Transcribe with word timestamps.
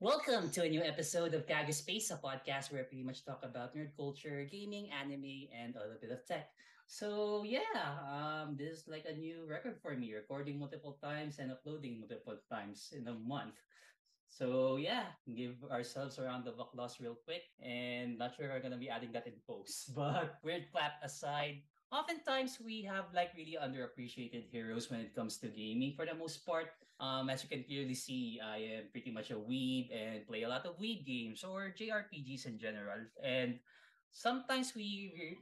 Welcome 0.00 0.50
to 0.54 0.62
a 0.62 0.68
new 0.70 0.82
episode 0.82 1.34
of 1.34 1.46
Kaga 1.50 1.72
Space, 1.72 2.14
a 2.14 2.16
podcast 2.22 2.70
where 2.70 2.82
I 2.82 2.86
pretty 2.86 3.02
much 3.02 3.26
talk 3.26 3.42
about 3.42 3.74
nerd 3.74 3.90
culture, 3.98 4.46
gaming, 4.46 4.94
anime, 4.94 5.50
and 5.50 5.74
a 5.74 5.82
little 5.82 5.98
bit 6.00 6.14
of 6.14 6.22
tech. 6.24 6.54
So 6.86 7.42
yeah, 7.42 7.74
um, 8.06 8.54
this 8.54 8.78
is 8.78 8.84
like 8.86 9.06
a 9.10 9.18
new 9.18 9.42
record 9.50 9.74
for 9.82 9.98
me, 9.98 10.14
recording 10.14 10.58
multiple 10.58 10.98
times 11.02 11.40
and 11.42 11.50
uploading 11.50 11.98
multiple 11.98 12.38
times 12.48 12.94
in 12.94 13.08
a 13.08 13.14
month. 13.14 13.58
So 14.30 14.76
yeah, 14.76 15.18
give 15.34 15.58
ourselves 15.66 16.18
a 16.18 16.22
round 16.30 16.46
of 16.46 16.60
applause 16.62 17.00
real 17.02 17.18
quick, 17.18 17.50
and 17.58 18.16
not 18.18 18.36
sure 18.36 18.46
we're 18.46 18.62
gonna 18.62 18.78
be 18.78 18.90
adding 18.90 19.10
that 19.18 19.26
in 19.26 19.34
post. 19.50 19.94
But 19.98 20.38
weird 20.46 20.70
clap 20.70 21.02
aside, 21.02 21.66
oftentimes 21.92 22.58
we 22.64 22.82
have 22.82 23.06
like 23.14 23.32
really 23.36 23.56
underappreciated 23.56 24.50
heroes 24.50 24.90
when 24.90 25.00
it 25.00 25.14
comes 25.14 25.38
to 25.38 25.48
gaming 25.48 25.94
for 25.96 26.04
the 26.04 26.14
most 26.14 26.44
part. 26.44 26.70
Um, 27.00 27.30
as 27.30 27.42
you 27.42 27.48
can 27.48 27.64
clearly 27.64 27.94
see, 27.94 28.40
I 28.42 28.82
am 28.82 28.90
pretty 28.90 29.10
much 29.10 29.30
a 29.30 29.38
weeb 29.38 29.88
and 29.94 30.26
play 30.26 30.42
a 30.42 30.48
lot 30.48 30.66
of 30.66 30.78
weeb 30.78 31.06
games 31.06 31.44
or 31.44 31.72
JRPGs 31.72 32.46
in 32.46 32.58
general. 32.58 33.06
And 33.22 33.58
sometimes 34.10 34.74
we 34.74 35.38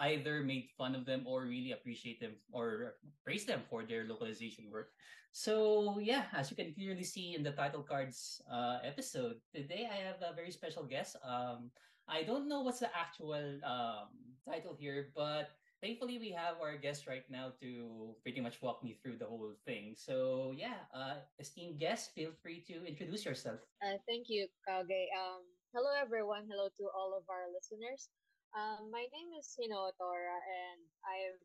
either 0.00 0.42
made 0.42 0.68
fun 0.78 0.94
of 0.94 1.04
them 1.04 1.24
or 1.26 1.42
really 1.44 1.72
appreciate 1.72 2.20
them 2.20 2.32
or 2.52 2.96
praise 3.22 3.44
them 3.44 3.60
for 3.68 3.84
their 3.84 4.04
localization 4.04 4.70
work. 4.72 4.90
So 5.32 5.98
yeah, 5.98 6.24
as 6.32 6.50
you 6.50 6.56
can 6.56 6.72
clearly 6.72 7.04
see 7.04 7.34
in 7.34 7.42
the 7.42 7.52
title 7.52 7.82
cards 7.82 8.40
uh, 8.50 8.78
episode, 8.82 9.36
today 9.54 9.88
I 9.90 10.06
have 10.06 10.22
a 10.22 10.34
very 10.34 10.50
special 10.50 10.84
guest. 10.84 11.16
Um, 11.26 11.70
I 12.08 12.22
don't 12.22 12.48
know 12.48 12.62
what's 12.62 12.80
the 12.80 12.90
actual 12.96 13.58
um, 13.64 14.08
title 14.46 14.76
here, 14.78 15.10
but 15.14 15.50
thankfully 15.84 16.16
we 16.16 16.32
have 16.32 16.56
our 16.64 16.80
guest 16.80 17.04
right 17.04 17.28
now 17.28 17.52
to 17.60 18.16
pretty 18.24 18.40
much 18.40 18.56
walk 18.64 18.80
me 18.80 18.96
through 19.04 19.20
the 19.20 19.28
whole 19.28 19.52
thing. 19.68 19.92
So 19.92 20.56
yeah, 20.56 20.88
uh, 20.96 21.20
esteemed 21.36 21.76
guest, 21.78 22.16
feel 22.16 22.32
free 22.40 22.64
to 22.72 22.80
introduce 22.88 23.28
yourself. 23.28 23.60
Uh, 23.84 24.00
thank 24.08 24.32
you, 24.32 24.48
Kage. 24.64 25.04
Um, 25.12 25.44
hello 25.76 25.92
everyone. 25.92 26.48
Hello 26.48 26.72
to 26.72 26.84
all 26.96 27.12
of 27.12 27.28
our 27.28 27.52
listeners. 27.52 28.08
Um, 28.56 28.88
my 28.88 29.04
name 29.12 29.36
is 29.36 29.52
Hino 29.60 29.92
Otora, 29.92 30.38
and 30.40 30.80
I've 31.04 31.42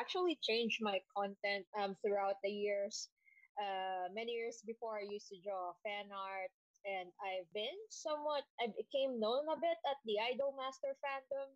actually 0.00 0.40
changed 0.40 0.80
my 0.80 1.04
content 1.12 1.68
um, 1.76 1.92
throughout 2.00 2.40
the 2.40 2.48
years. 2.48 3.12
Uh, 3.60 4.08
many 4.16 4.32
years 4.32 4.64
before, 4.64 5.04
I 5.04 5.04
used 5.04 5.28
to 5.28 5.42
draw 5.44 5.76
fan 5.84 6.08
art, 6.08 6.54
and 6.88 7.12
I've 7.20 7.50
been 7.52 7.76
somewhat. 7.92 8.48
I 8.56 8.72
became 8.72 9.20
known 9.20 9.44
a 9.52 9.58
bit 9.60 9.76
at 9.84 10.00
the 10.08 10.16
Idolmaster 10.16 10.96
fandom, 11.04 11.50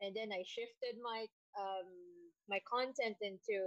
and 0.00 0.16
then 0.16 0.32
I 0.32 0.40
shifted 0.48 0.96
my 1.02 1.26
um, 1.58 1.88
my 2.48 2.60
content 2.68 3.16
into 3.22 3.58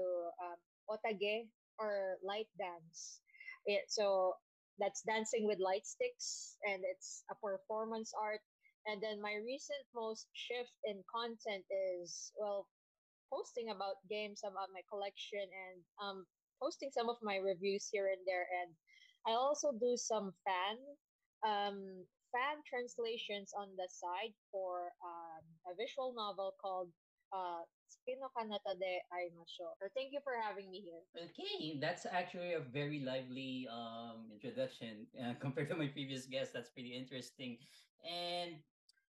um, 0.43 0.59
wotagei 0.89 1.47
or 1.80 2.17
light 2.23 2.47
dance. 2.57 3.21
It, 3.66 3.85
so 3.89 4.33
that's 4.80 5.02
dancing 5.02 5.45
with 5.47 5.59
light 5.59 5.85
sticks, 5.85 6.58
and 6.63 6.83
it's 6.85 7.23
a 7.31 7.35
performance 7.35 8.13
art. 8.13 8.41
And 8.88 9.03
then 9.03 9.19
my 9.21 9.35
recent 9.43 9.83
most 9.93 10.27
shift 10.33 10.71
in 10.85 11.03
content 11.11 11.65
is 11.67 12.31
well, 12.39 12.67
posting 13.30 13.69
about 13.69 13.99
games 14.09 14.41
about 14.47 14.71
my 14.71 14.80
collection 14.88 15.43
and 15.43 15.77
um, 15.99 16.25
posting 16.61 16.89
some 16.91 17.09
of 17.09 17.17
my 17.21 17.38
reviews 17.38 17.89
here 17.91 18.08
and 18.08 18.23
there. 18.25 18.47
And 18.63 18.71
I 19.27 19.35
also 19.35 19.75
do 19.75 19.97
some 19.97 20.31
fan 20.47 20.77
um, 21.43 22.08
fan 22.31 22.63
translations 22.67 23.52
on 23.58 23.69
the 23.75 23.88
side 23.91 24.33
for 24.52 24.91
um, 25.03 25.43
a 25.67 25.75
visual 25.75 26.13
novel 26.15 26.55
called 26.61 26.89
uh, 27.33 27.64
Tsukino 27.88 28.28
Kanata 28.36 28.78
de 28.80 29.00
Aimasho. 29.11 29.72
So 29.80 29.88
thank 29.95 30.11
you 30.11 30.20
for 30.23 30.33
having 30.42 30.70
me 30.70 30.83
here. 30.83 31.03
Okay, 31.16 31.80
that's 31.80 32.06
actually 32.06 32.53
a 32.53 32.59
very 32.59 33.00
lively 33.00 33.67
um, 33.72 34.28
introduction 34.31 35.08
uh, 35.20 35.33
compared 35.39 35.70
to 35.70 35.75
my 35.75 35.88
previous 35.88 36.25
guest. 36.25 36.52
That's 36.53 36.70
pretty 36.70 36.95
interesting. 36.95 37.58
And 38.03 38.59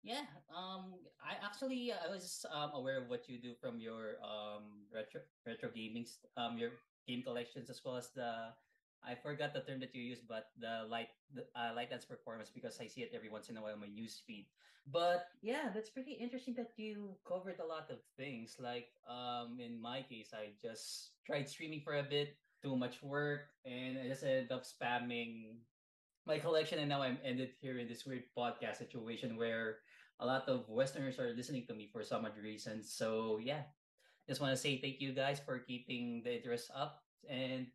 yeah, 0.03 0.25
um, 0.55 0.93
I 1.19 1.35
actually 1.43 1.91
I 1.91 2.09
was 2.09 2.45
um, 2.53 2.71
aware 2.73 3.01
of 3.01 3.09
what 3.09 3.27
you 3.27 3.41
do 3.41 3.53
from 3.59 3.79
your 3.79 4.21
um, 4.23 4.87
retro 4.93 5.21
retro 5.45 5.69
gaming 5.73 6.05
um 6.37 6.57
your 6.57 6.71
game 7.07 7.23
collections 7.23 7.69
as 7.69 7.81
well 7.83 7.97
as 7.97 8.11
the 8.15 8.53
I 9.05 9.15
forgot 9.15 9.53
the 9.53 9.61
term 9.61 9.79
that 9.81 9.93
you 9.95 10.01
use, 10.01 10.19
but 10.19 10.49
the 10.59 10.85
light 10.89 11.09
the, 11.33 11.45
uh, 11.55 11.73
light 11.75 11.89
dance 11.89 12.05
performance 12.05 12.49
because 12.49 12.79
I 12.79 12.87
see 12.87 13.01
it 13.01 13.11
every 13.13 13.29
once 13.29 13.49
in 13.49 13.57
a 13.57 13.61
while 13.61 13.73
on 13.73 13.81
my 13.81 13.87
news 13.87 14.21
feed. 14.25 14.47
But 14.87 15.27
yeah, 15.41 15.69
that's 15.73 15.89
pretty 15.89 16.13
interesting 16.13 16.55
that 16.55 16.71
you 16.77 17.15
covered 17.27 17.59
a 17.59 17.65
lot 17.65 17.91
of 17.91 17.99
things. 18.15 18.55
Like 18.59 18.87
um, 19.09 19.59
in 19.59 19.81
my 19.81 20.01
case, 20.03 20.31
I 20.33 20.55
just 20.61 21.11
tried 21.25 21.49
streaming 21.49 21.81
for 21.81 21.97
a 21.97 22.03
bit, 22.03 22.37
too 22.63 22.75
much 22.75 23.03
work, 23.03 23.51
and 23.65 23.99
I 23.99 24.07
just 24.07 24.23
ended 24.23 24.51
up 24.51 24.63
spamming 24.63 25.59
my 26.25 26.39
collection, 26.39 26.79
and 26.79 26.89
now 26.89 27.01
I'm 27.01 27.17
ended 27.23 27.51
here 27.61 27.79
in 27.79 27.87
this 27.87 28.05
weird 28.05 28.23
podcast 28.37 28.77
situation 28.77 29.37
where 29.37 29.79
a 30.19 30.25
lot 30.25 30.47
of 30.49 30.67
Westerners 30.67 31.19
are 31.19 31.33
listening 31.35 31.65
to 31.67 31.73
me 31.73 31.89
for 31.91 32.03
some 32.03 32.25
odd 32.25 32.37
reason. 32.41 32.83
So 32.83 33.39
yeah, 33.41 33.63
just 34.27 34.41
want 34.41 34.51
to 34.51 34.57
say 34.57 34.79
thank 34.79 34.99
you 34.99 35.13
guys 35.13 35.39
for 35.39 35.59
keeping 35.59 36.21
the 36.23 36.35
interest 36.35 36.71
up 36.75 37.03
and 37.29 37.67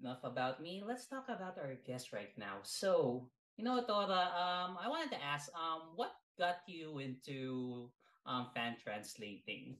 enough 0.00 0.20
about 0.24 0.62
me. 0.62 0.82
Let's 0.84 1.06
talk 1.06 1.26
about 1.28 1.58
our 1.58 1.74
guest 1.86 2.12
right 2.12 2.32
now. 2.36 2.60
So, 2.62 3.28
you 3.56 3.64
know, 3.64 3.82
Tora, 3.84 4.30
um, 4.34 4.76
I 4.80 4.88
wanted 4.88 5.10
to 5.16 5.22
ask, 5.22 5.48
um, 5.54 5.96
what 5.96 6.12
got 6.38 6.60
you 6.66 6.98
into 6.98 7.90
um, 8.26 8.48
fan 8.54 8.76
translating? 8.82 9.76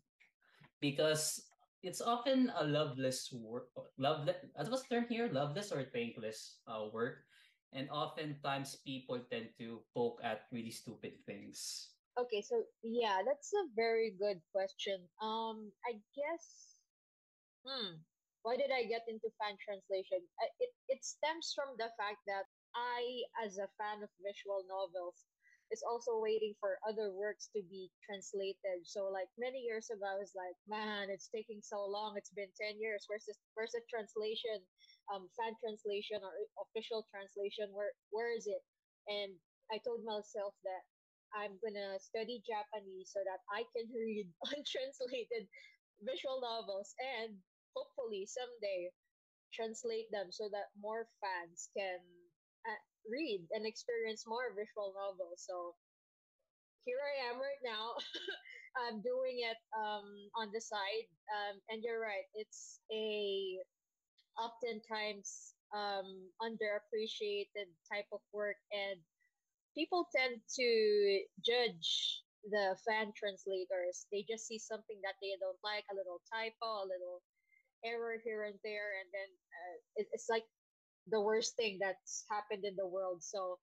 Because 0.80 1.46
it's 1.82 2.00
often 2.00 2.52
a 2.58 2.64
loveless 2.64 3.32
work, 3.32 3.68
loveless, 3.98 4.36
what's 4.68 4.82
the 4.88 4.96
term 4.96 5.06
here? 5.08 5.28
Loveless 5.32 5.72
or 5.72 5.84
thankless 5.92 6.58
uh, 6.66 6.88
work. 6.92 7.24
And 7.72 7.90
oftentimes 7.90 8.76
people 8.86 9.20
tend 9.30 9.48
to 9.58 9.80
poke 9.94 10.20
at 10.24 10.48
really 10.52 10.70
stupid 10.70 11.12
things. 11.26 11.90
Okay, 12.18 12.40
so 12.40 12.64
yeah, 12.82 13.20
that's 13.26 13.52
a 13.52 13.68
very 13.76 14.14
good 14.18 14.40
question. 14.54 15.04
Um, 15.20 15.68
I 15.84 16.00
guess, 16.16 16.76
hmm, 17.66 18.00
why 18.46 18.54
did 18.54 18.70
I 18.70 18.86
get 18.86 19.02
into 19.10 19.26
fan 19.42 19.58
translation? 19.58 20.22
It, 20.62 20.70
it 20.86 21.02
stems 21.02 21.50
from 21.50 21.74
the 21.82 21.90
fact 21.98 22.22
that 22.30 22.46
I, 22.78 23.26
as 23.42 23.58
a 23.58 23.66
fan 23.74 24.06
of 24.06 24.10
visual 24.22 24.62
novels, 24.70 25.18
is 25.74 25.82
also 25.82 26.22
waiting 26.22 26.54
for 26.62 26.78
other 26.86 27.10
works 27.10 27.50
to 27.58 27.60
be 27.66 27.90
translated. 28.06 28.86
So 28.86 29.10
like 29.10 29.26
many 29.34 29.66
years 29.66 29.90
ago, 29.90 30.06
I 30.06 30.14
was 30.14 30.30
like, 30.38 30.54
man, 30.70 31.10
it's 31.10 31.26
taking 31.26 31.58
so 31.58 31.82
long. 31.90 32.14
It's 32.14 32.30
been 32.30 32.54
10 32.54 32.78
years. 32.78 33.02
Where's 33.10 33.26
this, 33.26 33.34
where's 33.58 33.74
the 33.74 33.82
translation, 33.90 34.62
um, 35.10 35.26
fan 35.34 35.58
translation 35.58 36.22
or 36.22 36.30
official 36.70 37.02
translation? 37.10 37.74
Where, 37.74 37.90
where 38.14 38.30
is 38.30 38.46
it? 38.46 38.62
And 39.10 39.34
I 39.74 39.82
told 39.82 40.06
myself 40.06 40.54
that 40.62 40.86
I'm 41.34 41.58
gonna 41.58 41.98
study 41.98 42.46
Japanese 42.46 43.10
so 43.10 43.18
that 43.26 43.42
I 43.50 43.66
can 43.74 43.90
read 44.06 44.30
untranslated 44.54 45.50
visual 45.98 46.38
novels 46.38 46.94
and 47.02 47.34
hopefully 47.76 48.24
someday 48.24 48.88
translate 49.52 50.08
them 50.10 50.32
so 50.32 50.48
that 50.50 50.72
more 50.80 51.06
fans 51.20 51.68
can 51.76 52.00
uh, 52.64 52.80
read 53.04 53.44
and 53.52 53.68
experience 53.68 54.24
more 54.26 54.56
visual 54.56 54.96
novels. 54.96 55.44
So 55.44 55.76
here 56.84 56.98
I 56.98 57.30
am 57.30 57.36
right 57.36 57.62
now. 57.62 57.94
I'm 58.80 59.00
doing 59.00 59.40
it 59.44 59.58
um, 59.72 60.08
on 60.36 60.48
the 60.52 60.60
side. 60.60 61.08
Um, 61.32 61.60
and 61.68 61.82
you're 61.82 62.00
right, 62.00 62.28
it's 62.34 62.80
a 62.92 63.58
oftentimes 64.36 65.56
um, 65.72 66.28
underappreciated 66.44 67.72
type 67.88 68.06
of 68.12 68.20
work, 68.32 68.60
and 68.70 69.00
people 69.74 70.06
tend 70.14 70.38
to 70.60 70.68
judge 71.40 72.22
the 72.46 72.76
fan 72.86 73.10
translators. 73.16 74.06
They 74.12 74.24
just 74.28 74.46
see 74.46 74.60
something 74.60 75.00
that 75.02 75.18
they 75.18 75.34
don't 75.40 75.58
like, 75.64 75.88
a 75.90 75.96
little 75.96 76.20
typo, 76.30 76.84
a 76.84 76.86
little 76.86 77.24
error 77.86 78.18
here 78.24 78.44
and 78.44 78.58
there, 78.64 78.98
and 78.98 79.08
then 79.14 79.30
uh, 79.30 79.76
it, 80.02 80.06
it's 80.12 80.28
like 80.28 80.44
the 81.08 81.20
worst 81.20 81.54
thing 81.56 81.78
that's 81.80 82.24
happened 82.28 82.64
in 82.64 82.74
the 82.76 82.86
world. 82.86 83.22
So, 83.22 83.58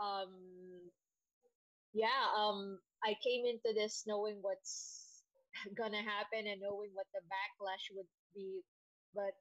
um, 0.00 0.32
yeah, 1.92 2.32
um, 2.36 2.78
I 3.04 3.14
came 3.22 3.44
into 3.44 3.76
this 3.76 4.04
knowing 4.06 4.38
what's 4.40 5.22
gonna 5.78 6.02
happen 6.02 6.48
and 6.48 6.60
knowing 6.60 6.90
what 6.94 7.06
the 7.12 7.20
backlash 7.28 7.92
would 7.94 8.08
be, 8.34 8.62
but 9.14 9.36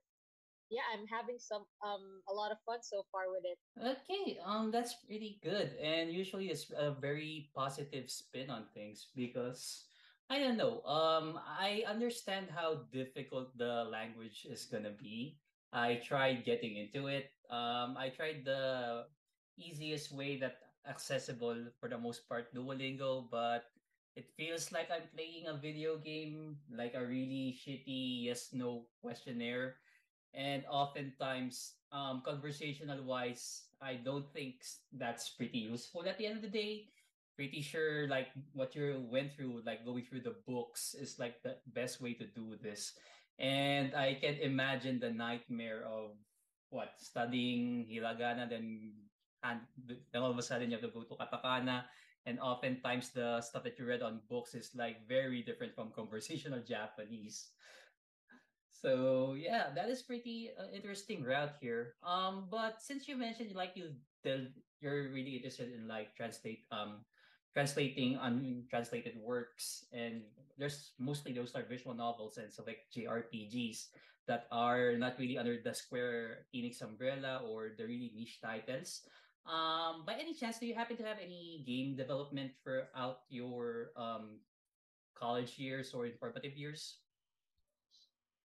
yeah, 0.71 0.87
I'm 0.95 1.05
having 1.07 1.35
some 1.37 1.67
um 1.83 2.23
a 2.31 2.33
lot 2.33 2.51
of 2.51 2.57
fun 2.65 2.79
so 2.81 3.03
far 3.11 3.27
with 3.27 3.43
it. 3.43 3.59
Okay, 3.75 4.39
um, 4.45 4.71
that's 4.71 4.95
really 5.09 5.39
good, 5.43 5.75
and 5.81 6.11
usually 6.11 6.47
it's 6.47 6.71
a 6.75 6.91
very 6.91 7.51
positive 7.55 8.09
spin 8.09 8.49
on 8.49 8.65
things 8.73 9.07
because 9.15 9.90
I 10.31 10.39
don't 10.39 10.55
know. 10.55 10.79
Um, 10.87 11.35
I 11.43 11.83
understand 11.83 12.47
how 12.55 12.87
difficult 12.95 13.51
the 13.57 13.83
language 13.91 14.47
is 14.47 14.63
gonna 14.63 14.95
be. 14.95 15.35
I 15.73 15.99
tried 15.99 16.45
getting 16.47 16.77
into 16.79 17.07
it. 17.07 17.31
Um, 17.51 17.99
I 17.99 18.07
tried 18.15 18.45
the 18.47 19.05
easiest 19.59 20.11
way 20.15 20.37
that 20.39 20.71
accessible 20.87 21.67
for 21.79 21.89
the 21.89 21.97
most 21.99 22.27
part, 22.29 22.53
Duolingo, 22.55 23.27
but 23.29 23.65
it 24.15 24.31
feels 24.37 24.71
like 24.71 24.87
I'm 24.89 25.07
playing 25.13 25.47
a 25.47 25.55
video 25.59 25.97
game, 25.99 26.57
like 26.71 26.95
a 26.95 27.03
really 27.05 27.51
shitty 27.59 28.23
yes 28.31 28.53
no 28.55 28.87
questionnaire. 29.03 29.75
and 30.33 30.63
oftentimes 30.71 31.75
um, 31.91 32.23
conversational 32.25 33.03
wise 33.03 33.67
i 33.81 33.95
don't 33.95 34.25
think 34.33 34.63
that's 34.95 35.29
pretty 35.35 35.59
useful 35.59 36.07
at 36.07 36.17
the 36.17 36.25
end 36.25 36.37
of 36.37 36.41
the 36.41 36.49
day 36.49 36.87
pretty 37.41 37.65
sure 37.65 38.05
like 38.05 38.29
what 38.53 38.77
you 38.77 39.01
went 39.09 39.33
through 39.33 39.65
like 39.65 39.81
going 39.81 40.05
through 40.05 40.21
the 40.21 40.37
books 40.45 40.93
is 40.93 41.17
like 41.17 41.41
the 41.41 41.57
best 41.73 41.97
way 41.97 42.13
to 42.13 42.29
do 42.37 42.53
this 42.61 42.93
and 43.41 43.97
i 43.97 44.13
can 44.13 44.37
imagine 44.45 45.01
the 45.01 45.09
nightmare 45.09 45.81
of 45.89 46.13
what 46.69 46.93
studying 47.01 47.81
hiragana 47.89 48.45
then 48.45 48.93
and 49.41 49.57
then 50.13 50.21
all 50.21 50.29
of 50.29 50.37
a 50.37 50.45
sudden 50.45 50.69
you 50.69 50.77
have 50.77 50.85
to 50.85 50.93
go 50.93 51.01
to 51.01 51.17
katakana 51.17 51.81
and 52.29 52.37
oftentimes 52.37 53.09
the 53.09 53.41
stuff 53.41 53.65
that 53.65 53.73
you 53.81 53.89
read 53.89 54.05
on 54.05 54.21
books 54.29 54.53
is 54.53 54.69
like 54.77 55.01
very 55.09 55.41
different 55.41 55.73
from 55.73 55.89
conversational 55.97 56.61
japanese 56.61 57.57
so 58.81 59.35
yeah, 59.37 59.69
that 59.75 59.89
is 59.89 60.01
pretty 60.01 60.49
uh, 60.57 60.73
interesting 60.73 61.21
route 61.21 61.53
here. 61.61 61.93
Um, 62.01 62.47
but 62.49 62.81
since 62.81 63.07
you 63.07 63.15
mentioned 63.15 63.53
like 63.53 63.77
you 63.77 63.93
the 64.23 64.49
you're 64.81 65.13
really 65.13 65.37
interested 65.37 65.69
in 65.69 65.87
like 65.87 66.17
translate 66.17 66.65
um 66.71 67.05
translating 67.53 68.17
untranslated 68.21 69.19
works 69.19 69.85
and 69.91 70.21
there's 70.57 70.93
mostly 70.99 71.33
those 71.33 71.55
are 71.55 71.63
visual 71.63 71.95
novels 71.95 72.37
and 72.37 72.47
like 72.67 72.87
JRPGs 72.95 73.91
that 74.27 74.47
are 74.51 74.95
not 74.97 75.17
really 75.17 75.37
under 75.37 75.57
the 75.57 75.73
Square 75.73 76.45
Enix 76.55 76.81
umbrella 76.81 77.41
or 77.43 77.73
the 77.75 77.83
really 77.83 78.13
niche 78.15 78.39
titles. 78.39 79.01
Um, 79.49 80.05
by 80.05 80.13
any 80.13 80.37
chance, 80.37 80.59
do 80.59 80.67
you 80.67 80.75
happen 80.75 80.95
to 80.97 81.03
have 81.03 81.17
any 81.17 81.65
game 81.65 81.97
development 81.97 82.53
throughout 82.63 83.25
your 83.29 83.89
um 83.97 84.37
college 85.17 85.57
years 85.57 85.93
or 85.93 86.05
informative 86.05 86.53
years? 86.53 87.01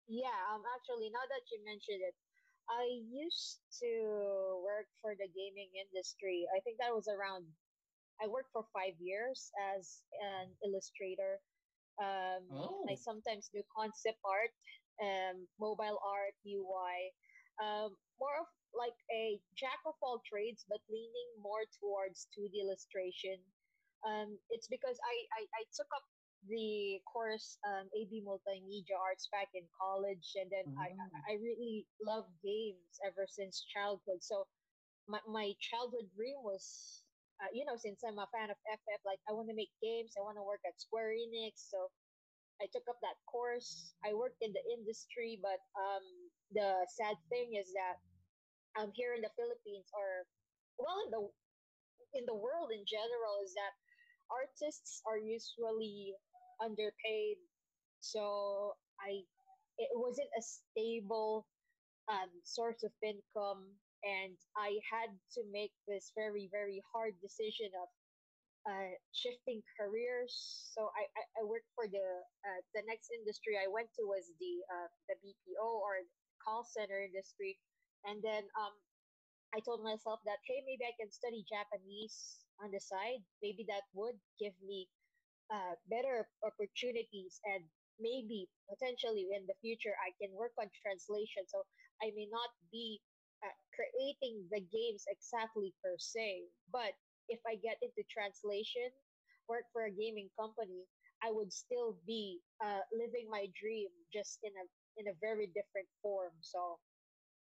Yeah, 0.10 0.34
um, 0.50 0.66
actually, 0.74 1.14
now 1.14 1.22
that 1.30 1.46
you 1.54 1.62
mentioned 1.62 2.02
it, 2.02 2.18
I 2.66 2.86
used 3.10 3.62
to 3.82 4.58
work 4.66 4.90
for 5.02 5.14
the 5.14 5.30
gaming 5.30 5.70
industry. 5.78 6.50
I 6.50 6.62
think 6.66 6.82
that 6.82 6.90
was 6.90 7.06
around, 7.06 7.46
I 8.22 8.28
worked 8.28 8.52
for 8.54 8.66
five 8.74 8.96
years 9.00 9.52
as 9.76 10.04
an 10.22 10.56
illustrator. 10.66 11.40
Um, 12.02 12.44
Oh, 12.52 12.86
I 12.90 12.96
sometimes 12.96 13.50
do 13.54 13.62
concept 13.76 14.20
art, 14.26 14.54
um, 15.02 15.48
mobile 15.60 16.00
art, 16.04 16.36
UI, 16.46 17.14
um, 17.62 17.96
more 18.20 18.36
of 18.40 18.48
like 18.74 18.96
a 19.12 19.40
jack 19.56 19.80
of 19.86 19.96
all 20.02 20.22
trades, 20.28 20.66
but 20.70 20.80
leaning 20.90 21.30
more 21.42 21.64
towards 21.80 22.28
2D 22.36 22.62
illustration. 22.62 23.40
Um, 24.06 24.38
it's 24.50 24.68
because 24.68 24.98
I, 25.04 25.16
I, 25.40 25.42
I 25.60 25.64
took 25.76 25.88
up 25.96 26.06
the 26.48 27.02
course 27.12 27.58
um, 27.68 27.90
AB 27.96 28.24
Multimedia 28.24 28.96
Arts 29.00 29.28
back 29.32 29.50
in 29.54 29.68
college, 29.76 30.32
and 30.40 30.50
then 30.52 30.66
I 30.80 30.90
oh, 30.96 31.04
I 31.30 31.34
I 31.34 31.36
really 31.44 31.86
love 32.02 32.26
games 32.44 32.96
ever 33.06 33.28
since 33.28 33.66
childhood. 33.74 34.24
So 34.24 34.48
my 35.08 35.20
my 35.28 35.54
childhood 35.60 36.08
dream 36.16 36.40
was, 36.44 37.04
uh, 37.40 37.52
you 37.54 37.64
know, 37.66 37.78
since 37.80 38.04
I'm 38.04 38.20
a 38.20 38.28
fan 38.36 38.52
of 38.52 38.60
FF, 38.68 39.02
like 39.08 39.20
I 39.28 39.34
want 39.34 39.48
to 39.50 39.56
make 39.56 39.72
games, 39.82 40.16
I 40.20 40.24
want 40.24 40.38
to 40.38 40.46
work 40.46 40.62
at 40.68 40.80
Square 40.80 41.16
Enix. 41.16 41.72
So 41.72 41.88
I 42.62 42.68
took 42.72 42.84
up 42.92 43.00
that 43.02 43.16
course. 43.28 43.96
I 44.04 44.14
worked 44.14 44.44
in 44.44 44.52
the 44.52 44.64
industry, 44.76 45.40
but 45.42 45.64
um, 45.80 46.04
the 46.52 46.84
sad 46.92 47.16
thing 47.32 47.56
is 47.56 47.72
that 47.72 47.98
um, 48.80 48.92
here 48.96 49.16
in 49.16 49.22
the 49.24 49.32
Philippines, 49.40 49.88
or 49.96 50.28
well, 50.78 51.00
in 51.08 51.12
the 51.12 51.24
in 52.20 52.26
the 52.26 52.36
world 52.36 52.72
in 52.76 52.84
general, 52.86 53.40
is 53.44 53.54
that 53.56 53.74
artists 54.32 55.02
are 55.08 55.18
usually 55.20 56.14
underpaid. 56.62 57.40
So 58.02 58.76
I 59.00 59.24
it 59.80 59.90
wasn't 59.96 60.30
a 60.38 60.44
stable 60.44 61.48
um, 62.12 62.30
source 62.44 62.84
of 62.84 62.92
income, 63.04 63.64
and 64.04 64.36
I 64.58 64.80
had 64.88 65.12
to 65.38 65.42
make 65.52 65.74
this 65.88 66.12
very 66.16 66.50
very 66.52 66.82
hard 66.94 67.16
decision 67.22 67.72
of 67.82 67.90
uh, 68.68 68.94
shifting 69.14 69.64
careers. 69.80 70.34
So 70.76 70.92
I, 70.94 71.08
I, 71.18 71.24
I 71.42 71.44
worked 71.48 71.72
for 71.76 71.88
the 71.88 72.08
uh, 72.46 72.62
the 72.76 72.84
next 72.88 73.10
industry 73.12 73.56
I 73.58 73.68
went 73.72 73.90
to 74.00 74.04
was 74.06 74.30
the 74.40 74.54
uh, 74.70 74.90
the 75.10 75.16
BPO 75.24 75.66
or 75.66 76.04
call 76.44 76.64
center 76.68 77.00
industry, 77.02 77.60
and 78.06 78.22
then 78.24 78.46
um 78.60 78.76
I 79.56 79.60
told 79.62 79.84
myself 79.84 80.22
that 80.26 80.40
hey 80.46 80.62
maybe 80.66 80.86
I 80.86 80.96
can 81.00 81.12
study 81.12 81.46
Japanese 81.48 82.46
on 82.62 82.72
the 82.72 82.80
side. 82.82 83.24
Maybe 83.42 83.66
that 83.70 83.88
would 83.94 84.20
give 84.40 84.54
me 84.64 84.90
uh, 85.52 85.76
better 85.90 86.28
opportunities 86.44 87.40
and 87.46 87.66
maybe 88.00 88.48
potentially 88.70 89.28
in 89.36 89.46
the 89.48 89.58
future 89.62 89.94
I 90.00 90.14
can 90.22 90.32
work 90.36 90.54
on 90.60 90.70
translation. 90.82 91.46
So 91.48 91.66
I 92.02 92.12
may 92.16 92.28
not 92.32 92.52
be 92.72 93.02
creating 93.80 94.50
the 94.52 94.60
games 94.62 95.06
exactly 95.08 95.74
per 95.84 95.98
se, 95.98 96.50
but 96.72 96.94
if 97.30 97.40
I 97.48 97.56
get 97.56 97.80
into 97.82 98.04
translation, 98.12 98.92
work 99.48 99.66
for 99.74 99.86
a 99.86 99.92
gaming 99.92 100.30
company, 100.40 100.86
I 101.24 101.32
would 101.32 101.54
still 101.54 101.98
be 102.06 102.42
uh, 102.64 102.82
living 102.94 103.30
my 103.32 103.48
dream 103.56 103.90
just 104.14 104.40
in 104.44 104.52
a 104.58 104.66
in 105.00 105.08
a 105.08 105.18
very 105.22 105.48
different 105.48 105.90
form. 106.04 106.34
So 106.42 106.80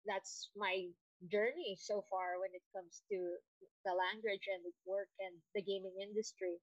that's 0.06 0.50
my 0.56 0.90
journey 1.30 1.76
so 1.78 2.04
far 2.10 2.38
when 2.40 2.50
it 2.54 2.62
comes 2.74 3.02
to 3.10 3.36
the 3.84 3.92
language 3.94 4.46
and 4.48 4.64
work 4.86 5.08
and 5.20 5.40
the 5.54 5.62
gaming 5.62 5.96
industry. 6.00 6.60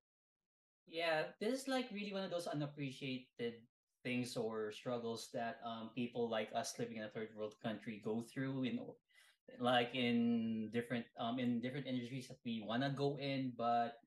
yeah. 0.87 1.23
This 1.39 1.61
is 1.61 1.67
like 1.67 1.89
really 1.91 2.13
one 2.13 2.23
of 2.23 2.31
those 2.31 2.47
unappreciated 2.47 3.61
things 4.03 4.35
or 4.37 4.71
struggles 4.71 5.29
that 5.33 5.59
um 5.65 5.89
people 5.95 6.29
like 6.29 6.49
us 6.55 6.77
living 6.79 6.97
in 6.97 7.03
a 7.03 7.09
third 7.09 7.29
world 7.35 7.55
country 7.61 8.01
go 8.03 8.21
through 8.21 8.63
in 8.63 8.79
like 9.59 9.95
in 9.95 10.69
different 10.73 11.05
um 11.19 11.39
in 11.39 11.61
different 11.61 11.87
industries 11.87 12.27
that 12.27 12.37
we 12.45 12.63
wanna 12.65 12.93
go 12.95 13.17
in, 13.19 13.53
but 13.57 13.99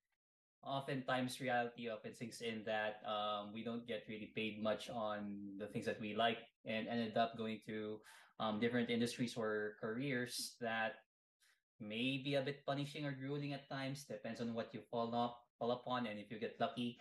oftentimes 0.62 1.40
reality 1.40 1.88
often 1.88 2.14
sinks 2.14 2.40
in 2.40 2.62
that 2.66 3.00
um, 3.08 3.52
we 3.52 3.64
don't 3.64 3.86
get 3.88 4.04
really 4.08 4.30
paid 4.36 4.62
much 4.62 4.90
on 4.90 5.56
the 5.58 5.66
things 5.66 5.86
that 5.86 5.98
we 6.00 6.14
like 6.14 6.38
and 6.66 6.86
ended 6.88 7.16
up 7.16 7.36
going 7.38 7.60
to 7.66 7.98
um, 8.38 8.60
different 8.60 8.90
industries 8.90 9.36
or 9.36 9.76
careers 9.80 10.56
that 10.60 11.00
may 11.80 12.20
be 12.22 12.34
a 12.34 12.42
bit 12.42 12.60
punishing 12.66 13.06
or 13.06 13.12
grueling 13.12 13.54
at 13.54 13.68
times 13.68 14.04
depends 14.04 14.40
on 14.40 14.52
what 14.52 14.68
you 14.72 14.80
fall 14.90 15.14
up 15.14 15.40
fall 15.58 15.72
upon 15.72 16.06
and 16.06 16.18
if 16.18 16.30
you 16.30 16.38
get 16.38 16.56
lucky. 16.60 16.98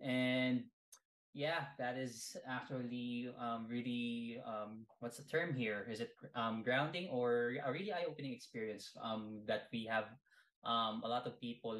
And 0.00 0.64
yeah 1.38 1.70
that 1.78 1.94
is 1.94 2.34
actually 2.50 3.30
um, 3.38 3.70
really 3.70 4.42
um, 4.42 4.82
what's 4.98 5.22
the 5.22 5.28
term 5.30 5.54
here? 5.54 5.86
Is 5.86 6.02
it 6.02 6.10
um, 6.34 6.66
grounding 6.66 7.06
or 7.14 7.54
a 7.62 7.70
really 7.70 7.94
eye-opening 7.94 8.34
experience 8.34 8.90
um, 8.98 9.46
that 9.46 9.70
we 9.72 9.86
have 9.86 10.10
um, 10.66 11.06
a 11.06 11.08
lot 11.08 11.30
of 11.30 11.38
people 11.38 11.78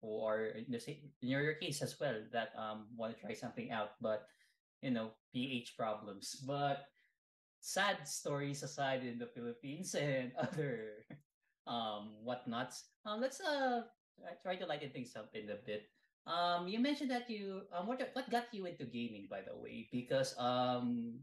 who 0.00 0.12
are 0.22 0.54
in 0.54 0.70
the 0.70 0.78
same 0.78 1.10
in 1.18 1.34
your 1.34 1.58
case 1.58 1.82
as 1.82 1.98
well 1.98 2.14
that 2.30 2.54
um, 2.54 2.86
want 2.94 3.10
to 3.10 3.18
try 3.18 3.34
something 3.34 3.74
out 3.74 3.98
but 4.00 4.30
you 4.86 4.94
know 4.94 5.10
ph 5.34 5.74
problems. 5.76 6.38
But 6.46 6.86
sad 7.58 8.06
stories 8.06 8.62
aside 8.62 9.02
in 9.02 9.18
the 9.18 9.30
philippines 9.30 9.94
and 9.98 10.34
other 10.34 11.06
um 11.70 12.18
whatnots 12.26 12.90
um 13.06 13.22
let's 13.22 13.38
uh 13.38 13.82
try 14.42 14.58
to 14.58 14.66
lighten 14.66 14.90
things 14.90 15.14
up 15.14 15.30
in 15.34 15.46
a 15.50 15.58
bit 15.62 15.86
um 16.26 16.68
you 16.68 16.78
mentioned 16.78 17.10
that 17.10 17.28
you 17.30 17.62
um 17.72 17.86
what 17.86 18.00
what 18.14 18.28
got 18.30 18.46
you 18.52 18.66
into 18.66 18.84
gaming 18.84 19.26
by 19.30 19.40
the 19.42 19.54
way 19.56 19.88
because 19.90 20.34
um 20.38 21.18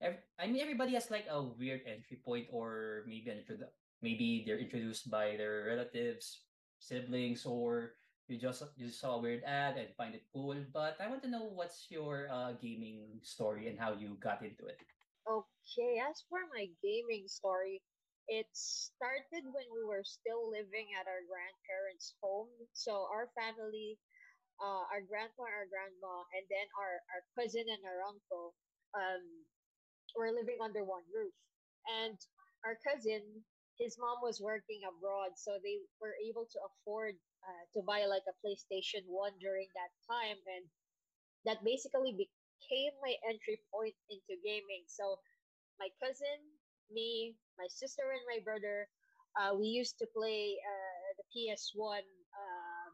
ev- 0.00 0.22
i 0.38 0.46
mean 0.46 0.60
everybody 0.60 0.94
has 0.94 1.10
like 1.10 1.26
a 1.30 1.40
weird 1.42 1.80
entry 1.86 2.18
point 2.24 2.46
or 2.50 3.02
maybe 3.06 3.30
an 3.30 3.38
intro 3.38 3.56
maybe 4.02 4.44
they're 4.46 4.58
introduced 4.60 5.10
by 5.10 5.36
their 5.36 5.66
relatives 5.68 6.44
siblings 6.78 7.44
or 7.44 7.94
you 8.28 8.38
just 8.38 8.62
you 8.76 8.90
saw 8.90 9.16
a 9.16 9.20
weird 9.22 9.42
ad 9.44 9.76
and 9.78 9.88
find 9.96 10.14
it 10.14 10.24
cool 10.32 10.56
but 10.72 10.96
i 11.00 11.08
want 11.08 11.22
to 11.22 11.30
know 11.30 11.44
what's 11.50 11.86
your 11.90 12.28
uh 12.30 12.52
gaming 12.60 13.18
story 13.22 13.68
and 13.68 13.78
how 13.78 13.92
you 13.92 14.16
got 14.20 14.42
into 14.42 14.66
it 14.66 14.80
Okay, 15.28 15.98
as 16.02 16.24
for 16.28 16.40
my 16.52 16.66
gaming 16.82 17.28
story, 17.28 17.82
it 18.28 18.46
started 18.52 19.44
when 19.44 19.66
we 19.72 19.84
were 19.84 20.02
still 20.04 20.50
living 20.50 20.88
at 20.98 21.06
our 21.06 21.22
grandparents' 21.28 22.14
home. 22.22 22.50
So 22.72 23.06
our 23.10 23.28
family, 23.38 23.98
uh, 24.62 24.84
our 24.92 25.02
grandpa, 25.04 25.44
our 25.44 25.66
grandma, 25.68 26.24
and 26.36 26.44
then 26.50 26.66
our, 26.78 26.94
our 27.14 27.22
cousin 27.36 27.64
and 27.68 27.82
our 27.84 28.00
uncle, 28.06 28.54
um, 28.94 29.24
were 30.16 30.32
living 30.32 30.58
under 30.62 30.84
one 30.84 31.04
roof. 31.12 31.34
And 31.88 32.18
our 32.64 32.76
cousin, 32.82 33.44
his 33.78 33.96
mom 33.98 34.18
was 34.22 34.40
working 34.40 34.82
abroad, 34.88 35.36
so 35.36 35.58
they 35.62 35.78
were 36.00 36.16
able 36.24 36.46
to 36.50 36.58
afford 36.68 37.14
uh, 37.44 37.64
to 37.74 37.82
buy 37.86 38.06
like 38.06 38.26
a 38.28 38.36
PlayStation 38.42 39.06
1 39.06 39.38
during 39.40 39.68
that 39.74 39.92
time. 40.08 40.38
And 40.46 40.64
that 41.44 41.64
basically 41.64 42.12
became 42.12 42.92
my 43.02 43.14
entry 43.28 43.60
point 43.72 43.94
into 44.10 44.36
gaming. 44.44 44.84
So 44.88 45.20
my 45.78 45.88
cousin, 46.02 46.38
me, 46.90 47.36
my 47.58 47.66
sister, 47.68 48.02
and 48.12 48.22
my 48.28 48.40
brother, 48.44 48.88
uh, 49.38 49.54
we 49.56 49.66
used 49.68 49.98
to 49.98 50.06
play 50.16 50.56
uh, 50.60 51.08
the 51.18 51.24
PS1 51.32 52.02
uh, 52.02 52.15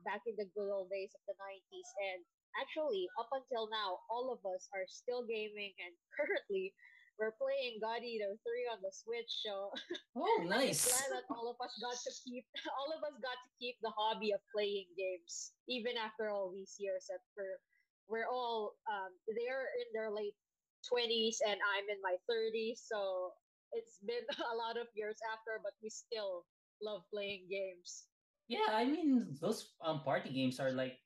back 0.04 0.22
in 0.26 0.34
the 0.38 0.48
good 0.54 0.70
old 0.70 0.90
days 0.90 1.12
of 1.14 1.22
the 1.26 1.36
90s. 1.38 1.90
And 2.12 2.20
actually, 2.60 3.08
up 3.18 3.30
until 3.32 3.68
now, 3.70 4.02
all 4.10 4.30
of 4.34 4.40
us 4.44 4.68
are 4.74 4.86
still 4.88 5.24
gaming. 5.26 5.72
And 5.82 5.94
currently, 6.16 6.74
we're 7.20 7.36
playing 7.36 7.78
God 7.78 8.02
Eater 8.02 8.34
3 8.34 8.72
on 8.72 8.80
the 8.82 8.90
Switch, 8.92 9.30
so 9.44 9.70
Oh, 10.16 10.38
I'm 10.42 10.48
nice. 10.48 10.84
glad 10.88 11.12
that 11.12 11.28
all 11.30 11.46
of 11.48 11.56
us 11.60 11.72
got 11.80 11.94
to 11.94 12.12
keep 12.24 12.44
all 12.80 12.90
of 12.96 13.04
us 13.04 13.16
got 13.20 13.36
to 13.36 13.50
keep 13.60 13.76
the 13.84 13.92
hobby 13.94 14.32
of 14.32 14.40
playing 14.50 14.88
games 14.96 15.52
even 15.68 15.94
after 16.00 16.28
all 16.32 16.50
these 16.52 16.74
years 16.80 17.06
that 17.08 17.20
we're 17.36 17.58
we're 18.08 18.28
all 18.28 18.74
um 18.90 19.12
they're 19.28 19.68
in 19.84 19.88
their 19.94 20.10
late 20.10 20.34
20s 20.88 21.38
and 21.46 21.60
I'm 21.62 21.86
in 21.88 22.00
my 22.02 22.16
30s 22.26 22.80
so 22.82 23.32
it's 23.72 24.00
been 24.02 24.24
a 24.52 24.56
lot 24.56 24.76
of 24.80 24.88
years 24.96 25.16
after 25.32 25.60
but 25.62 25.72
we 25.82 25.88
still 25.90 26.44
love 26.82 27.06
playing 27.12 27.46
games 27.48 28.08
Yeah, 28.52 28.68
I 28.76 28.84
mean 28.84 29.32
those 29.40 29.72
um 29.80 30.04
party 30.04 30.28
games 30.28 30.60
are 30.60 30.72
like 30.72 31.00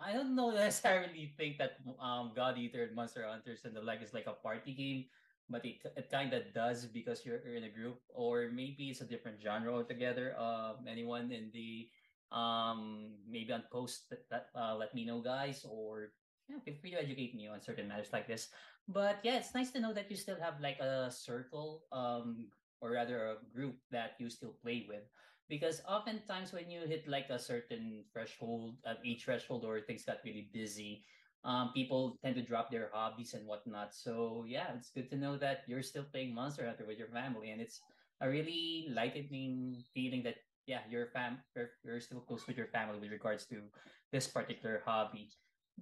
I 0.00 0.12
don't 0.16 0.32
know 0.34 0.50
necessarily 0.54 1.34
think 1.36 1.58
that 1.58 1.76
um 2.00 2.32
God 2.34 2.56
Eater 2.56 2.84
and 2.88 2.96
Monster 2.96 3.26
Hunters 3.28 3.64
and 3.68 3.76
the 3.76 3.82
like 3.84 4.00
is 4.00 4.14
like 4.16 4.26
a 4.26 4.38
party 4.40 4.72
game, 4.72 5.04
but 5.50 5.64
it, 5.66 5.82
it 5.96 6.08
kind 6.10 6.32
of 6.32 6.48
does 6.54 6.86
because 6.86 7.26
you're, 7.26 7.44
you're 7.44 7.60
in 7.60 7.68
a 7.68 7.74
group, 7.74 8.00
or 8.08 8.48
maybe 8.54 8.88
it's 8.88 9.02
a 9.02 9.08
different 9.08 9.42
genre 9.42 9.74
altogether. 9.74 10.32
Um, 10.38 10.88
anyone 10.88 11.28
in 11.32 11.50
the 11.52 11.90
um 12.32 13.12
maybe 13.28 13.52
on 13.52 13.64
post 13.70 14.08
that, 14.08 14.24
that 14.30 14.48
uh, 14.56 14.74
let 14.78 14.94
me 14.94 15.04
know, 15.04 15.20
guys, 15.20 15.66
or 15.68 16.14
yeah, 16.48 16.56
feel 16.64 16.78
free 16.80 16.92
to 16.96 17.02
educate 17.02 17.34
me 17.36 17.48
on 17.48 17.60
certain 17.60 17.88
matters 17.88 18.12
like 18.14 18.26
this. 18.26 18.48
But 18.88 19.20
yeah, 19.22 19.36
it's 19.36 19.54
nice 19.54 19.70
to 19.76 19.80
know 19.80 19.92
that 19.92 20.08
you 20.10 20.16
still 20.16 20.40
have 20.40 20.56
like 20.62 20.80
a 20.80 21.10
circle, 21.12 21.84
um, 21.92 22.48
or 22.80 22.92
rather 22.96 23.36
a 23.36 23.42
group 23.52 23.76
that 23.90 24.16
you 24.18 24.30
still 24.30 24.56
play 24.62 24.86
with 24.88 25.04
because 25.52 25.84
oftentimes 25.84 26.56
when 26.56 26.72
you 26.72 26.88
hit 26.88 27.04
like 27.04 27.28
a 27.28 27.36
certain 27.36 28.08
threshold 28.08 28.80
at 28.88 29.04
each 29.04 29.28
threshold 29.28 29.68
or 29.68 29.84
things 29.84 30.08
got 30.08 30.24
really 30.24 30.48
busy 30.48 31.04
um, 31.44 31.76
people 31.76 32.16
tend 32.24 32.40
to 32.40 32.46
drop 32.46 32.70
their 32.70 32.88
hobbies 32.94 33.34
and 33.34 33.44
whatnot. 33.44 33.92
So 33.92 34.48
yeah 34.48 34.72
it's 34.72 34.88
good 34.88 35.12
to 35.12 35.20
know 35.20 35.36
that 35.36 35.68
you're 35.68 35.84
still 35.84 36.08
playing 36.08 36.32
monster 36.32 36.64
hunter 36.64 36.88
with 36.88 36.96
your 36.96 37.12
family 37.12 37.52
and 37.52 37.60
it's 37.60 37.84
a 38.24 38.30
really 38.30 38.88
lightening 38.88 39.84
feeling 39.92 40.24
that 40.24 40.40
yeah 40.64 40.86
you're 40.88 41.12
fam 41.12 41.44
you're, 41.52 41.76
you're 41.84 42.00
still 42.00 42.24
close 42.24 42.46
with 42.48 42.56
your 42.56 42.72
family 42.72 42.96
with 42.96 43.12
regards 43.12 43.44
to 43.52 43.60
this 44.08 44.24
particular 44.24 44.80
hobby. 44.88 45.28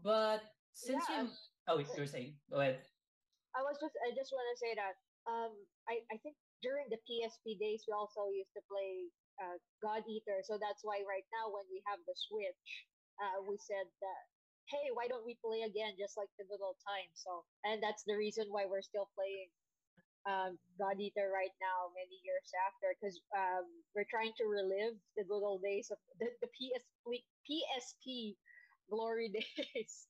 But 0.03 0.43
since 0.75 1.05
yeah 1.07 1.23
you 1.23 1.29
oh 1.71 1.79
you 1.79 1.87
were 1.95 2.11
saying 2.11 2.35
go 2.51 2.59
ahead. 2.59 2.83
I 3.55 3.63
was 3.63 3.79
just 3.79 3.95
I 4.03 4.11
just 4.19 4.35
want 4.35 4.51
to 4.51 4.59
say 4.59 4.75
that 4.75 4.99
um 5.31 5.55
I 5.87 6.03
I 6.11 6.19
think 6.27 6.35
during 6.59 6.91
the 6.91 6.99
PSP 7.07 7.55
days 7.61 7.87
we 7.87 7.95
also 7.95 8.27
used 8.35 8.53
to 8.57 8.63
play 8.67 9.13
uh, 9.43 9.59
God 9.83 10.05
Eater, 10.09 10.41
so 10.45 10.59
that's 10.61 10.85
why 10.85 11.03
right 11.09 11.27
now 11.33 11.51
when 11.53 11.67
we 11.71 11.83
have 11.89 12.01
the 12.07 12.15
Switch, 12.17 12.69
uh, 13.21 13.43
we 13.49 13.59
said 13.59 13.89
that 14.03 14.25
hey, 14.71 14.89
why 14.95 15.09
don't 15.11 15.27
we 15.27 15.35
play 15.43 15.67
again 15.67 15.99
just 15.99 16.15
like 16.17 16.31
the 16.39 16.47
good 16.47 16.63
old 16.63 16.79
times? 16.87 17.17
So 17.27 17.45
and 17.65 17.83
that's 17.83 18.05
the 18.07 18.17
reason 18.17 18.47
why 18.51 18.67
we're 18.67 18.87
still 18.87 19.09
playing 19.17 19.51
um 20.29 20.59
God 20.79 21.01
Eater 21.01 21.31
right 21.33 21.55
now, 21.61 21.91
many 21.97 22.21
years 22.25 22.49
after, 22.69 22.93
because 22.97 23.19
um 23.37 23.67
we're 23.97 24.09
trying 24.11 24.33
to 24.39 24.45
relive 24.47 24.97
the 25.17 25.25
good 25.25 25.45
old 25.45 25.63
days 25.63 25.89
of 25.91 25.99
the, 26.21 26.29
the 26.43 26.51
PSP 26.53 27.25
PSP 27.49 28.37
glory 28.91 29.31
days. 29.37 30.09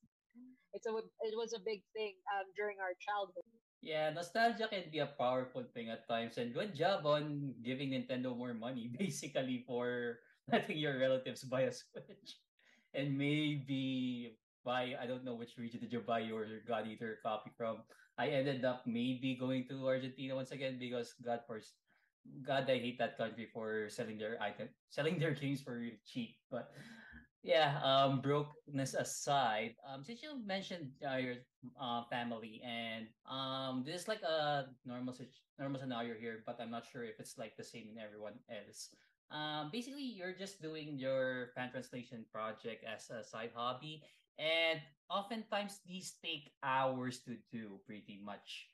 It's 0.73 0.87
a 0.87 0.93
it 1.27 1.35
was 1.37 1.53
a 1.53 1.61
big 1.63 1.83
thing 1.93 2.15
um 2.35 2.47
during 2.57 2.79
our 2.79 2.95
childhood. 2.99 3.60
Yeah, 3.81 4.13
nostalgia 4.13 4.69
can 4.69 4.93
be 4.93 5.01
a 5.01 5.09
powerful 5.09 5.65
thing 5.73 5.89
at 5.89 6.05
times, 6.07 6.37
and 6.37 6.53
good 6.53 6.77
job 6.77 7.05
on 7.05 7.57
giving 7.65 7.97
Nintendo 7.97 8.37
more 8.37 8.53
money, 8.53 8.85
basically, 8.99 9.65
for 9.65 10.21
letting 10.51 10.77
your 10.77 10.99
relatives 11.01 11.41
buy 11.43 11.65
a 11.65 11.73
Switch. 11.73 12.37
And 12.93 13.17
maybe 13.17 14.37
buy, 14.63 14.93
I 15.01 15.07
don't 15.07 15.25
know 15.25 15.33
which 15.33 15.57
region 15.57 15.79
did 15.81 15.91
you 15.93 16.01
buy 16.05 16.19
your 16.19 16.45
God 16.67 16.85
Eater 16.85 17.17
copy 17.23 17.49
from. 17.57 17.81
I 18.19 18.29
ended 18.29 18.65
up 18.65 18.85
maybe 18.85 19.33
going 19.39 19.65
to 19.69 19.87
Argentina 19.87 20.35
once 20.35 20.51
again 20.51 20.77
because 20.77 21.15
God 21.23 21.41
first, 21.47 21.73
God, 22.45 22.69
I 22.69 22.77
hate 22.77 22.99
that 22.99 23.17
country 23.17 23.47
for 23.49 23.89
selling 23.89 24.19
their 24.19 24.37
item, 24.43 24.69
selling 24.89 25.17
their 25.17 25.33
games 25.33 25.61
for 25.61 25.81
cheap. 26.05 26.37
But 26.51 26.69
yeah, 27.43 27.81
um, 27.81 28.21
brokenness 28.21 28.93
aside, 28.93 29.73
um, 29.81 30.03
since 30.03 30.21
you 30.21 30.37
mentioned 30.45 30.91
uh, 31.01 31.17
your 31.17 31.35
uh, 31.79 32.03
family 32.09 32.61
and 32.65 33.07
um, 33.29 33.83
this 33.85 34.01
is 34.01 34.07
like 34.07 34.21
a 34.21 34.69
normal 34.85 35.15
normal 35.57 35.81
scenario 35.81 36.13
here, 36.19 36.43
but 36.45 36.59
I'm 36.61 36.69
not 36.69 36.85
sure 36.85 37.03
if 37.03 37.19
it's 37.19 37.37
like 37.37 37.57
the 37.57 37.63
same 37.63 37.89
in 37.91 37.97
everyone 37.97 38.37
else. 38.49 38.89
Um, 39.31 39.69
basically, 39.71 40.03
you're 40.03 40.35
just 40.37 40.61
doing 40.61 40.99
your 40.99 41.49
fan 41.55 41.71
translation 41.71 42.25
project 42.31 42.83
as 42.85 43.09
a 43.09 43.23
side 43.23 43.51
hobby, 43.55 44.03
and 44.37 44.79
oftentimes 45.09 45.79
these 45.87 46.15
take 46.23 46.51
hours 46.61 47.19
to 47.25 47.37
do, 47.51 47.79
pretty 47.87 48.19
much. 48.23 48.67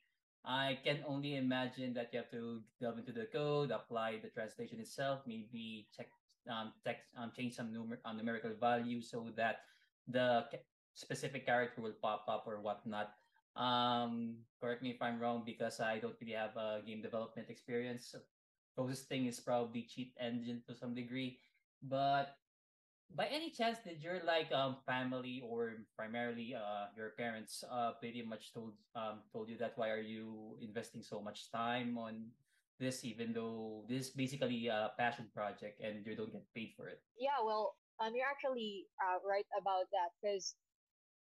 I 0.43 0.79
can 0.83 1.03
only 1.07 1.35
imagine 1.35 1.93
that 1.95 2.09
you 2.11 2.19
have 2.19 2.31
to 2.31 2.63
delve 2.81 2.99
into 2.99 3.11
the 3.11 3.27
code, 3.31 3.71
apply 3.71 4.19
the 4.23 4.29
translation 4.29 4.79
itself, 4.79 5.21
maybe 5.27 5.87
check 5.95 6.07
um, 6.49 6.73
text, 6.85 7.03
um, 7.17 7.31
change 7.35 7.55
some 7.55 7.73
numer- 7.73 8.01
um, 8.05 8.17
numerical 8.17 8.51
value 8.59 9.01
so 9.01 9.29
that 9.35 9.61
the 10.07 10.45
specific 10.93 11.45
character 11.45 11.81
will 11.81 11.95
pop 12.01 12.25
up 12.27 12.45
or 12.47 12.59
whatnot. 12.61 13.13
Um, 13.55 14.37
correct 14.61 14.83
me 14.83 14.91
if 14.91 15.01
I'm 15.01 15.19
wrong 15.19 15.43
because 15.45 15.79
I 15.79 15.99
don't 15.99 16.15
really 16.21 16.33
have 16.33 16.55
a 16.57 16.81
game 16.85 17.01
development 17.01 17.49
experience. 17.49 18.15
Closest 18.75 19.09
thing 19.09 19.25
is 19.25 19.39
probably 19.39 19.83
cheat 19.83 20.13
engine 20.19 20.61
to 20.67 20.75
some 20.75 20.93
degree, 20.93 21.39
but 21.81 22.37
by 23.15 23.25
any 23.27 23.49
chance 23.49 23.79
did 23.83 24.03
your 24.03 24.19
like 24.25 24.51
um 24.51 24.75
family 24.85 25.41
or 25.47 25.87
primarily 25.95 26.53
uh 26.55 26.91
your 26.95 27.15
parents 27.15 27.63
uh 27.71 27.91
pretty 27.99 28.21
much 28.21 28.53
told 28.53 28.73
um 28.95 29.23
told 29.31 29.47
you 29.47 29.57
that 29.57 29.73
why 29.77 29.89
are 29.89 30.03
you 30.03 30.57
investing 30.61 31.01
so 31.01 31.21
much 31.21 31.49
time 31.51 31.97
on 31.97 32.27
this 32.79 33.03
even 33.03 33.33
though 33.33 33.83
this 33.89 34.07
is 34.07 34.09
basically 34.11 34.67
a 34.67 34.91
passion 34.97 35.25
project 35.33 35.81
and 35.81 36.05
you 36.05 36.15
don't 36.15 36.31
get 36.31 36.45
paid 36.53 36.73
for 36.77 36.87
it 36.87 37.01
Yeah, 37.17 37.41
well, 37.43 37.75
um, 37.99 38.13
you're 38.13 38.29
actually 38.29 38.85
uh, 39.01 39.17
right 39.25 39.47
about 39.57 39.89
that 39.89 40.13
because 40.21 40.55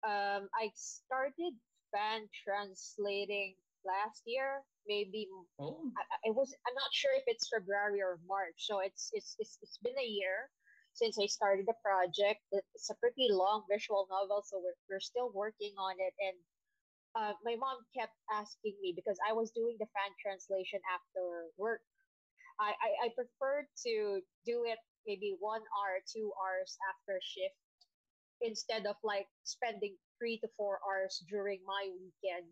um, 0.05 0.49
I 0.57 0.73
started 0.75 1.53
fan 1.93 2.27
translating 2.33 3.55
last 3.85 4.25
year. 4.25 4.65
Maybe 4.89 5.29
oh 5.61 5.79
I, 5.95 6.03
I 6.03 6.17
it 6.33 6.35
was 6.35 6.51
I'm 6.67 6.75
not 6.75 6.91
sure 6.91 7.13
if 7.15 7.23
it's 7.29 7.47
February 7.47 8.03
or 8.03 8.19
March. 8.27 8.57
So 8.57 8.81
it's 8.81 9.13
it's 9.13 9.37
it's, 9.39 9.59
it's 9.63 9.79
been 9.79 9.99
a 10.01 10.09
year 10.09 10.51
since 10.95 11.17
I 11.21 11.27
started 11.27 11.69
the 11.69 11.79
project. 11.85 12.43
It's 12.51 12.91
a 12.91 12.99
pretty 12.99 13.31
long 13.31 13.63
visual 13.71 14.09
novel, 14.11 14.43
so 14.43 14.59
we're 14.59 14.79
we're 14.91 15.05
still 15.05 15.31
working 15.31 15.77
on 15.79 15.95
it. 16.01 16.15
And 16.19 16.37
uh, 17.17 17.35
my 17.45 17.57
mom 17.57 17.85
kept 17.97 18.15
asking 18.33 18.77
me 18.83 18.93
because 18.97 19.19
I 19.29 19.33
was 19.33 19.51
doing 19.53 19.77
the 19.79 19.87
fan 19.93 20.13
translation 20.23 20.81
after 20.89 21.51
work. 21.59 21.83
I, 22.61 22.73
I, 22.73 22.91
I 23.07 23.09
prefer 23.15 23.67
to 23.87 24.21
do 24.47 24.65
it 24.67 24.79
maybe 25.07 25.37
one 25.41 25.63
hour, 25.79 26.01
two 26.07 26.33
hours 26.41 26.77
after 26.93 27.19
shift 27.23 27.57
instead 28.43 28.87
of 28.87 28.97
like 29.05 29.27
spending 29.45 29.97
three 30.19 30.39
to 30.41 30.49
four 30.57 30.81
hours 30.87 31.23
during 31.29 31.61
my 31.67 31.89
weekend, 31.95 32.49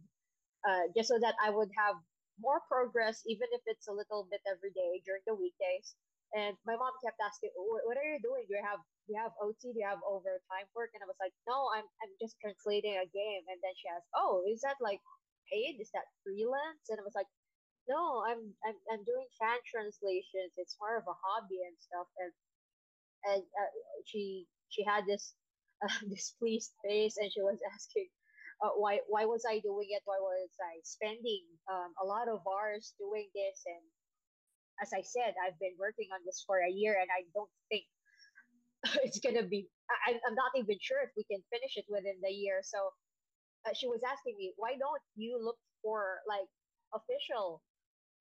uh, 0.69 0.89
just 0.97 1.09
so 1.09 1.19
that 1.21 1.35
I 1.43 1.51
would 1.51 1.71
have 1.77 1.97
more 2.41 2.61
progress, 2.69 3.23
even 3.27 3.49
if 3.53 3.63
it's 3.67 3.89
a 3.89 3.93
little 3.93 4.27
bit 4.31 4.41
every 4.49 4.71
day 4.73 5.03
during 5.05 5.23
the 5.27 5.35
weekdays. 5.35 5.95
And 6.35 6.55
my 6.67 6.77
mom 6.79 6.95
kept 7.03 7.19
asking, 7.23 7.51
"What 7.57 7.83
what 7.87 7.99
are 7.99 8.07
you 8.07 8.21
doing? 8.23 8.47
Do 8.47 8.55
you 8.55 8.63
have 8.65 8.81
do 9.07 9.15
you 9.15 9.21
have 9.21 9.35
OT? 9.43 9.73
Do 9.75 9.79
you 9.79 9.87
have 9.89 10.03
overtime 10.07 10.67
work?" 10.75 10.91
And 10.95 11.03
I 11.03 11.11
was 11.11 11.19
like, 11.19 11.35
"No, 11.47 11.71
I'm 11.75 11.87
I'm 12.03 12.13
just 12.23 12.39
translating 12.39 12.95
a 12.99 13.07
game." 13.11 13.43
And 13.51 13.59
then 13.63 13.75
she 13.79 13.89
asked, 13.91 14.11
"Oh, 14.15 14.47
is 14.47 14.63
that 14.63 14.79
like 14.81 15.03
paid? 15.51 15.79
Is 15.83 15.91
that 15.95 16.07
freelance?" 16.23 16.87
And 16.91 17.01
I 17.01 17.05
was 17.07 17.17
like, 17.19 17.31
"No, 17.89 18.23
I'm 18.27 18.55
I'm 18.67 18.79
I'm 18.93 19.03
doing 19.05 19.27
fan 19.39 19.59
translations. 19.67 20.55
It's 20.57 20.79
more 20.79 20.97
of 20.99 21.07
a 21.09 21.17
hobby 21.19 21.63
and 21.67 21.77
stuff." 21.81 22.09
And 22.19 22.33
and 23.25 23.43
uh, 23.43 23.71
she 24.05 24.47
she 24.69 24.85
had 24.85 25.05
this 25.07 25.35
uh, 25.85 26.01
displeased 26.09 26.73
face 26.85 27.17
and 27.17 27.33
she 27.33 27.43
was 27.43 27.59
asking 27.75 28.09
uh, 28.63 28.73
why 28.77 29.01
why 29.09 29.25
was 29.25 29.45
I 29.49 29.61
doing 29.61 29.89
it 29.91 30.03
why 30.05 30.19
was 30.21 30.51
I 30.61 30.81
spending 30.85 31.45
um, 31.71 31.93
a 32.03 32.07
lot 32.07 32.29
of 32.29 32.41
hours 32.45 32.95
doing 32.99 33.29
this 33.35 33.65
and 33.67 33.85
as 34.83 34.91
I 34.95 35.03
said 35.03 35.35
I've 35.41 35.59
been 35.61 35.77
working 35.79 36.09
on 36.13 36.21
this 36.25 36.43
for 36.47 36.59
a 36.61 36.71
year 36.71 36.97
and 37.01 37.09
I 37.13 37.27
don't 37.35 37.53
think 37.71 37.85
it's 39.07 39.21
gonna 39.21 39.47
be 39.47 39.69
I, 40.09 40.17
I'm 40.27 40.35
not 40.35 40.53
even 40.57 40.79
sure 40.81 41.03
if 41.05 41.11
we 41.17 41.25
can 41.25 41.43
finish 41.53 41.77
it 41.77 41.87
within 41.89 42.19
the 42.23 42.33
year 42.33 42.61
so 42.63 42.93
uh, 43.67 43.75
she 43.77 43.89
was 43.89 44.01
asking 44.07 44.37
me 44.39 44.53
why 44.57 44.77
don't 44.79 45.05
you 45.17 45.39
look 45.43 45.59
for 45.83 46.21
like 46.29 46.49
official 46.95 47.63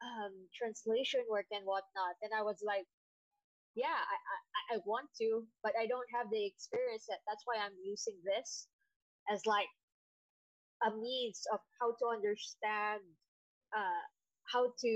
um, 0.04 0.34
translation 0.56 1.24
work 1.30 1.48
and 1.51 1.66
whatnot 1.66 2.16
and 2.22 2.32
I 2.36 2.44
was 2.44 2.60
like 2.66 2.86
yeah, 3.75 3.96
I, 3.96 4.16
I, 4.18 4.75
I 4.75 4.78
want 4.86 5.08
to, 5.22 5.46
but 5.63 5.74
I 5.80 5.86
don't 5.88 6.08
have 6.16 6.30
the 6.32 6.46
experience 6.46 7.06
yet. 7.10 7.20
That's 7.28 7.44
why 7.46 7.63
I'm 7.63 7.78
using 7.84 8.18
this 8.25 8.68
as 9.32 9.46
like 9.46 9.70
a 10.84 10.92
means 10.96 11.44
of 11.54 11.60
how 11.80 11.94
to 11.94 12.06
understand 12.16 13.01
uh, 13.75 14.04
how 14.51 14.74
to 14.82 14.94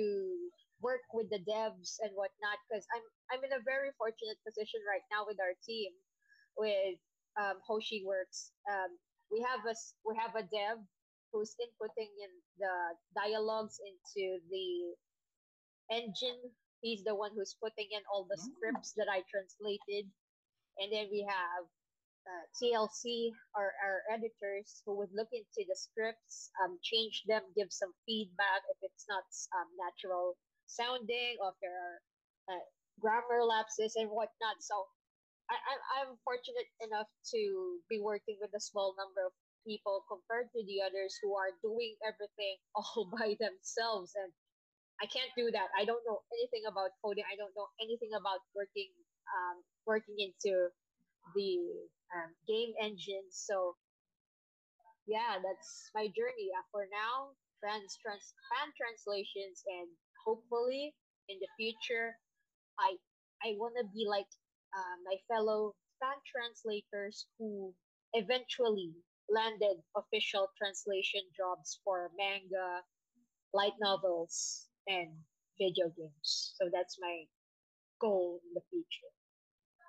work 0.84 1.02
with 1.16 1.32
the 1.32 1.40
devs 1.48 1.98
and 2.04 2.12
whatnot. 2.14 2.60
Because 2.68 2.86
I'm 2.92 3.06
I'm 3.32 3.42
in 3.48 3.56
a 3.56 3.64
very 3.64 3.96
fortunate 3.98 4.38
position 4.44 4.84
right 4.84 5.06
now 5.10 5.24
with 5.24 5.40
our 5.40 5.56
team, 5.64 5.96
with 6.60 7.00
um, 7.40 7.64
Hoshi 7.64 8.04
Works. 8.06 8.52
Um, 8.68 8.92
we 9.32 9.40
have 9.42 9.64
a 9.66 9.76
we 10.04 10.14
have 10.20 10.36
a 10.36 10.46
dev 10.46 10.84
who's 11.34 11.58
inputting 11.58 12.14
in 12.14 12.32
the 12.62 12.76
dialogues 13.18 13.82
into 13.82 14.38
the 14.52 14.94
engine. 15.90 16.40
He's 16.82 17.04
the 17.04 17.16
one 17.16 17.32
who's 17.34 17.56
putting 17.58 17.90
in 17.90 18.04
all 18.12 18.28
the 18.30 18.38
scripts 18.38 18.94
that 18.98 19.08
I 19.10 19.26
translated. 19.32 20.06
And 20.78 20.92
then 20.94 21.08
we 21.10 21.26
have 21.26 21.64
uh, 22.28 22.44
TLC, 22.56 23.32
our, 23.56 23.72
our 23.84 24.00
editors, 24.12 24.82
who 24.86 24.96
would 24.98 25.12
look 25.14 25.30
into 25.34 25.66
the 25.68 25.76
scripts, 25.76 26.52
um, 26.64 26.78
change 26.84 27.24
them, 27.28 27.42
give 27.56 27.72
some 27.72 27.92
feedback 28.06 28.62
if 28.72 28.78
it's 28.82 29.06
not 29.10 29.26
um, 29.58 29.70
natural 29.80 30.38
sounding, 30.68 31.38
or 31.42 31.52
if 31.54 31.58
there 31.62 31.76
are 31.76 31.98
uh, 32.56 32.64
grammar 33.00 33.44
lapses 33.44 33.96
and 33.96 34.10
whatnot. 34.10 34.62
So 34.62 34.88
I, 35.50 35.56
I'm, 35.56 35.82
I'm 36.00 36.12
fortunate 36.24 36.70
enough 36.82 37.10
to 37.36 37.42
be 37.90 38.00
working 38.00 38.38
with 38.42 38.52
a 38.56 38.62
small 38.64 38.96
number 38.98 39.26
of 39.28 39.34
people 39.68 40.04
compared 40.10 40.52
to 40.54 40.62
the 40.66 40.84
others 40.84 41.16
who 41.22 41.36
are 41.36 41.52
doing 41.64 41.96
everything 42.04 42.58
all 42.76 43.10
by 43.12 43.36
themselves. 43.40 44.14
And 44.16 44.32
I 45.02 45.08
can't 45.08 45.32
do 45.38 45.52
that. 45.52 45.70
I 45.78 45.86
don't 45.86 46.04
know 46.08 46.22
anything 46.40 46.64
about 46.70 46.92
coding. 47.04 47.26
I 47.28 47.36
don't 47.36 47.54
know 47.56 47.70
anything 47.82 48.12
about 48.16 48.42
working 48.56 48.92
um, 49.30 49.64
working 49.86 50.16
into 50.20 50.70
the 51.36 51.52
um, 52.16 52.32
game 52.48 52.74
engine. 52.82 53.28
So 53.32 53.76
yeah, 55.08 55.40
that's 55.44 55.92
my 55.96 56.08
journey. 56.12 56.52
Uh, 56.56 56.64
for 56.72 56.88
now, 56.92 57.36
trans, 57.60 57.96
trans 58.00 58.34
fan 58.52 58.72
translations, 58.76 59.64
and 59.68 59.90
hopefully 60.26 60.96
in 61.30 61.38
the 61.40 61.52
future, 61.56 62.16
I 62.80 62.98
I 63.44 63.56
want 63.60 63.76
to 63.80 63.86
be 63.92 64.08
like 64.08 64.30
uh, 64.74 64.96
my 65.06 65.20
fellow 65.28 65.76
fan 66.00 66.18
translators 66.26 67.28
who 67.38 67.74
eventually 68.14 68.92
landed 69.30 69.80
official 69.96 70.52
translation 70.58 71.22
jobs 71.36 71.80
for 71.84 72.12
manga, 72.18 72.84
light 73.54 73.76
novels, 73.80 74.68
and 74.88 75.12
video 75.60 75.92
games. 75.96 76.56
So 76.60 76.70
that's 76.72 76.98
my 77.00 77.24
goal 78.00 78.42
in 78.44 78.52
the 78.54 78.66
future. 78.68 79.12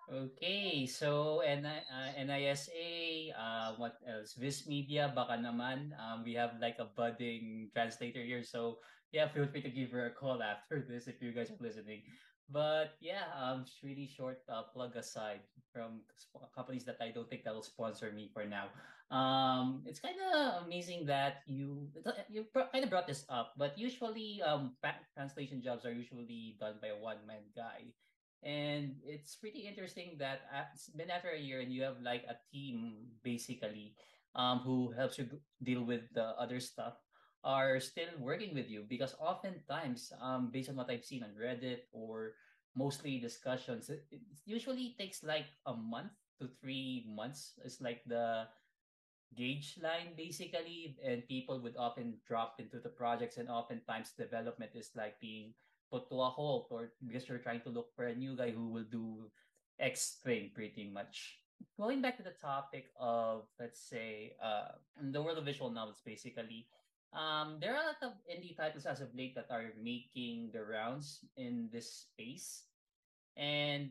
Okay, 0.05 0.85
so 0.85 1.41
N 1.41 1.65
uh, 1.65 2.13
NISA, 2.21 3.33
uh, 3.33 3.73
what 3.81 3.97
else? 4.05 4.37
Viz 4.37 4.69
Media, 4.69 5.09
baka 5.09 5.41
naman. 5.41 5.97
Um, 5.97 6.21
we 6.21 6.37
have 6.37 6.61
like 6.61 6.77
a 6.77 6.85
budding 6.85 7.73
translator 7.73 8.21
here, 8.21 8.45
so 8.45 8.85
yeah, 9.15 9.31
feel 9.31 9.47
free 9.47 9.63
to 9.63 9.71
give 9.71 9.95
her 9.95 10.11
a 10.11 10.11
call 10.11 10.43
after 10.43 10.83
this 10.83 11.07
if 11.07 11.23
you 11.23 11.31
guys 11.31 11.55
are 11.55 11.63
listening. 11.63 12.03
But 12.51 12.99
yeah, 13.01 13.31
um, 13.33 13.65
really 13.83 14.11
short 14.11 14.43
uh, 14.51 14.67
plug 14.75 14.99
aside 14.99 15.47
from 15.73 16.03
sp- 16.19 16.51
companies 16.53 16.85
that 16.85 16.99
I 17.01 17.15
don't 17.15 17.31
think 17.31 17.47
that 17.47 17.55
will 17.55 17.63
sponsor 17.63 18.11
me 18.11 18.29
for 18.35 18.45
now. 18.45 18.75
Um, 19.15 19.87
it's 19.87 20.01
kind 20.03 20.19
of 20.19 20.67
amazing 20.67 21.07
that 21.07 21.47
you 21.47 21.89
you 22.29 22.45
kind 22.53 22.83
of 22.83 22.91
brought 22.91 23.07
this 23.07 23.25
up, 23.31 23.55
but 23.57 23.79
usually 23.79 24.43
um, 24.43 24.75
translation 25.15 25.63
jobs 25.63 25.87
are 25.87 25.95
usually 25.95 26.59
done 26.59 26.83
by 26.83 26.91
a 26.91 26.99
one 26.99 27.23
man 27.25 27.47
guy 27.55 27.95
and 28.45 29.01
it's 29.09 29.37
pretty 29.37 29.65
interesting 29.65 30.17
that 30.21 30.45
uh, 30.53 30.69
it's 30.75 30.93
been 30.93 31.11
after 31.11 31.31
a 31.33 31.41
year 31.41 31.61
and 31.61 31.73
you 31.73 31.83
have 31.83 31.97
like 32.05 32.25
a 32.29 32.37
team 32.53 33.09
basically 33.25 33.97
um, 34.37 34.61
who 34.61 34.93
helps 34.93 35.19
you 35.19 35.27
deal 35.63 35.83
with 35.83 36.03
the 36.13 36.37
other 36.37 36.61
stuff 36.61 37.01
are 37.45 37.79
still 37.79 38.09
working 38.19 38.55
with 38.55 38.71
you 38.71 38.85
because 38.89 39.15
oftentimes 39.21 40.13
um, 40.21 40.51
based 40.51 40.69
on 40.69 40.77
what 40.77 40.91
i've 40.91 41.05
seen 41.05 41.23
on 41.23 41.31
reddit 41.37 41.87
or 41.93 42.33
mostly 42.75 43.19
discussions 43.19 43.91
it, 43.91 44.05
usually 44.47 44.97
takes 44.99 45.23
like 45.23 45.47
a 45.67 45.75
month 45.75 46.11
to 46.41 46.49
three 46.61 47.07
months 47.07 47.53
it's 47.65 47.81
like 47.81 48.03
the 48.07 48.45
gauge 49.37 49.79
line 49.83 50.15
basically 50.17 50.97
and 51.05 51.27
people 51.29 51.61
would 51.61 51.77
often 51.77 52.15
drop 52.27 52.57
into 52.59 52.79
the 52.79 52.89
projects 52.89 53.37
and 53.37 53.49
oftentimes 53.49 54.13
development 54.17 54.71
is 54.75 54.91
like 54.97 55.21
being 55.21 55.53
put 55.91 56.09
to 56.09 56.21
a 56.21 56.31
halt 56.31 56.69
or 56.71 56.91
because 57.07 57.29
you're 57.29 57.39
trying 57.39 57.61
to 57.61 57.71
look 57.71 57.95
for 57.95 58.07
a 58.07 58.15
new 58.15 58.37
guy 58.37 58.51
who 58.51 58.69
will 58.69 58.87
do 58.91 59.31
X 59.79 60.19
thing 60.23 60.51
pretty 60.55 60.91
much. 60.91 61.39
Going 61.79 62.03
back 62.03 62.17
to 62.19 62.23
the 62.23 62.35
topic 62.43 62.91
of 62.99 63.47
let's 63.59 63.81
say 63.81 64.35
uh 64.43 64.79
the 65.01 65.23
world 65.23 65.39
of 65.39 65.45
visual 65.45 65.71
novels 65.71 66.03
basically, 66.05 66.67
um 67.15 67.59
there 67.61 67.75
are 67.75 67.83
a 67.83 67.87
lot 67.95 68.03
of 68.03 68.13
indie 68.27 68.57
titles 68.57 68.87
as 68.87 69.01
of 69.01 69.15
late 69.15 69.35
that 69.35 69.51
are 69.51 69.73
making 69.79 70.51
the 70.53 70.63
rounds 70.63 71.25
in 71.37 71.69
this 71.73 72.11
space. 72.11 72.67
And 73.37 73.91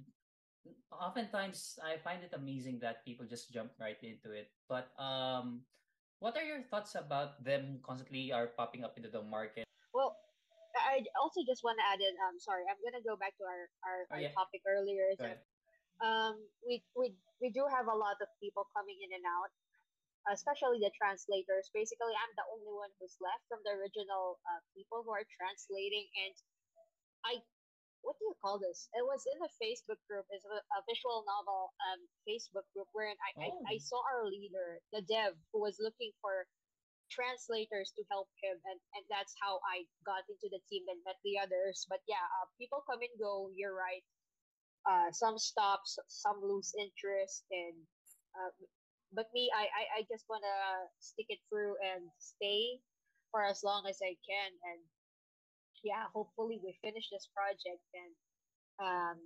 oftentimes 0.91 1.79
I 1.83 1.97
find 1.97 2.23
it 2.23 2.33
amazing 2.33 2.79
that 2.79 3.03
people 3.05 3.25
just 3.25 3.51
jump 3.51 3.71
right 3.79 3.99
into 4.03 4.31
it. 4.31 4.51
But 4.69 4.91
um 4.99 5.65
what 6.19 6.37
are 6.37 6.43
your 6.45 6.63
thoughts 6.63 6.95
about 6.95 7.43
them 7.43 7.79
constantly 7.83 8.31
are 8.31 8.47
popping 8.55 8.83
up 8.83 8.95
into 8.97 9.09
the 9.09 9.21
market? 9.23 9.65
Well, 9.93 10.15
I 10.75 11.03
also 11.21 11.41
just 11.45 11.63
want 11.63 11.77
to 11.79 11.85
add 11.85 11.99
in. 12.01 12.15
Um, 12.23 12.39
sorry, 12.39 12.63
I'm 12.69 12.79
gonna 12.81 13.03
go 13.03 13.15
back 13.19 13.35
to 13.37 13.45
our, 13.45 13.63
our, 13.85 13.99
Oh 14.09 14.15
our 14.15 14.31
topic 14.33 14.61
earlier. 14.65 15.11
Is 15.11 15.19
go 15.19 15.25
that 15.27 15.43
ahead. 15.43 15.43
um, 16.01 16.35
we 16.65 16.83
we 16.95 17.13
we 17.41 17.49
do 17.51 17.65
have 17.69 17.87
a 17.87 17.97
lot 17.97 18.17
of 18.23 18.29
people 18.41 18.65
coming 18.73 18.97
in 19.03 19.11
and 19.13 19.25
out, 19.27 19.51
especially 20.31 20.79
the 20.79 20.91
translators. 20.95 21.69
Basically, 21.73 22.15
I'm 22.15 22.33
the 22.37 22.47
only 22.53 22.71
one 22.73 22.91
who's 22.99 23.17
left 23.19 23.43
from 23.49 23.59
the 23.65 23.75
original 23.75 24.39
uh, 24.47 24.61
people 24.77 25.03
who 25.03 25.11
are 25.11 25.27
translating, 25.39 26.07
and 26.25 26.35
I 27.25 27.33
what 28.03 28.15
do 28.19 28.25
you 28.31 28.35
call 28.43 28.59
this? 28.59 28.87
It 28.95 29.03
was 29.05 29.23
in 29.27 29.39
a 29.43 29.51
Facebook 29.59 29.99
group, 30.07 30.25
it's 30.31 30.45
a, 30.45 30.59
a 30.59 30.79
visual 30.87 31.23
novel 31.27 31.73
um 31.91 32.01
Facebook 32.27 32.67
group 32.75 32.87
wherein 32.93 33.17
I, 33.19 33.31
I 33.47 33.49
I 33.73 33.75
Oh. 33.77 33.83
saw 33.83 33.99
our 34.13 34.27
leader, 34.27 34.79
the 34.93 35.03
dev, 35.03 35.35
who 35.51 35.61
was 35.61 35.77
looking 35.79 36.11
for 36.21 36.47
translators 37.11 37.91
to 37.95 38.03
help 38.11 38.29
him 38.41 38.57
and 38.65 38.79
and 38.95 39.03
that's 39.09 39.35
how 39.41 39.59
I 39.69 39.85
got 40.05 40.23
into 40.29 40.49
the 40.49 40.61
team 40.69 40.85
and 40.89 40.99
met 41.05 41.19
the 41.23 41.39
others. 41.39 41.85
But 41.89 42.01
yeah, 42.07 42.23
uh, 42.41 42.47
people 42.59 42.83
come 42.89 43.01
and 43.01 43.15
go. 43.19 43.51
You're 43.55 43.75
right. 43.75 44.03
Uh, 44.87 45.11
some 45.11 45.37
stops, 45.39 45.99
some 46.09 46.41
lose 46.43 46.73
interest, 46.79 47.45
and 47.51 47.77
uh, 48.35 48.51
but 49.15 49.27
me, 49.33 49.49
I 49.55 49.65
I, 49.69 49.83
I 49.97 50.01
just 50.09 50.25
wanna 50.29 50.89
stick 50.99 51.27
it 51.29 51.39
through 51.49 51.75
and 51.81 52.09
stay 52.19 52.81
for 53.31 53.43
as 53.45 53.63
long 53.63 53.85
as 53.89 53.99
I 54.03 54.15
can. 54.27 54.51
And 54.65 54.81
yeah, 55.83 56.07
hopefully 56.13 56.59
we 56.63 56.77
finish 56.81 57.09
this 57.11 57.27
project 57.33 57.83
and 57.93 58.13
um 58.81 59.19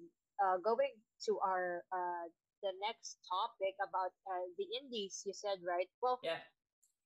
uh, 0.44 0.58
going 0.64 0.94
to 1.26 1.40
our 1.40 1.84
uh 1.94 2.26
the 2.64 2.74
next 2.84 3.18
topic 3.30 3.76
about 3.80 4.12
uh, 4.28 4.46
the 4.58 4.68
indies 4.82 5.22
you 5.26 5.34
said 5.34 5.62
right 5.64 5.88
well 6.02 6.20
Yeah. 6.24 6.42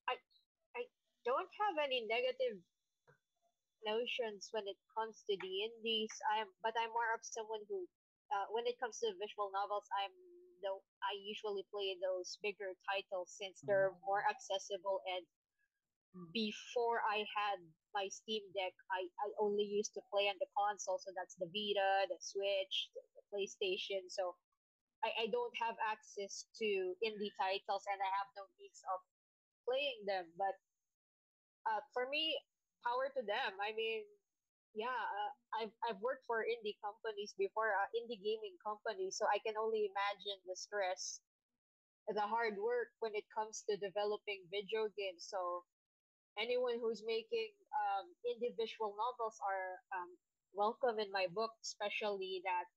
i 0.10 0.16
i 0.80 0.82
don't 1.26 1.52
have 1.60 1.76
any 1.84 2.08
negative 2.08 2.64
notions 3.86 4.50
when 4.54 4.66
it 4.70 4.78
comes 4.96 5.24
to 5.28 5.34
the 5.38 5.54
indies. 5.70 6.14
I'm 6.38 6.48
but 6.64 6.74
I'm 6.78 6.94
more 6.94 7.12
of 7.14 7.22
someone 7.26 7.62
who 7.70 7.86
uh, 8.32 8.48
when 8.54 8.66
it 8.66 8.80
comes 8.80 9.00
to 9.02 9.12
visual 9.20 9.52
novels, 9.52 9.86
I'm 10.02 10.16
though 10.64 10.82
I 11.04 11.14
usually 11.22 11.66
play 11.74 11.98
those 12.02 12.38
bigger 12.42 12.74
titles 12.88 13.34
since 13.38 13.62
they're 13.68 13.94
more 14.06 14.24
Mm. 14.26 14.32
accessible 14.32 15.02
and 15.06 15.26
before 16.34 17.00
I 17.08 17.24
had 17.36 17.60
my 17.94 18.08
Steam 18.12 18.44
Deck, 18.56 18.74
I, 18.92 19.08
I 19.24 19.28
only 19.40 19.64
used 19.64 19.94
to 19.96 20.02
play 20.12 20.28
on 20.28 20.36
the 20.40 20.48
console, 20.56 21.00
so 21.00 21.12
that's 21.16 21.36
the 21.40 21.48
Vita, 21.48 22.08
the 22.12 22.20
Switch, 22.20 22.92
the, 22.96 23.02
the 23.16 23.24
PlayStation. 23.32 24.08
So 24.12 24.36
I, 25.04 25.26
I 25.26 25.28
don't 25.32 25.56
have 25.62 25.76
access 25.84 26.46
to 26.62 26.70
indie 27.04 27.34
titles 27.40 27.86
and 27.90 28.00
I 28.02 28.10
have 28.20 28.30
no 28.38 28.46
means 28.60 28.82
of 28.92 29.00
playing 29.68 30.04
them. 30.08 30.28
But 30.38 30.56
uh, 31.68 31.82
for 31.94 32.08
me, 32.10 32.38
power 32.86 33.10
to 33.14 33.22
them. 33.26 33.52
I 33.62 33.74
mean, 33.76 34.04
yeah, 34.74 34.96
uh, 34.96 35.32
I've 35.60 35.76
I've 35.84 36.02
worked 36.02 36.24
for 36.28 36.44
indie 36.48 36.80
companies 36.80 37.36
before, 37.38 37.76
uh, 37.76 37.90
indie 37.96 38.20
gaming 38.24 38.56
companies, 38.64 39.18
so 39.20 39.28
I 39.28 39.40
can 39.44 39.56
only 39.60 39.88
imagine 39.92 40.40
the 40.48 40.56
stress, 40.56 41.20
the 42.08 42.24
hard 42.24 42.56
work 42.60 42.92
when 43.00 43.14
it 43.16 43.26
comes 43.36 43.64
to 43.70 43.78
developing 43.78 44.48
video 44.52 44.88
games. 44.96 45.28
So 45.28 45.64
anyone 46.40 46.80
who's 46.82 47.04
making 47.06 47.52
um, 47.76 48.12
indie 48.28 48.56
visual 48.60 48.96
novels 48.96 49.38
are 49.44 49.80
um, 49.96 50.12
welcome 50.54 51.00
in 51.00 51.12
my 51.12 51.28
book, 51.32 51.52
especially 51.64 52.42
that 52.48 52.68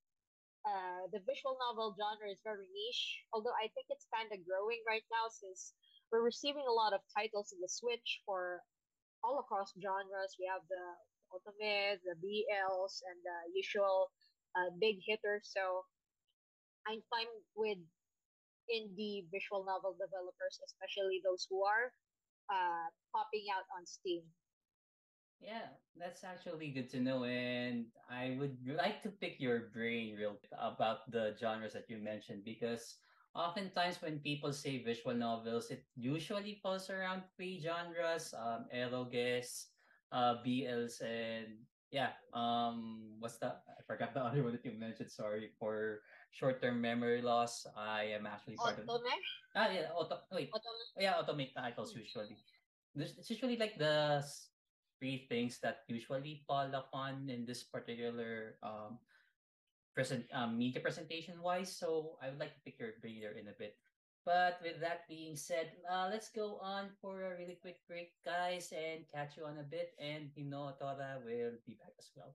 uh, 0.67 1.03
the 1.13 1.21
visual 1.25 1.57
novel 1.61 1.95
genre 1.97 2.29
is 2.31 2.41
very 2.45 2.69
niche. 2.71 3.07
Although 3.33 3.57
I 3.57 3.71
think 3.75 3.89
it's 3.91 4.09
kind 4.13 4.31
of 4.33 4.43
growing 4.47 4.83
right 4.89 5.05
now 5.13 5.29
since 5.31 5.75
we're 6.13 6.25
receiving 6.25 6.67
a 6.67 6.75
lot 6.75 6.93
of 6.93 7.03
titles 7.15 7.53
in 7.55 7.61
the 7.61 7.71
Switch 7.71 8.23
for 8.27 8.63
all 9.25 9.41
across 9.41 9.73
genres. 9.79 10.37
We 10.39 10.47
have 10.51 10.63
the 10.69 10.85
ultimate, 11.35 12.01
the 12.07 12.15
BLs, 12.23 13.03
and 13.11 13.19
the 13.27 13.39
usual 13.55 14.11
uh, 14.57 14.71
big 14.81 15.03
hitters. 15.05 15.51
So 15.51 15.85
I'm 16.87 17.03
fine 17.11 17.31
with 17.57 17.79
indie 18.71 19.27
visual 19.33 19.65
novel 19.65 19.97
developers, 19.99 20.61
especially 20.65 21.21
those 21.25 21.47
who 21.51 21.65
are 21.65 21.93
uh, 22.51 22.89
popping 23.13 23.47
out 23.55 23.67
on 23.77 23.87
Steam. 23.87 24.23
Yeah, 25.41 25.77
that's 25.97 26.25
actually 26.25 26.71
good 26.73 26.91
to 26.91 27.01
know. 27.01 27.25
And 27.25 27.87
I 28.09 28.37
would 28.39 28.57
like 28.65 29.03
to 29.03 29.11
pick 29.11 29.41
your 29.41 29.71
brain 29.75 30.17
real 30.17 30.39
about 30.59 31.11
the 31.11 31.37
genres 31.39 31.75
that 31.75 31.91
you 31.91 31.99
mentioned 31.99 32.45
because 32.45 32.97
oftentimes 33.35 34.01
when 34.01 34.21
people 34.21 34.53
say 34.53 34.83
visual 34.83 35.15
novels, 35.15 35.71
it 35.71 35.85
usually 35.97 36.61
falls 36.63 36.89
around 36.91 37.25
three 37.37 37.61
genres: 37.61 38.35
um, 38.37 38.67
eroges, 38.75 39.74
uh, 40.15 40.39
BLs, 40.47 41.03
and 41.03 41.59
yeah, 41.91 42.15
um, 42.31 43.19
what's 43.19 43.43
the? 43.43 43.51
I 43.51 43.83
forgot 43.83 44.15
the 44.15 44.23
other 44.27 44.47
one 44.47 44.55
that 44.55 44.65
you 44.65 44.79
mentioned. 44.79 45.11
Sorry 45.11 45.51
for 45.59 46.07
short-term 46.31 46.81
memory 46.81 47.21
loss. 47.21 47.67
I 47.75 48.15
am 48.15 48.25
actually 48.31 48.55
part 48.55 48.79
of. 48.79 48.87
Ah, 49.59 49.69
yeah, 49.75 49.91
auto. 49.91 50.23
Wait, 50.31 50.55
Otome? 50.55 51.03
yeah, 51.03 51.19
Otome 51.19 51.51
titles 51.53 51.95
usually. 51.95 52.39
This 52.95 53.19
it's 53.19 53.29
usually 53.29 53.59
like 53.59 53.75
the 53.75 54.23
three 55.03 55.27
things 55.27 55.59
that 55.67 55.83
usually 55.91 56.47
fall 56.47 56.71
upon 56.71 57.27
in 57.27 57.43
this 57.43 57.67
particular 57.67 58.55
um 58.63 59.03
present 59.95 60.27
um, 60.35 60.59
media 60.59 60.83
presentation 60.83 61.39
wise. 61.43 61.75
So 61.75 62.19
I 62.23 62.31
would 62.31 62.39
like 62.39 62.55
to 62.55 62.63
pick 62.63 62.79
your 62.79 62.99
brain 63.03 63.19
there 63.23 63.35
in 63.35 63.51
a 63.51 63.57
bit. 63.59 63.79
But 64.25 64.59
with 64.63 64.81
that 64.81 65.07
being 65.09 65.37
said, 65.37 65.73
uh, 65.91 66.09
let's 66.11 66.31
go 66.31 66.59
on 66.63 66.89
for 67.03 67.23
a 67.23 67.37
really 67.37 67.59
quick 67.61 67.79
break, 67.87 68.13
guys, 68.25 68.73
and 68.73 69.05
catch 69.15 69.37
you 69.37 69.45
on 69.45 69.59
a 69.59 69.63
bit. 69.63 69.93
And 70.01 70.31
you 70.35 70.45
know, 70.45 70.73
Tora 70.81 71.21
will 71.25 71.61
be 71.67 71.75
back 71.75 71.93
as 71.99 72.11
well. 72.17 72.35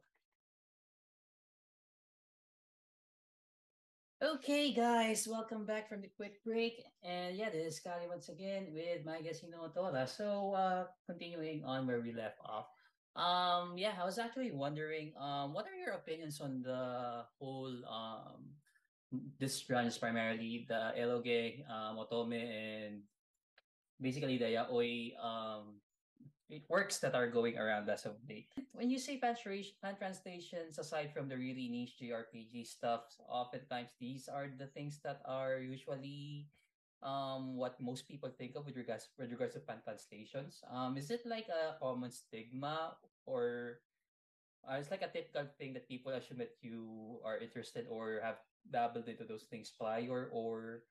Okay, 4.21 4.73
guys, 4.73 5.25
welcome 5.32 5.65
back 5.65 5.88
from 5.88 6.02
the 6.02 6.12
quick 6.17 6.43
break. 6.43 6.84
And 7.04 7.38
yeah, 7.38 7.49
this 7.49 7.73
is 7.75 7.80
Kali 7.80 8.06
once 8.06 8.28
again 8.28 8.67
with 8.73 9.06
my 9.06 9.21
guest, 9.21 9.43
you 9.43 9.49
know, 9.49 9.71
Tora. 9.73 10.06
So, 10.06 10.52
uh, 10.52 10.86
continuing 11.08 11.63
on 11.63 11.88
where 11.88 12.02
we 12.02 12.12
left 12.12 12.36
off. 12.43 12.67
Um, 13.15 13.78
yeah, 13.78 13.95
I 13.95 14.04
was 14.04 14.19
actually 14.19 14.52
wondering, 14.52 15.13
um, 15.17 15.54
what 15.54 15.65
are 15.65 15.80
your 15.80 15.95
opinions 15.95 16.41
on 16.41 16.62
the 16.62 17.23
whole, 17.39 17.71
um, 17.88 18.59
this 19.39 19.62
branch 19.63 20.00
primarily 20.00 20.65
the 20.67 20.93
eroge, 20.98 21.65
um, 21.69 21.98
otome, 21.98 22.38
and 22.38 23.02
basically 24.00 24.38
the 24.38 24.54
yaoi, 24.58 25.17
um, 25.17 25.82
it 26.50 26.65
works 26.67 26.98
that 27.00 27.13
are 27.13 27.30
going 27.30 27.58
around 27.58 27.89
as 27.89 28.06
of 28.06 28.17
late. 28.28 28.50
When 28.74 28.89
you 28.89 28.98
say 28.98 29.19
fan, 29.19 29.36
fan 29.36 29.95
translations, 29.98 30.80
aside 30.80 31.13
from 31.13 31.30
the 31.30 31.38
really 31.38 31.69
niche 31.69 32.02
JRPG 32.02 32.65
stuff, 32.65 33.02
oftentimes 33.28 33.93
these 34.00 34.28
are 34.28 34.50
the 34.50 34.67
things 34.67 35.00
that 35.04 35.22
are 35.26 35.60
usually 35.60 36.48
um 37.00 37.56
what 37.56 37.80
most 37.80 38.04
people 38.12 38.28
think 38.28 38.60
of 38.60 38.65
with 38.65 38.76
regards 38.76 39.08
with 39.17 39.32
regards 39.32 39.54
to 39.54 39.62
fan 39.62 39.80
translations. 39.84 40.60
Um, 40.67 40.98
is 40.98 41.12
it 41.12 41.24
like 41.26 41.48
a 41.48 41.80
common 41.80 42.12
stigma 42.12 42.98
or 43.26 43.80
uh, 44.67 44.76
it's 44.80 44.91
like 44.91 45.02
a 45.02 45.12
typical 45.12 45.45
thing 45.58 45.74
that 45.74 45.88
people 45.88 46.12
assume 46.13 46.38
that 46.39 46.56
you 46.62 47.19
are 47.24 47.38
interested 47.38 47.88
or 47.89 48.19
have 48.24 48.39
dabbled 48.69 49.08
into 49.08 49.24
those 49.24 49.43
things 49.45 49.72
prior, 49.72 50.30
or 50.32 50.84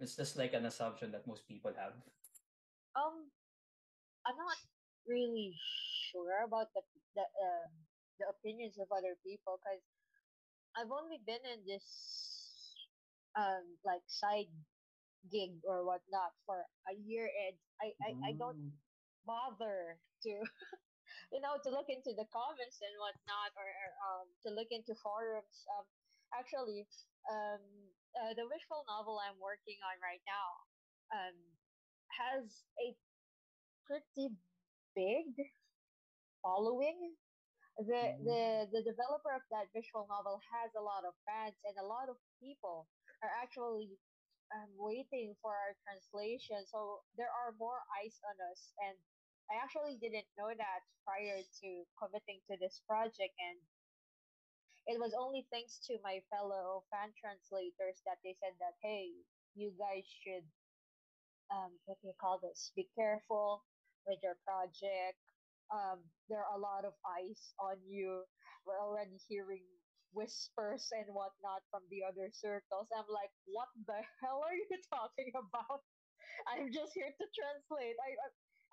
it's 0.00 0.16
just 0.16 0.36
like 0.36 0.52
an 0.54 0.66
assumption 0.66 1.12
that 1.12 1.26
most 1.26 1.46
people 1.48 1.72
have? 1.76 1.94
Um, 2.96 3.30
I'm 4.26 4.36
not 4.36 4.58
really 5.06 5.54
sure 6.10 6.44
about 6.44 6.72
the 6.74 6.82
the 7.14 7.22
uh, 7.22 7.66
the 8.18 8.26
opinions 8.28 8.78
of 8.78 8.88
other 8.92 9.16
people 9.24 9.58
because 9.58 9.82
I've 10.76 10.90
only 10.92 11.18
been 11.24 11.42
in 11.44 11.64
this 11.66 11.86
um 13.36 13.78
like 13.84 14.02
side 14.06 14.50
gig 15.30 15.60
or 15.66 15.84
whatnot 15.84 16.32
for 16.46 16.66
a 16.88 16.94
year 16.94 17.28
and 17.28 17.56
I, 17.80 17.88
I, 18.02 18.10
I 18.30 18.32
don't 18.38 18.58
Mm. 18.58 18.70
bother 19.24 20.00
to 20.22 20.32
you 21.32 21.40
know 21.40 21.58
to 21.62 21.70
look 21.70 21.88
into 21.88 22.12
the 22.16 22.26
comments 22.32 22.78
and 22.82 22.94
whatnot 23.00 23.52
or, 23.56 23.66
or 23.68 23.90
um 24.08 24.28
to 24.44 24.50
look 24.54 24.70
into 24.70 24.94
forums. 25.02 25.66
Um 25.78 25.86
actually 26.34 26.86
um 27.30 27.62
uh, 28.18 28.32
the 28.36 28.44
visual 28.48 28.84
novel 28.88 29.18
I'm 29.20 29.38
working 29.40 29.78
on 29.84 29.96
right 30.02 30.22
now 30.26 30.48
um 31.14 31.36
has 32.12 32.64
a 32.80 32.96
pretty 33.86 34.36
big 34.94 35.34
following. 36.42 37.16
The 37.78 38.02
Mm. 38.02 38.24
the 38.24 38.42
the 38.72 38.82
developer 38.84 39.32
of 39.34 39.42
that 39.50 39.68
visual 39.74 40.06
novel 40.08 40.38
has 40.52 40.70
a 40.76 40.82
lot 40.84 41.04
of 41.04 41.14
fans 41.26 41.56
and 41.64 41.76
a 41.78 41.86
lot 41.86 42.08
of 42.08 42.16
people 42.40 42.88
are 43.22 43.32
actually 43.42 43.98
um, 44.54 44.70
waiting 44.76 45.34
for 45.42 45.52
our 45.56 45.74
translation. 45.84 46.64
So 46.68 47.02
there 47.16 47.30
are 47.32 47.52
more 47.58 47.80
eyes 47.98 48.16
on 48.28 48.36
us 48.52 48.72
and 48.84 48.96
i 49.52 49.60
actually 49.60 50.00
didn't 50.00 50.26
know 50.40 50.50
that 50.56 50.82
prior 51.04 51.38
to 51.60 51.68
committing 52.00 52.40
to 52.48 52.56
this 52.58 52.80
project 52.88 53.36
and 53.38 53.60
it 54.90 54.98
was 54.98 55.14
only 55.14 55.46
thanks 55.52 55.78
to 55.84 55.94
my 56.02 56.18
fellow 56.32 56.82
fan 56.90 57.12
translators 57.14 58.00
that 58.08 58.18
they 58.24 58.34
said 58.40 58.56
that 58.58 58.74
hey 58.82 59.12
you 59.54 59.70
guys 59.78 60.02
should 60.24 60.48
um, 61.52 61.76
what 61.84 62.00
do 62.00 62.08
you 62.08 62.16
call 62.16 62.40
this? 62.40 62.72
Be 62.74 62.88
careful 62.96 63.64
with 64.08 64.18
your 64.24 64.40
project. 64.40 65.20
Um, 65.68 66.00
there 66.28 66.40
are 66.40 66.56
a 66.56 66.60
lot 66.60 66.84
of 66.88 66.96
eyes 67.04 67.52
on 67.60 67.76
you. 67.84 68.24
We're 68.64 68.80
already 68.80 69.20
hearing 69.28 69.64
whispers 70.12 70.88
and 70.92 71.08
whatnot 71.12 71.64
from 71.72 71.84
the 71.92 72.04
other 72.04 72.28
circles. 72.32 72.88
I'm 72.92 73.08
like, 73.08 73.32
what 73.48 73.68
the 73.84 74.00
hell 74.20 74.40
are 74.44 74.56
you 74.56 74.68
talking 74.92 75.32
about? 75.36 75.84
I'm 76.48 76.72
just 76.72 76.96
here 76.96 77.12
to 77.12 77.26
translate. 77.36 77.96
I 78.00 78.16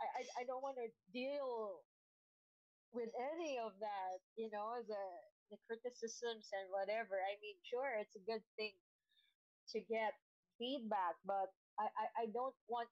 I 0.02 0.08
I, 0.20 0.22
I 0.42 0.44
don't 0.48 0.64
want 0.64 0.78
to 0.78 0.90
deal 1.14 1.82
with 2.94 3.10
any 3.38 3.60
of 3.60 3.74
that. 3.82 4.20
You 4.38 4.50
know, 4.54 4.82
the 4.88 5.06
the 5.52 5.58
criticisms 5.68 6.50
and 6.54 6.68
whatever. 6.72 7.20
I 7.22 7.36
mean, 7.42 7.58
sure, 7.64 7.98
it's 8.00 8.16
a 8.16 8.26
good 8.28 8.44
thing 8.58 8.74
to 9.74 9.80
get 9.82 10.14
feedback, 10.60 11.16
but 11.26 11.50
I, 11.80 11.88
I, 11.88 12.06
I 12.24 12.26
don't 12.34 12.56
want 12.68 12.90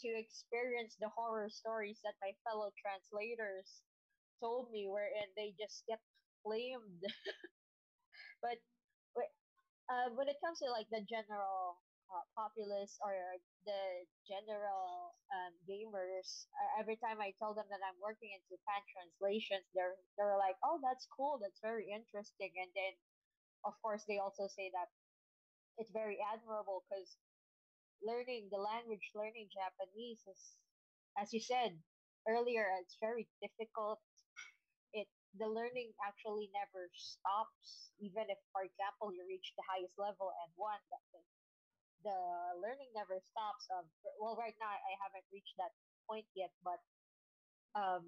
to 0.00 0.08
experience 0.10 0.96
the 1.00 1.10
horror 1.10 1.48
stories 1.50 2.00
that 2.04 2.14
my 2.22 2.32
fellow 2.48 2.70
translators 2.80 3.82
told 4.40 4.70
me, 4.72 4.88
wherein 4.88 5.28
they 5.36 5.54
just 5.60 5.84
get 5.88 6.00
flamed. 6.44 7.02
but 8.42 8.58
uh, 9.90 10.10
when 10.16 10.28
it 10.28 10.38
comes 10.44 10.60
to 10.60 10.70
like 10.70 10.88
the 10.90 11.02
general 11.06 11.78
uh, 12.12 12.24
populace 12.36 12.98
or 13.04 13.14
the 13.64 13.82
general 14.28 15.14
um, 15.32 15.54
gamers, 15.68 16.46
uh, 16.52 16.80
every 16.80 16.96
time 16.96 17.20
I 17.20 17.32
tell 17.38 17.54
them 17.54 17.66
that 17.70 17.80
I'm 17.86 18.00
working 18.00 18.32
into 18.34 18.60
fan 18.66 18.82
translations, 18.92 19.66
they're 19.74 19.96
they're 20.18 20.38
like, 20.38 20.56
"Oh, 20.64 20.80
that's 20.82 21.06
cool. 21.16 21.38
That's 21.42 21.60
very 21.62 21.90
interesting." 21.90 22.52
And 22.56 22.70
then, 22.74 22.94
of 23.64 23.74
course, 23.82 24.04
they 24.06 24.18
also 24.18 24.48
say 24.48 24.70
that 24.74 24.88
it's 25.78 25.92
very 25.92 26.18
admirable 26.20 26.84
because 26.88 27.18
learning 28.02 28.48
the 28.50 28.58
language, 28.58 29.10
learning 29.14 29.48
Japanese 29.52 30.22
is, 30.26 30.56
as 31.18 31.32
you 31.32 31.40
said 31.40 31.82
earlier, 32.28 32.68
it's 32.82 32.96
very 33.00 33.28
difficult. 33.42 34.00
It 34.92 35.08
the 35.34 35.48
learning 35.48 35.94
actually 36.06 36.50
never 36.54 36.90
stops, 36.94 37.92
even 38.00 38.30
if, 38.30 38.38
for 38.52 38.62
example, 38.64 39.12
you 39.14 39.26
reach 39.26 39.54
the 39.56 39.64
highest 39.68 39.98
level 39.98 40.30
and 40.44 40.52
one, 40.56 40.80
the, 42.04 42.16
learning 42.60 42.90
never 42.94 43.20
stops. 43.20 43.66
Um, 43.72 43.86
well, 44.20 44.36
right 44.36 44.56
now 44.60 44.70
I 44.70 44.94
haven't 45.02 45.26
reached 45.32 45.56
that 45.58 45.72
point 46.08 46.26
yet, 46.34 46.52
but 46.64 46.80
um, 47.74 48.04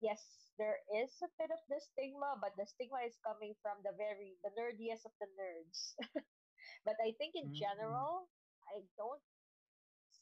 yes, 0.00 0.52
there 0.58 0.80
is 0.92 1.12
a 1.22 1.28
bit 1.38 1.50
of 1.50 1.60
the 1.68 1.80
stigma, 1.80 2.36
but 2.40 2.52
the 2.56 2.66
stigma 2.66 3.00
is 3.06 3.16
coming 3.24 3.54
from 3.62 3.78
the 3.84 3.92
very 3.96 4.36
the 4.44 4.50
nerdiest 4.58 5.04
of 5.06 5.12
the 5.20 5.28
nerds. 5.38 5.94
but 6.86 6.96
I 7.04 7.12
think 7.18 7.34
in 7.36 7.48
Mm. 7.48 7.52
general, 7.52 8.28
I 8.68 8.82
don't 8.98 9.22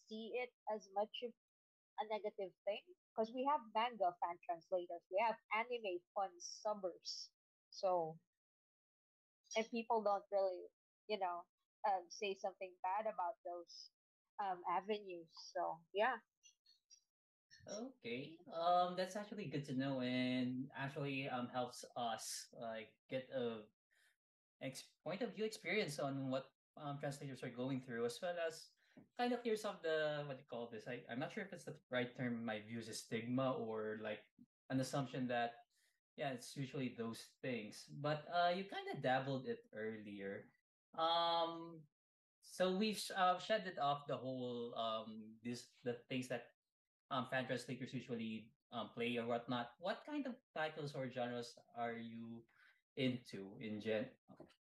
see 0.09 0.33
it 0.37 0.53
as 0.75 0.89
much 0.95 1.23
of 1.25 1.33
a 2.01 2.05
negative 2.09 2.53
thing 2.65 2.83
because 3.13 3.33
we 3.35 3.45
have 3.51 3.61
manga 3.75 4.15
fan 4.21 4.39
translators, 4.45 5.03
we 5.11 5.19
have 5.25 5.37
anime 5.55 6.01
fan 6.15 6.33
subbers, 6.41 7.29
so 7.71 8.19
and 9.57 9.71
people 9.71 10.03
don't 10.03 10.25
really, 10.33 10.67
you 11.09 11.19
know, 11.19 11.45
um, 11.88 12.05
say 12.09 12.37
something 12.40 12.73
bad 12.83 13.07
about 13.11 13.37
those 13.45 13.90
um, 14.40 14.61
avenues. 14.69 15.29
So 15.55 15.79
yeah, 15.95 16.16
Okay. 17.69 18.33
Um, 18.53 18.95
that's 18.97 19.16
actually 19.16 19.47
good 19.47 19.64
to 19.66 19.75
know, 19.75 20.01
and 20.01 20.69
actually 20.77 21.29
um 21.29 21.49
helps 21.53 21.85
us 21.97 22.49
like 22.61 22.90
get 23.09 23.29
a 23.35 23.62
ex- 24.62 24.88
point 25.05 25.23
of 25.23 25.35
view 25.35 25.45
experience 25.45 25.99
on 25.99 26.31
what 26.31 26.51
um 26.77 26.99
translators 26.99 27.43
are 27.43 27.53
going 27.53 27.81
through, 27.81 28.05
as 28.07 28.19
well 28.23 28.35
as 28.47 28.71
kind 29.19 29.33
of 29.33 29.40
some 29.59 29.77
of 29.77 29.83
the 29.83 30.25
what 30.27 30.37
do 30.38 30.43
you 30.43 30.51
call 30.51 30.69
this? 30.73 30.85
I 30.88 31.01
I'm 31.11 31.21
not 31.21 31.33
sure 31.33 31.45
if 31.45 31.53
it's 31.53 31.64
the 31.64 31.77
right 31.90 32.11
term. 32.16 32.45
My 32.45 32.61
views 32.61 32.88
is 32.88 32.99
stigma 33.01 33.53
or 33.53 33.99
like 34.03 34.21
an 34.71 34.81
assumption 34.81 35.27
that 35.29 35.55
yeah, 36.16 36.31
it's 36.31 36.57
usually 36.57 36.95
those 36.99 37.27
things. 37.43 37.87
But 38.03 38.25
uh, 38.29 38.51
you 38.55 38.64
kind 38.64 38.87
of 38.93 39.03
dabbled 39.03 39.47
it 39.47 39.64
earlier. 39.75 40.47
Um, 40.98 41.81
so 42.42 42.76
we've 42.76 43.00
uh, 43.16 43.38
shedded 43.38 43.79
off 43.81 44.07
the 44.07 44.16
whole 44.16 44.74
um 44.76 45.37
this 45.44 45.70
the 45.85 45.96
things 46.09 46.29
that 46.29 46.53
um, 47.11 47.26
fan 47.31 47.46
translators 47.46 47.94
usually 47.94 48.48
um, 48.72 48.90
play 48.94 49.16
or 49.18 49.26
whatnot. 49.26 49.72
What 49.81 50.03
kind 50.07 50.26
of 50.26 50.35
titles 50.57 50.94
or 50.94 51.11
genres 51.11 51.55
are 51.79 51.94
you 51.98 52.42
into 52.96 53.57
in 53.61 53.81
gen? 53.81 54.07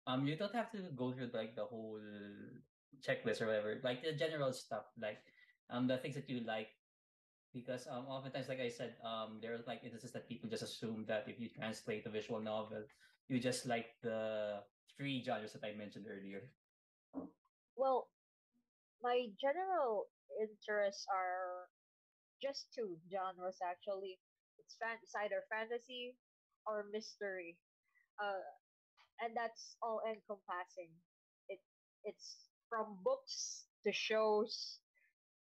Um, 0.08 0.28
you 0.28 0.36
don't 0.38 0.56
have 0.56 0.72
to 0.74 0.80
go 0.96 1.12
through 1.14 1.32
like 1.34 1.56
the 1.56 1.66
whole. 1.66 2.00
checklist 3.02 3.42
or 3.42 3.48
whatever, 3.48 3.80
like 3.84 4.04
the 4.04 4.14
general 4.14 4.52
stuff, 4.54 4.86
like 5.00 5.20
um 5.70 5.88
the 5.88 5.98
things 5.98 6.16
that 6.16 6.30
you 6.30 6.42
like. 6.46 6.70
Because 7.54 7.88
um 7.88 8.06
oftentimes, 8.08 8.48
like 8.50 8.60
I 8.62 8.70
said, 8.70 8.96
um 9.04 9.40
there 9.42 9.54
are 9.56 9.64
like 9.68 9.84
instances 9.84 10.12
that 10.14 10.30
people 10.30 10.50
just 10.50 10.64
assume 10.64 11.06
that 11.08 11.26
if 11.28 11.40
you 11.40 11.50
translate 11.50 12.06
a 12.06 12.10
visual 12.10 12.40
novel, 12.42 12.84
you 13.30 13.40
just 13.40 13.66
like 13.66 13.96
the 14.04 14.62
three 14.96 15.24
genres 15.24 15.54
that 15.54 15.66
I 15.66 15.74
mentioned 15.76 16.06
earlier. 16.10 16.50
Well, 17.76 18.10
my 19.02 19.28
general 19.40 20.08
interests 20.42 21.06
are 21.14 21.70
just 22.42 22.68
two 22.74 22.98
genres 23.12 23.58
actually. 23.64 24.20
It's 24.60 24.76
fan 24.82 24.98
it's 25.04 25.16
either 25.16 25.44
fantasy 25.52 26.16
or 26.66 26.86
mystery. 26.92 27.58
Uh, 28.22 28.44
and 29.22 29.34
that's 29.36 29.78
all 29.82 30.02
encompassing. 30.06 30.94
It 31.50 31.60
it's 32.04 32.50
from 32.70 32.98
books 33.04 33.66
to 33.86 33.92
shows 33.94 34.80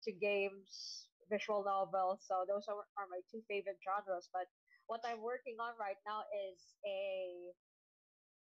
to 0.04 0.12
games, 0.12 1.08
visual 1.30 1.64
novels. 1.64 2.22
So 2.26 2.46
those 2.46 2.66
are, 2.68 2.86
are 2.96 3.08
my 3.10 3.20
two 3.30 3.42
favorite 3.48 3.80
genres. 3.82 4.28
But 4.32 4.46
what 4.86 5.02
I'm 5.04 5.20
working 5.22 5.58
on 5.58 5.74
right 5.80 5.98
now 6.06 6.22
is 6.30 6.58
a 6.86 7.50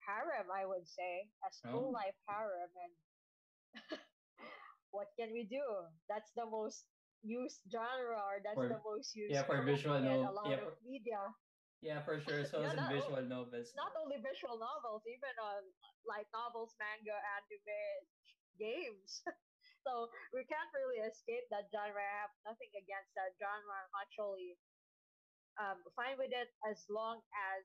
harem, 0.07 0.51
I 0.51 0.65
would 0.67 0.87
say, 0.89 1.31
a 1.45 1.51
school 1.53 1.91
Oh, 1.91 1.93
life 1.93 2.17
harem, 2.29 2.71
and 2.77 2.95
what 4.91 5.09
can 5.19 5.33
we 5.33 5.45
do? 5.45 5.65
That's 6.09 6.33
the 6.35 6.47
most 6.47 6.87
used 7.23 7.63
genre, 7.71 8.19
or 8.19 8.41
that's 8.45 8.61
the 8.69 8.79
most 8.85 9.15
used. 9.17 9.35
yeah, 9.35 9.43
for 9.43 9.63
visual 9.63 9.97
in 9.97 10.07
a 10.07 10.31
lot 10.33 10.51
yeah, 10.51 10.57
of 10.59 10.65
for, 10.65 10.77
media. 10.85 11.23
yeah, 11.83 12.01
for 12.03 12.21
sure. 12.21 12.45
So 12.51 12.61
yeah, 12.63 12.73
it's 12.73 12.79
in 12.81 12.89
visual 12.89 13.23
novels. 13.23 13.73
not 13.77 13.93
only 14.01 14.17
visual 14.23 14.59
novels, 14.59 15.03
even 15.07 15.35
uh, 15.43 15.63
like 16.07 16.27
novels, 16.33 16.75
manga, 16.79 17.17
anime, 17.37 17.83
games. 18.59 19.23
so 19.87 20.09
we 20.33 20.45
can't 20.47 20.73
really 20.75 21.01
escape 21.03 21.47
that 21.51 21.69
genre. 21.73 22.01
I 22.01 22.27
have 22.27 22.35
nothing 22.47 22.71
against 22.77 23.13
that 23.17 23.35
genre. 23.39 23.75
I'm 23.85 23.95
actually 24.01 24.59
um, 25.61 25.81
fine 25.97 26.17
with 26.21 26.33
it 26.33 26.53
as 26.69 26.85
long 26.89 27.21
as 27.33 27.65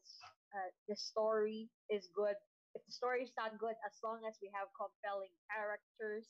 uh, 0.56 0.70
the 0.88 0.96
story 0.96 1.68
is 1.92 2.08
good. 2.16 2.36
If 2.76 2.84
the 2.88 2.96
story 2.96 3.24
is 3.28 3.36
not 3.36 3.60
good, 3.60 3.76
as 3.84 4.00
long 4.00 4.24
as 4.24 4.40
we 4.40 4.48
have 4.56 4.72
compelling 4.76 5.32
characters 5.52 6.28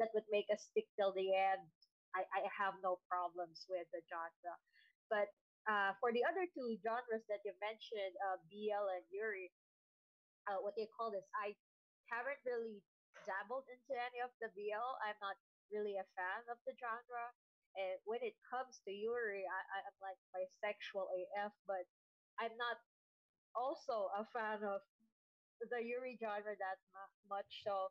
that 0.00 0.08
would 0.16 0.24
make 0.32 0.48
us 0.48 0.64
stick 0.72 0.88
till 0.96 1.12
the 1.12 1.36
end, 1.36 1.68
I, 2.16 2.24
I 2.32 2.48
have 2.48 2.80
no 2.80 3.00
problems 3.08 3.64
with 3.68 3.84
the 3.92 4.00
genre. 4.08 4.56
But 5.12 5.28
uh, 5.68 5.92
for 6.00 6.12
the 6.12 6.24
other 6.24 6.48
two 6.48 6.76
genres 6.80 7.24
that 7.28 7.44
you 7.44 7.52
mentioned, 7.60 8.16
uh, 8.24 8.40
BL 8.48 8.86
and 8.96 9.04
Yuri, 9.12 9.52
uh, 10.48 10.58
what 10.64 10.74
they 10.76 10.88
call 10.88 11.12
this, 11.12 11.28
I 11.36 11.52
haven't 12.08 12.40
really 12.48 12.80
dabbled 13.28 13.68
into 13.68 13.92
any 13.94 14.20
of 14.24 14.32
the 14.40 14.48
BL. 14.56 14.88
I'm 15.04 15.18
not 15.20 15.36
really 15.68 15.96
a 16.00 16.06
fan 16.16 16.42
of 16.48 16.56
the 16.64 16.72
genre. 16.76 17.26
And 17.76 17.98
when 18.04 18.20
it 18.22 18.36
comes 18.50 18.80
to 18.84 18.92
Yuri, 18.92 19.44
I, 19.48 19.60
I'm 19.88 19.96
like 20.02 20.18
bisexual 20.34 21.08
AF, 21.08 21.52
but 21.66 21.84
I'm 22.40 22.54
not 22.58 22.78
also 23.56 24.10
a 24.18 24.24
fan 24.32 24.64
of 24.64 24.82
the 25.70 25.80
Yuri 25.82 26.18
genre 26.20 26.54
that 26.56 26.78
mu- 26.92 27.16
much. 27.30 27.62
So 27.64 27.90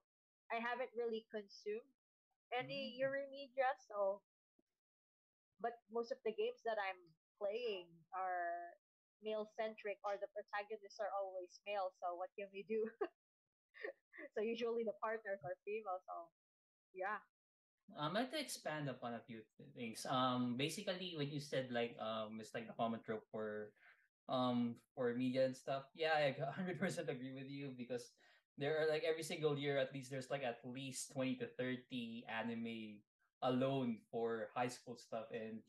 I 0.52 0.60
haven't 0.62 0.91
really 0.98 1.26
consumed 1.32 1.88
any 2.54 2.94
Mm. 2.96 3.00
Yuri 3.00 3.26
media. 3.32 3.70
So, 3.89 4.22
but 5.62 5.80
most 5.91 6.12
of 6.12 6.17
the 6.26 6.34
games 6.34 6.60
that 6.65 6.78
I'm 6.82 7.00
playing 7.39 7.88
are 8.15 8.76
male 9.24 9.48
centric, 9.56 10.02
or 10.04 10.17
the 10.17 10.28
protagonists 10.34 11.00
are 11.00 11.13
always 11.13 11.60
male. 11.67 11.94
So 12.02 12.15
what 12.17 12.30
can 12.38 12.50
we 12.52 12.65
do? 12.67 12.89
so 14.34 14.41
usually 14.41 14.84
the 14.84 14.96
partners 15.02 15.39
are 15.44 15.56
female. 15.65 16.00
So 16.06 16.15
yeah, 16.94 17.20
Um, 17.98 18.15
I'd 18.15 18.28
like 18.28 18.32
to 18.32 18.39
expand 18.39 18.89
upon 18.89 19.13
a 19.13 19.24
few 19.24 19.41
things. 19.76 20.06
Um, 20.10 20.56
basically, 20.58 21.13
when 21.17 21.30
you 21.30 21.39
said 21.39 21.70
like 21.72 21.96
um, 22.00 22.39
it's 22.39 22.54
like 22.56 22.67
the 22.67 22.74
common 22.78 23.02
trope 23.04 23.26
for 23.32 23.72
um 24.30 24.76
for 24.96 25.13
media 25.15 25.46
and 25.46 25.56
stuff. 25.56 25.89
Yeah, 25.96 26.15
I 26.15 26.36
100% 26.39 27.10
agree 27.10 27.34
with 27.36 27.50
you 27.50 27.74
because 27.76 28.12
there 28.58 28.80
are 28.80 28.88
like 28.89 29.04
every 29.04 29.24
single 29.24 29.58
year 29.58 29.78
at 29.78 29.94
least 29.94 30.12
there's 30.12 30.30
like 30.32 30.44
at 30.44 30.60
least 30.63 31.12
20 31.13 31.36
to 31.44 31.48
30 31.60 32.24
anime 32.30 33.02
alone 33.44 34.00
for 34.12 34.50
high 34.56 34.70
school 34.72 34.96
stuff 34.98 35.28
and 35.34 35.60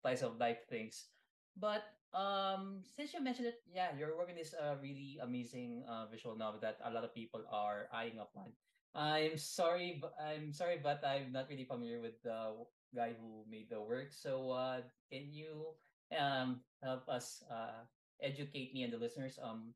slice 0.00 0.22
of 0.22 0.38
life 0.40 0.64
things. 0.68 1.08
But 1.56 1.84
um 2.16 2.84
since 2.96 3.12
you 3.12 3.20
mentioned 3.20 3.48
it, 3.52 3.60
yeah, 3.68 3.92
your 3.98 4.16
work 4.16 4.30
in 4.30 4.36
this 4.36 4.54
uh, 4.56 4.76
really 4.80 5.18
amazing 5.20 5.84
uh, 5.88 6.06
visual 6.08 6.36
novel 6.36 6.60
that 6.62 6.78
a 6.84 6.90
lot 6.90 7.04
of 7.04 7.14
people 7.14 7.44
are 7.52 7.88
eyeing 7.92 8.18
upon. 8.18 8.52
I'm 8.96 9.36
sorry, 9.36 9.98
but 10.00 10.14
I'm 10.16 10.52
sorry, 10.52 10.80
but 10.82 11.04
I'm 11.04 11.32
not 11.32 11.48
really 11.50 11.68
familiar 11.68 12.00
with 12.00 12.22
the 12.24 12.56
guy 12.96 13.12
who 13.20 13.44
made 13.48 13.68
the 13.70 13.80
work. 13.82 14.12
So, 14.12 14.50
uh, 14.50 14.80
can 15.12 15.32
you 15.32 15.76
um 16.14 16.62
help 16.82 17.08
us 17.10 17.42
uh 17.50 17.82
educate 18.22 18.72
me 18.72 18.84
and 18.86 18.92
the 18.94 18.98
listeners 18.98 19.38
um 19.42 19.74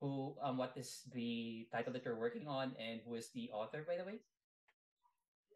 who 0.00 0.34
um 0.42 0.58
what 0.58 0.74
is 0.76 1.06
the 1.14 1.68
title 1.72 1.92
that 1.94 2.04
you're 2.04 2.18
working 2.18 2.48
on 2.48 2.74
and 2.78 3.00
who 3.06 3.14
is 3.14 3.30
the 3.32 3.50
author 3.54 3.84
by 3.86 3.96
the 3.96 4.04
way? 4.04 4.20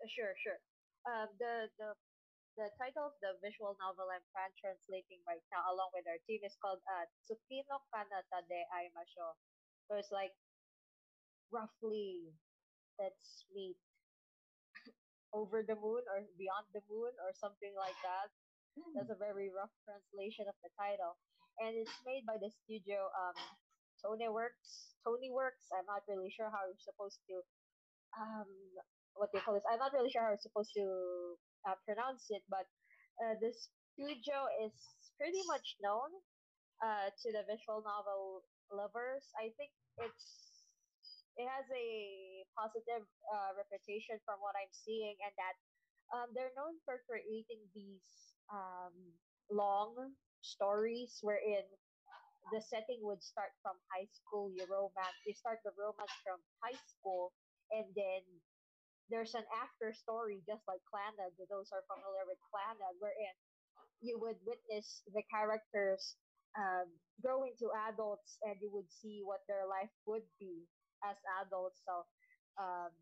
sure, 0.08 0.34
sure. 0.42 0.58
Um, 1.06 1.28
the 1.38 1.68
the 1.78 1.94
the 2.56 2.68
title 2.78 3.08
of 3.08 3.16
the 3.24 3.34
visual 3.40 3.74
novel 3.80 4.08
I'm 4.12 4.24
fan 4.36 4.52
translating 4.60 5.22
right 5.26 5.42
now, 5.50 5.64
along 5.72 5.90
with 5.96 6.04
our 6.06 6.20
team, 6.28 6.44
is 6.44 6.56
called 6.60 6.82
uh, 6.86 7.06
Tsukino 7.24 7.80
Kanata 7.92 8.44
de 8.48 8.60
Aimasho. 8.74 9.34
So 9.88 9.96
it's 9.96 10.12
like 10.12 10.34
roughly 11.50 12.34
let's 12.98 13.44
meet 13.54 13.78
over 15.32 15.64
the 15.64 15.76
moon 15.76 16.04
or 16.12 16.24
beyond 16.36 16.68
the 16.76 16.84
moon 16.88 17.12
or 17.24 17.32
something 17.36 17.72
like 17.76 17.96
that. 18.04 18.28
That's 18.96 19.12
a 19.12 19.20
very 19.20 19.52
rough 19.52 19.72
translation 19.84 20.48
of 20.48 20.56
the 20.64 20.72
title, 20.80 21.20
and 21.60 21.76
it's 21.76 21.92
made 22.08 22.24
by 22.24 22.40
the 22.40 22.48
studio 22.64 23.04
um, 23.12 23.36
Tony 24.00 24.28
Works. 24.32 24.96
Tony 25.04 25.28
Works. 25.28 25.68
I'm 25.76 25.84
not 25.84 26.08
really 26.08 26.32
sure 26.32 26.48
how 26.48 26.64
you're 26.64 26.80
supposed 26.80 27.20
to 27.28 27.36
um 28.16 28.48
what 29.14 29.28
they 29.32 29.40
call 29.44 29.54
this. 29.54 29.64
I'm 29.68 29.80
not 29.80 29.92
really 29.92 30.08
sure 30.08 30.24
how 30.24 30.32
you're 30.32 30.40
supposed 30.40 30.72
to 30.76 30.86
uh, 31.68 31.76
pronounce 31.84 32.24
it, 32.32 32.40
but 32.48 32.64
uh, 33.20 33.36
this 33.44 33.68
studio 33.92 34.48
is 34.64 34.72
pretty 35.20 35.44
much 35.52 35.76
known 35.84 36.08
uh, 36.80 37.12
to 37.12 37.26
the 37.28 37.44
visual 37.44 37.84
novel 37.84 38.44
lovers. 38.72 39.28
I 39.36 39.52
think 39.60 39.72
it's 40.00 40.28
it 41.36 41.44
has 41.48 41.68
a 41.68 41.88
positive 42.56 43.04
uh, 43.32 43.52
reputation 43.58 44.18
from 44.24 44.40
what 44.44 44.54
I'm 44.58 44.72
seeing, 44.72 45.16
and 45.22 45.34
that 45.38 45.56
um, 46.14 46.28
they're 46.36 46.54
known 46.56 46.78
for 46.84 47.00
creating 47.08 47.62
these 47.74 48.04
um, 48.52 48.94
long 49.50 50.14
stories 50.42 51.18
wherein 51.22 51.64
the 52.52 52.60
setting 52.60 53.00
would 53.02 53.22
start 53.22 53.52
from 53.62 53.76
high 53.90 54.08
school. 54.12 54.50
You 54.52 54.66
romance, 54.70 55.18
you 55.26 55.34
start 55.34 55.60
the 55.64 55.72
romance 55.78 56.12
from 56.26 56.38
high 56.62 56.78
school, 56.86 57.32
and 57.72 57.86
then 57.96 58.22
there's 59.10 59.34
an 59.34 59.44
after 59.62 59.92
story, 59.92 60.40
just 60.48 60.62
like 60.66 60.80
Clannad. 60.88 61.34
Those 61.50 61.70
are 61.74 61.84
familiar 61.90 62.24
with 62.26 62.40
Clannad, 62.50 62.96
wherein 62.98 63.34
you 64.00 64.18
would 64.20 64.36
witness 64.46 65.02
the 65.12 65.22
characters 65.30 66.16
um, 66.58 66.88
grow 67.22 67.44
into 67.44 67.70
adults 67.88 68.38
and 68.44 68.56
you 68.60 68.70
would 68.72 68.90
see 68.90 69.22
what 69.24 69.40
their 69.48 69.66
life 69.68 69.92
would 70.06 70.26
be 70.40 70.66
as 71.04 71.16
adults. 71.44 71.80
So 71.86 72.04
um, 72.58 72.92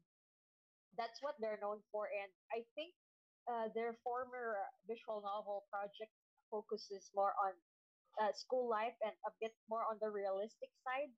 that's 0.96 1.22
what 1.22 1.34
they're 1.40 1.60
known 1.62 1.80
for. 1.90 2.08
And 2.10 2.30
I 2.52 2.66
think 2.74 2.92
uh, 3.48 3.68
their 3.74 3.96
former 4.04 4.58
visual 4.86 5.22
novel 5.22 5.64
project 5.70 6.12
focuses 6.50 7.10
more 7.14 7.32
on 7.40 7.54
uh, 8.20 8.32
school 8.34 8.68
life 8.68 8.96
and 9.02 9.14
a 9.26 9.32
bit 9.40 9.54
more 9.68 9.86
on 9.86 9.98
the 10.02 10.10
realistic 10.10 10.70
side. 10.84 11.10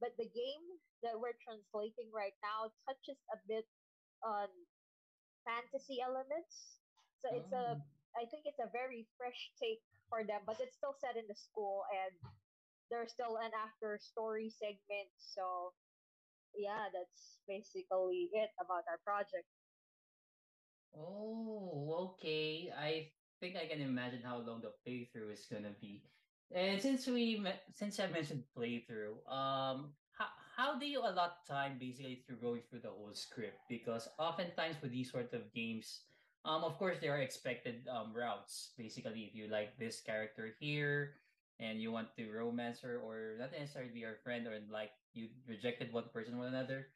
But 0.00 0.14
the 0.18 0.28
game 0.28 0.66
that 1.02 1.16
we're 1.18 1.36
translating 1.44 2.12
right 2.12 2.36
now 2.44 2.70
touches 2.86 3.18
a 3.32 3.38
bit 3.48 3.66
on 4.22 4.48
fantasy 5.44 6.00
elements. 6.02 6.80
So 7.22 7.32
it's 7.32 7.52
a, 7.52 7.76
Oh. 7.76 7.82
I 8.16 8.24
think 8.28 8.44
it's 8.46 8.60
a 8.60 8.70
very 8.72 9.06
fresh 9.16 9.52
take 9.60 9.82
for 10.08 10.24
them, 10.24 10.42
but 10.46 10.60
it's 10.60 10.76
still 10.76 10.96
set 11.00 11.16
in 11.16 11.26
the 11.28 11.36
school 11.36 11.84
and 11.92 12.14
there's 12.90 13.12
still 13.12 13.36
an 13.36 13.50
after 13.52 13.98
story 14.00 14.48
segment. 14.50 15.10
So 15.18 15.72
yeah, 16.56 16.88
that's 16.92 17.38
basically 17.46 18.28
it 18.32 18.50
about 18.60 18.84
our 18.88 18.98
project. 19.04 19.46
Oh, 20.96 22.16
okay. 22.16 22.72
I 22.72 23.12
think 23.40 23.56
I 23.56 23.66
can 23.66 23.80
imagine 23.80 24.20
how 24.24 24.38
long 24.38 24.62
the 24.64 24.72
playthrough 24.80 25.32
is 25.32 25.46
gonna 25.50 25.76
be. 25.80 26.02
And 26.54 26.80
since 26.80 27.06
we 27.06 27.42
since 27.72 28.00
I 28.00 28.06
mentioned 28.08 28.44
playthrough, 28.56 29.20
um, 29.28 29.92
how 30.16 30.30
how 30.56 30.78
do 30.78 30.86
you 30.86 31.00
allot 31.00 31.44
time 31.46 31.76
basically 31.78 32.22
through 32.24 32.40
going 32.40 32.62
through 32.70 32.80
the 32.80 32.94
whole 32.94 33.12
script? 33.12 33.58
Because 33.68 34.08
oftentimes 34.18 34.76
with 34.80 34.92
these 34.92 35.10
sort 35.10 35.34
of 35.34 35.52
games, 35.52 36.06
um, 36.44 36.64
of 36.64 36.78
course 36.78 36.98
there 37.00 37.12
are 37.12 37.20
expected 37.20 37.84
um 37.90 38.14
routes. 38.14 38.72
Basically, 38.78 39.28
if 39.28 39.34
you 39.34 39.48
like 39.50 39.76
this 39.76 40.00
character 40.00 40.54
here 40.60 41.20
and 41.58 41.80
you 41.80 41.90
want 41.92 42.14
to 42.16 42.30
romance 42.30 42.80
her, 42.80 43.00
or 43.04 43.36
not 43.38 43.52
necessarily 43.52 43.92
be 43.92 44.02
her 44.02 44.16
friend, 44.22 44.46
or 44.46 44.56
like 44.70 44.92
you 45.16 45.28
rejected 45.48 45.92
one 45.92 46.08
person 46.12 46.34
or 46.34 46.46
another, 46.46 46.88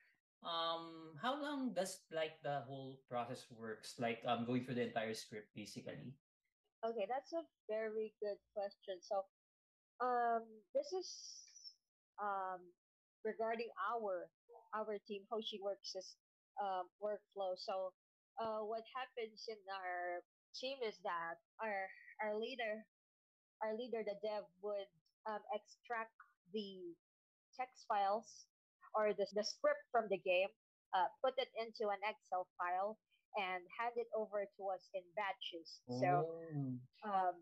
um, 0.45 1.17
how 1.21 1.41
long 1.41 1.73
does 1.75 2.01
like 2.13 2.41
the 2.43 2.65
whole 2.69 3.01
process 3.09 3.45
works? 3.51 3.97
Like 3.99 4.21
um, 4.27 4.45
going 4.47 4.65
through 4.65 4.77
the 4.77 4.89
entire 4.89 5.15
script 5.15 5.49
basically. 5.55 6.15
Okay, 6.81 7.05
that's 7.09 7.33
a 7.37 7.45
very 7.69 8.13
good 8.21 8.41
question. 8.57 9.01
So, 9.05 9.25
um, 10.01 10.45
this 10.73 10.93
is 10.93 11.09
um 12.21 12.61
regarding 13.25 13.69
our 13.93 14.29
our 14.73 14.97
team 15.09 15.29
Hoshi 15.29 15.61
Works 15.61 15.93
is 15.97 16.17
um 16.57 16.89
workflow. 17.05 17.53
So, 17.57 17.93
uh, 18.41 18.65
what 18.65 18.85
happens 18.97 19.45
in 19.49 19.61
our 19.69 20.25
team 20.57 20.81
is 20.81 20.97
that 21.05 21.37
our 21.61 21.85
our 22.25 22.37
leader 22.37 22.85
our 23.61 23.77
leader 23.77 24.01
the 24.01 24.17
dev 24.25 24.49
would 24.65 24.89
um, 25.29 25.45
extract 25.53 26.17
the 26.53 26.97
text 27.59 27.85
files 27.89 28.47
or 28.95 29.13
the, 29.15 29.27
the 29.35 29.45
script 29.45 29.83
from 29.93 30.07
the 30.11 30.19
game, 30.19 30.51
uh, 30.95 31.07
put 31.23 31.35
it 31.39 31.49
into 31.55 31.91
an 31.91 32.01
Excel 32.03 32.47
file, 32.59 32.99
and 33.37 33.63
hand 33.79 33.95
it 33.95 34.09
over 34.17 34.43
to 34.43 34.63
us 34.75 34.91
in 34.95 35.03
batches. 35.15 35.81
So, 36.03 36.27
Oh. 36.27 36.75
um, 37.07 37.37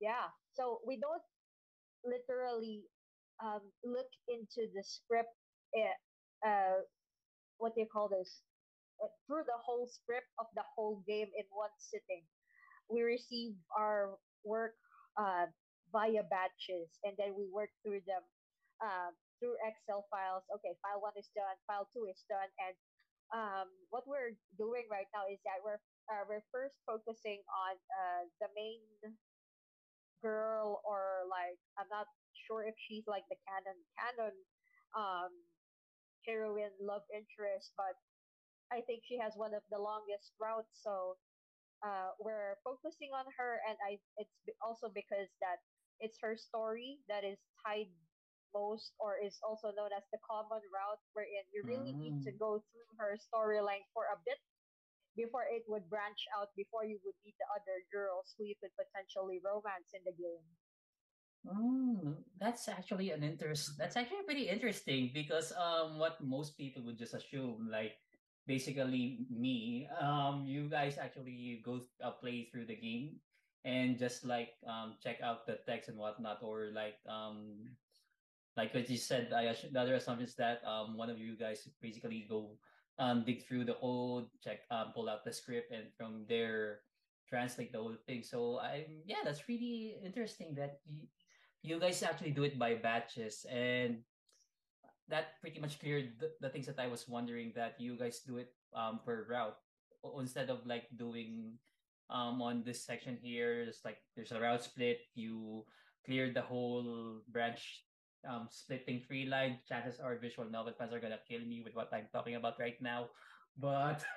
yeah, 0.00 0.30
so 0.54 0.80
we 0.86 0.96
don't 1.00 1.22
literally 2.04 2.86
um, 3.42 3.62
look 3.84 4.10
into 4.28 4.70
the 4.74 4.82
script, 4.84 5.34
uh, 5.74 6.46
uh, 6.46 6.78
what 7.58 7.74
do 7.74 7.80
you 7.80 7.88
call 7.90 8.08
this, 8.08 8.42
uh, 9.02 9.08
through 9.26 9.42
the 9.46 9.58
whole 9.58 9.86
script 9.90 10.26
of 10.38 10.46
the 10.54 10.62
whole 10.74 11.02
game 11.06 11.30
in 11.36 11.46
one 11.50 11.74
sitting. 11.78 12.22
We 12.88 13.02
receive 13.02 13.54
our 13.76 14.18
work 14.44 14.74
uh, 15.18 15.46
via 15.92 16.22
batches, 16.30 16.90
and 17.02 17.14
then 17.18 17.34
we 17.36 17.46
work 17.50 17.70
through 17.82 18.02
them 18.06 18.22
um, 18.82 19.12
through 19.38 19.56
Excel 19.64 20.06
files. 20.10 20.44
Okay, 20.54 20.74
file 20.82 21.00
one 21.02 21.16
is 21.18 21.30
done, 21.34 21.56
file 21.66 21.88
two 21.94 22.06
is 22.10 22.22
done, 22.28 22.50
and 22.60 22.74
um, 23.34 23.68
what 23.90 24.06
we're 24.08 24.34
doing 24.56 24.86
right 24.90 25.08
now 25.14 25.28
is 25.28 25.40
that 25.44 25.60
we're 25.64 25.80
uh, 26.10 26.24
we're 26.28 26.44
first 26.52 26.76
focusing 26.86 27.42
on 27.48 27.74
uh, 27.92 28.22
the 28.40 28.48
main 28.56 28.80
girl, 30.22 30.80
or 30.84 31.24
like 31.30 31.58
I'm 31.78 31.88
not 31.90 32.06
sure 32.46 32.64
if 32.64 32.74
she's 32.88 33.04
like 33.06 33.24
the 33.30 33.38
canon 33.46 33.78
canon 33.98 34.34
um, 34.96 35.32
heroine 36.26 36.74
love 36.80 37.02
interest, 37.14 37.72
but 37.76 37.96
I 38.72 38.82
think 38.86 39.02
she 39.06 39.18
has 39.18 39.34
one 39.36 39.54
of 39.54 39.62
the 39.70 39.78
longest 39.78 40.32
routes. 40.40 40.72
So 40.82 41.16
uh, 41.84 42.14
we're 42.20 42.58
focusing 42.64 43.10
on 43.14 43.26
her, 43.38 43.60
and 43.68 43.76
I 43.84 43.98
it's 44.18 44.34
also 44.62 44.90
because 44.92 45.30
that 45.40 45.60
it's 46.00 46.18
her 46.22 46.36
story 46.36 46.98
that 47.08 47.24
is 47.24 47.38
tied 47.64 47.90
most, 48.54 48.92
or 48.98 49.18
is 49.18 49.38
also 49.42 49.72
known 49.76 49.90
as 49.96 50.04
the 50.12 50.18
common 50.24 50.62
route, 50.72 51.00
wherein 51.12 51.44
you 51.52 51.64
really 51.66 51.94
need 51.98 52.16
to 52.24 52.32
Mm. 52.32 52.38
go 52.38 52.60
through 52.60 52.88
her 52.98 53.16
storyline 53.18 53.84
for 53.94 54.06
a 54.12 54.18
bit 54.24 54.38
before 55.16 55.44
it 55.50 55.64
would 55.68 55.88
branch 55.90 56.26
out, 56.36 56.54
before 56.56 56.84
you 56.84 57.00
would 57.04 57.16
meet 57.24 57.36
the 57.38 57.48
other 57.54 57.82
girls 57.92 58.34
who 58.38 58.44
you 58.44 58.54
could 58.60 58.74
potentially 58.76 59.40
romance 59.44 59.92
in 59.94 60.02
the 60.04 60.12
game. 60.12 60.46
Mm, 61.46 62.16
that's 62.38 62.68
actually 62.68 63.10
an 63.10 63.22
interest. 63.22 63.78
That's 63.78 63.96
actually 63.96 64.24
pretty 64.26 64.48
interesting 64.48 65.10
because 65.14 65.52
um, 65.56 65.98
what 65.98 66.20
most 66.22 66.58
people 66.58 66.82
would 66.84 66.98
just 66.98 67.14
assume, 67.14 67.68
like 67.70 67.96
basically 68.46 69.24
me, 69.30 69.88
um, 70.00 70.44
you 70.46 70.68
guys 70.68 70.98
actually 70.98 71.62
go 71.64 71.80
uh, 72.02 72.10
play 72.12 72.48
through 72.50 72.66
the 72.66 72.76
game 72.76 73.20
and 73.64 73.98
just 73.98 74.24
like 74.24 74.54
um 74.68 74.94
check 75.02 75.18
out 75.20 75.46
the 75.46 75.58
text 75.66 75.88
and 75.88 75.98
whatnot, 75.98 76.42
or 76.42 76.70
like 76.74 76.98
um 77.08 77.70
like 78.58 78.74
what 78.74 78.90
you 78.90 78.98
said, 78.98 79.30
I 79.30 79.54
the 79.54 79.78
other 79.78 79.94
assumption 79.94 80.26
is 80.26 80.34
that 80.34 80.58
um 80.66 80.98
one 80.98 81.08
of 81.08 81.22
you 81.22 81.38
guys 81.38 81.62
basically 81.78 82.26
go 82.26 82.58
um 82.98 83.22
dig 83.22 83.46
through 83.46 83.70
the 83.70 83.78
code, 83.78 84.26
check 84.42 84.66
um 84.74 84.90
pull 84.90 85.06
out 85.06 85.22
the 85.22 85.30
script, 85.30 85.70
and 85.70 85.86
from 85.94 86.26
there 86.26 86.82
translate 87.30 87.70
the 87.70 87.78
whole 87.78 87.94
thing. 88.02 88.26
So 88.26 88.58
I'm 88.58 89.06
yeah, 89.06 89.22
that's 89.22 89.46
really 89.46 90.02
interesting 90.02 90.58
that 90.58 90.82
you, 90.90 91.06
you 91.62 91.78
guys 91.78 92.02
actually 92.02 92.34
do 92.34 92.42
it 92.42 92.58
by 92.58 92.74
batches, 92.74 93.46
and 93.46 94.02
that 95.06 95.38
pretty 95.40 95.62
much 95.62 95.78
cleared 95.78 96.18
the, 96.18 96.34
the 96.42 96.50
things 96.50 96.66
that 96.66 96.82
I 96.82 96.90
was 96.90 97.06
wondering 97.06 97.54
that 97.54 97.78
you 97.78 97.94
guys 97.94 98.26
do 98.26 98.42
it 98.42 98.50
um 98.74 98.98
per 99.06 99.22
route 99.30 99.56
instead 100.18 100.50
of 100.50 100.66
like 100.66 100.90
doing 100.98 101.62
um 102.10 102.42
on 102.42 102.66
this 102.66 102.82
section 102.82 103.14
here. 103.22 103.62
It's 103.62 103.86
like 103.86 104.02
there's 104.18 104.34
a 104.34 104.42
route 104.42 104.66
split. 104.66 105.06
You 105.14 105.62
clear 106.02 106.34
the 106.34 106.42
whole 106.42 107.22
branch 107.30 107.86
um 108.26 108.48
splitting 108.50 109.02
three 109.06 109.26
line. 109.26 109.60
Chances 109.68 110.00
are 110.00 110.16
visual 110.18 110.48
novel 110.48 110.72
fans 110.76 110.92
are 110.92 111.00
gonna 111.00 111.20
kill 111.28 111.42
me 111.44 111.62
with 111.62 111.74
what 111.74 111.92
I'm 111.92 112.08
talking 112.12 112.36
about 112.36 112.58
right 112.58 112.80
now, 112.80 113.10
but. 113.56 114.04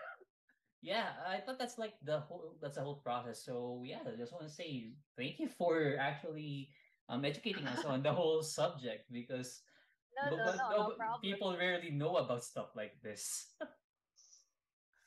Yeah, 0.81 1.13
I 1.29 1.37
thought 1.37 1.61
that's 1.61 1.77
like 1.77 1.93
the 2.01 2.25
whole 2.25 2.57
that's 2.57 2.73
the 2.73 2.81
whole 2.81 3.05
process. 3.05 3.45
So 3.45 3.85
yeah, 3.85 4.01
I 4.01 4.17
just 4.17 4.33
want 4.33 4.49
to 4.49 4.49
say 4.49 4.97
thank 5.13 5.37
you 5.37 5.45
for 5.45 5.93
actually 6.01 6.73
um 7.05 7.21
educating 7.21 7.69
us 7.69 7.85
on 7.85 8.01
the 8.01 8.09
whole 8.17 8.41
subject 8.41 9.05
because 9.13 9.61
No, 10.17 10.41
but, 10.41 10.57
no, 10.57 10.69
no, 10.73 10.97
no, 10.97 11.21
people 11.21 11.53
rarely 11.53 11.93
know 11.93 12.17
about 12.17 12.41
stuff 12.41 12.73
like 12.73 12.97
this. 13.05 13.53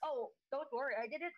Oh, 0.05 0.37
don't 0.53 0.69
worry. 0.69 0.93
I 1.01 1.09
didn't 1.09 1.33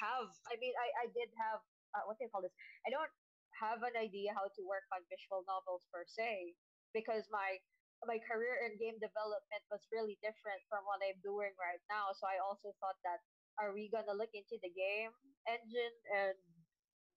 have. 0.00 0.32
I 0.48 0.56
mean, 0.56 0.72
I 0.72 1.04
I 1.04 1.06
did 1.12 1.28
have. 1.36 1.60
Uh, 1.92 2.08
what 2.08 2.16
do 2.16 2.24
you 2.24 2.32
call 2.32 2.40
this? 2.40 2.56
I 2.88 2.90
don't 2.90 3.12
have 3.60 3.84
an 3.84 3.92
idea 3.92 4.32
how 4.32 4.48
to 4.48 4.60
work 4.64 4.88
on 4.88 5.04
visual 5.12 5.44
novels 5.44 5.84
per 5.92 6.08
se 6.08 6.56
because 6.94 7.26
my 7.30 7.58
my 8.04 8.20
career 8.28 8.60
in 8.62 8.76
game 8.76 9.00
development 9.00 9.64
was 9.72 9.80
really 9.90 10.20
different 10.20 10.60
from 10.68 10.84
what 10.84 11.00
I'm 11.00 11.18
doing 11.24 11.50
right 11.56 11.80
now. 11.88 12.12
So 12.14 12.28
I 12.28 12.38
also 12.44 12.76
thought 12.78 13.00
that 13.02 13.24
are 13.56 13.72
we 13.72 13.88
gonna 13.88 14.14
look 14.14 14.32
into 14.36 14.60
the 14.60 14.70
game 14.70 15.10
engine 15.48 15.96
and 16.12 16.36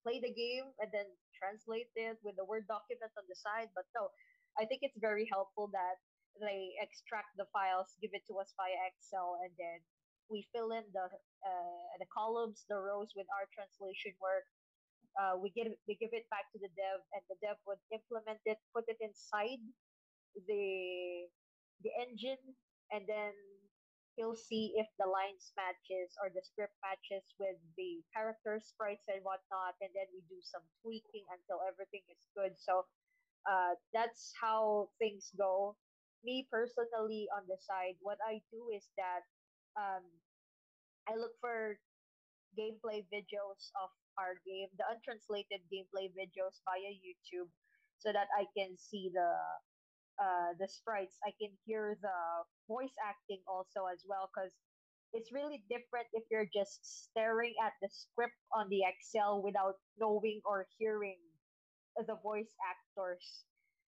play 0.03 0.23
the 0.23 0.31
game 0.31 0.71
and 0.79 0.89
then 0.93 1.09
translate 1.35 1.91
it 1.95 2.17
with 2.23 2.35
the 2.39 2.47
Word 2.47 2.67
document 2.67 3.11
on 3.19 3.25
the 3.27 3.35
side? 3.35 3.69
But 3.75 3.87
no, 3.95 4.11
I 4.57 4.65
think 4.65 4.81
it's 4.83 4.97
very 4.99 5.27
helpful 5.27 5.67
that 5.75 5.99
they 6.39 6.75
extract 6.79 7.35
the 7.35 7.47
files, 7.51 7.95
give 7.99 8.15
it 8.15 8.23
to 8.31 8.39
us 8.39 8.51
via 8.55 8.75
Excel, 8.87 9.39
and 9.43 9.51
then 9.59 9.83
we 10.31 10.47
fill 10.53 10.71
in 10.71 10.85
the 10.93 11.05
uh, 11.09 11.85
the 11.99 12.07
columns, 12.13 12.63
the 12.69 12.77
rows 12.77 13.11
with 13.17 13.27
our 13.35 13.49
translation 13.51 14.13
work. 14.21 14.45
Uh, 15.19 15.35
we 15.35 15.51
give 15.51 15.67
we 15.83 15.99
give 15.99 16.15
it 16.15 16.23
back 16.31 16.47
to 16.55 16.59
the 16.63 16.71
dev, 16.79 17.03
and 17.11 17.23
the 17.27 17.35
dev 17.43 17.59
would 17.67 17.81
implement 17.91 18.39
it, 18.47 18.55
put 18.71 18.87
it 18.87 18.95
inside 19.03 19.59
the 20.47 21.27
the 21.83 21.91
engine, 21.99 22.39
and 22.91 23.03
then 23.03 23.35
he'll 24.15 24.35
see 24.35 24.75
if 24.79 24.87
the 24.99 25.07
lines 25.07 25.51
matches 25.59 26.15
or 26.23 26.31
the 26.31 26.43
script 26.43 26.75
matches 26.83 27.23
with 27.39 27.55
the 27.75 28.03
character 28.15 28.59
sprites 28.63 29.03
and 29.11 29.23
whatnot, 29.23 29.75
and 29.83 29.91
then 29.95 30.07
we 30.15 30.23
do 30.31 30.39
some 30.43 30.63
tweaking 30.83 31.27
until 31.35 31.59
everything 31.67 32.03
is 32.11 32.23
good. 32.35 32.55
So 32.59 32.87
uh, 33.47 33.75
that's 33.93 34.31
how 34.39 34.89
things 34.99 35.31
go. 35.37 35.75
Me 36.23 36.47
personally, 36.51 37.27
on 37.35 37.47
the 37.47 37.59
side, 37.59 37.95
what 38.03 38.19
I 38.23 38.43
do 38.51 38.71
is 38.75 38.87
that 38.99 39.23
um, 39.79 40.03
I 41.07 41.15
look 41.15 41.35
for 41.39 41.79
gameplay 42.59 43.07
videos 43.07 43.71
of 43.79 43.89
our 44.17 44.39
game, 44.47 44.71
the 44.79 44.87
untranslated 44.89 45.61
gameplay 45.69 46.09
videos 46.15 46.57
via 46.65 46.91
YouTube, 46.95 47.51
so 47.99 48.09
that 48.15 48.31
I 48.33 48.47
can 48.55 48.77
see 48.79 49.11
the 49.13 49.31
uh, 50.17 50.51
the 50.59 50.67
sprites. 50.67 51.15
I 51.23 51.31
can 51.39 51.51
hear 51.65 51.95
the 52.01 52.19
voice 52.67 52.95
acting 53.03 53.39
also 53.47 53.85
as 53.91 54.03
well, 54.07 54.31
because 54.31 54.51
it's 55.13 55.33
really 55.33 55.63
different 55.69 56.07
if 56.13 56.23
you're 56.29 56.49
just 56.53 56.79
staring 56.85 57.53
at 57.65 57.73
the 57.81 57.89
script 57.89 58.37
on 58.53 58.69
the 58.69 58.85
Excel 58.85 59.41
without 59.41 59.81
knowing 59.97 60.41
or 60.45 60.67
hearing 60.77 61.17
the 61.97 62.15
voice 62.21 62.53
actors 62.61 63.43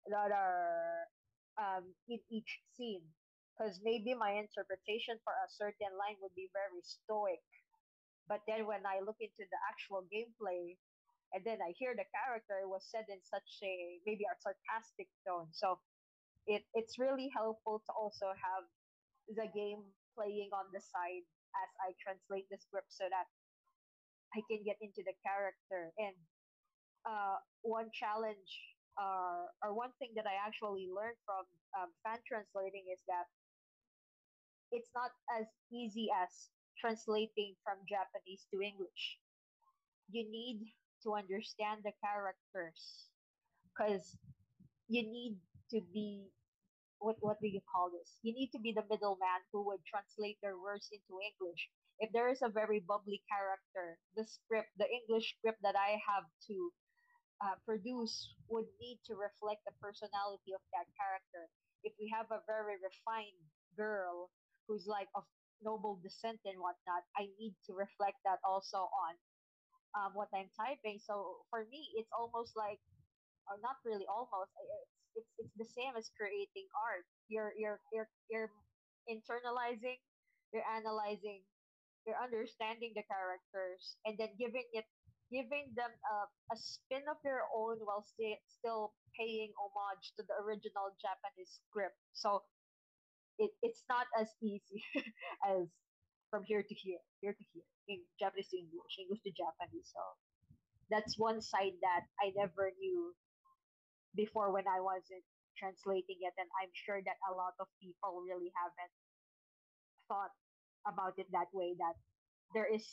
that 0.08 0.32
are 0.32 1.06
um, 1.60 1.84
in 2.08 2.18
each 2.30 2.60
scene. 2.74 3.04
Because 3.52 3.76
maybe 3.84 4.16
my 4.16 4.32
interpretation 4.40 5.20
for 5.20 5.36
a 5.36 5.48
certain 5.52 5.92
line 6.00 6.16
would 6.24 6.32
be 6.32 6.48
very 6.56 6.80
stoic, 6.80 7.44
but 8.28 8.40
then 8.48 8.66
when 8.66 8.84
I 8.86 9.00
look 9.04 9.18
into 9.20 9.44
the 9.48 9.60
actual 9.68 10.04
gameplay, 10.10 10.76
and 11.32 11.42
then 11.46 11.62
I 11.62 11.70
hear 11.78 11.94
the 11.94 12.08
character 12.10 12.66
was 12.66 12.82
said 12.90 13.06
in 13.06 13.22
such 13.22 13.46
a 13.62 14.02
maybe 14.02 14.26
a 14.26 14.34
sarcastic 14.42 15.06
tone. 15.22 15.48
So 15.54 15.78
it 16.46 16.66
it's 16.74 16.98
really 16.98 17.30
helpful 17.30 17.82
to 17.86 17.92
also 17.94 18.34
have 18.34 18.64
the 19.30 19.46
game 19.54 19.86
playing 20.18 20.50
on 20.50 20.66
the 20.74 20.82
side 20.82 21.26
as 21.54 21.70
I 21.78 21.94
translate 22.02 22.50
the 22.50 22.58
script 22.58 22.90
so 22.90 23.06
that 23.06 23.30
I 24.34 24.42
can 24.50 24.62
get 24.66 24.78
into 24.82 25.02
the 25.06 25.14
character. 25.22 25.94
And 25.98 26.16
uh, 27.06 27.38
one 27.62 27.90
challenge 27.94 28.50
uh, 28.98 29.46
or 29.62 29.70
one 29.72 29.94
thing 30.02 30.10
that 30.18 30.26
I 30.26 30.34
actually 30.34 30.90
learned 30.90 31.18
from 31.22 31.46
um, 31.78 31.90
fan 32.02 32.18
translating 32.26 32.90
is 32.90 33.00
that 33.06 33.30
it's 34.70 34.90
not 34.94 35.10
as 35.34 35.46
easy 35.70 36.10
as 36.10 36.50
translating 36.80 37.54
from 37.62 37.78
Japanese 37.86 38.46
to 38.50 38.62
English. 38.62 39.18
You 40.10 40.24
need 40.30 40.72
to 41.04 41.14
understand 41.14 41.84
the 41.84 41.92
characters 42.02 43.08
because 43.64 44.16
you 44.88 45.02
need 45.02 45.38
to 45.70 45.80
be 45.92 46.28
what 47.00 47.16
what 47.20 47.40
do 47.40 47.48
you 47.48 47.60
call 47.64 47.88
this? 47.90 48.20
You 48.22 48.32
need 48.34 48.52
to 48.52 48.60
be 48.60 48.72
the 48.72 48.84
middleman 48.88 49.40
who 49.52 49.64
would 49.66 49.80
translate 49.88 50.36
their 50.42 50.60
words 50.60 50.88
into 50.92 51.16
English. 51.20 51.68
If 51.98 52.12
there 52.12 52.28
is 52.28 52.42
a 52.42 52.52
very 52.52 52.80
bubbly 52.80 53.22
character, 53.28 53.96
the 54.16 54.24
script, 54.24 54.72
the 54.76 54.88
English 54.88 55.36
script 55.36 55.60
that 55.64 55.76
I 55.76 56.00
have 56.00 56.28
to 56.48 56.56
uh, 57.40 57.56
produce 57.64 58.36
would 58.48 58.68
need 58.80 59.00
to 59.08 59.16
reflect 59.16 59.64
the 59.64 59.76
personality 59.80 60.52
of 60.52 60.60
that 60.76 60.88
character. 60.96 61.48
If 61.84 61.92
we 61.96 62.12
have 62.12 62.28
a 62.32 62.44
very 62.44 62.76
refined 62.80 63.40
girl 63.76 64.28
who's 64.68 64.84
like 64.84 65.08
of 65.16 65.24
noble 65.62 66.00
descent 66.02 66.40
and 66.44 66.58
whatnot, 66.60 67.04
I 67.16 67.28
need 67.38 67.54
to 67.66 67.72
reflect 67.74 68.18
that 68.24 68.40
also 68.44 68.88
on 68.90 69.12
um, 69.96 70.10
what 70.14 70.28
I'm 70.34 70.50
typing. 70.56 70.98
So 71.02 71.44
for 71.50 71.66
me, 71.70 71.90
it's 71.98 72.10
almost 72.16 72.54
like, 72.56 72.78
or 73.48 73.58
not 73.62 73.76
really 73.84 74.06
almost, 74.06 74.52
it's 74.62 74.90
it's 75.16 75.32
it's 75.42 75.56
the 75.58 75.68
same 75.74 75.94
as 75.98 76.10
creating 76.16 76.68
art. 76.86 77.04
You're 77.28 77.52
you're 77.58 77.80
you're 77.92 78.10
you're 78.30 78.50
internalizing, 79.10 79.98
you're 80.52 80.66
analyzing, 80.66 81.42
you're 82.06 82.18
understanding 82.20 82.92
the 82.94 83.04
characters, 83.10 83.96
and 84.06 84.16
then 84.18 84.30
giving 84.38 84.66
it 84.72 84.86
giving 85.30 85.70
them 85.78 85.90
a, 85.90 86.16
a 86.54 86.56
spin 86.58 87.06
of 87.10 87.16
their 87.22 87.46
own 87.54 87.78
while 87.86 88.02
sti- 88.02 88.42
still 88.50 88.94
paying 89.18 89.50
homage 89.58 90.12
to 90.18 90.22
the 90.26 90.34
original 90.42 90.90
Japanese 90.98 91.60
script. 91.66 91.94
So 92.14 92.42
it, 93.40 93.50
it's 93.64 93.82
not 93.88 94.04
as 94.20 94.28
easy 94.44 94.84
as 95.48 95.64
from 96.28 96.44
here 96.44 96.62
to 96.62 96.74
here, 96.76 97.00
here 97.24 97.32
to 97.32 97.44
here, 97.50 97.66
in 97.88 97.98
Japanese 98.20 98.52
to 98.52 98.60
English, 98.60 99.00
English 99.00 99.24
to 99.24 99.32
Japanese. 99.32 99.88
So 99.90 100.04
that's 100.92 101.18
one 101.18 101.40
side 101.40 101.74
that 101.80 102.04
I 102.20 102.30
never 102.36 102.70
knew 102.78 103.16
before 104.14 104.52
when 104.52 104.68
I 104.68 104.78
wasn't 104.78 105.24
translating 105.56 106.20
it, 106.20 106.36
and 106.36 106.46
I'm 106.60 106.70
sure 106.76 107.00
that 107.00 107.18
a 107.26 107.34
lot 107.34 107.56
of 107.58 107.66
people 107.80 108.22
really 108.22 108.52
haven't 108.54 108.94
thought 110.06 110.36
about 110.86 111.16
it 111.16 111.26
that 111.32 111.50
way. 111.56 111.74
That 111.80 111.96
there 112.54 112.68
is 112.68 112.84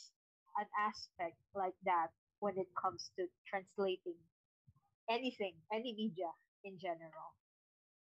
an 0.56 0.66
aspect 0.80 1.38
like 1.54 1.76
that 1.84 2.10
when 2.40 2.56
it 2.56 2.72
comes 2.74 3.12
to 3.20 3.28
translating 3.46 4.18
anything, 5.10 5.54
any 5.70 5.92
media 5.92 6.32
in 6.64 6.80
general. 6.80 7.36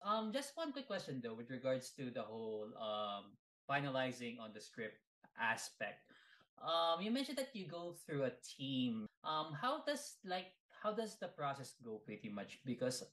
Um, 0.02 0.34
just 0.34 0.58
one 0.58 0.74
quick 0.74 0.88
question 0.88 1.22
though, 1.24 1.36
with 1.36 1.50
regards 1.50 1.92
to 1.98 2.10
the 2.10 2.24
whole 2.24 2.70
um 2.78 3.38
finalizing 3.70 4.42
on 4.42 4.52
the 4.54 4.62
script 4.62 4.98
aspect. 5.40 6.02
Um, 6.62 7.02
you 7.02 7.10
mentioned 7.10 7.38
that 7.38 7.54
you 7.54 7.66
go 7.66 7.96
through 8.06 8.26
a 8.26 8.34
team. 8.42 9.08
Um, 9.24 9.54
how 9.54 9.82
does 9.86 10.18
like 10.26 10.54
how 10.82 10.94
does 10.94 11.18
the 11.22 11.30
process 11.30 11.74
go 11.86 12.02
pretty 12.06 12.30
much? 12.30 12.60
Because 12.66 13.06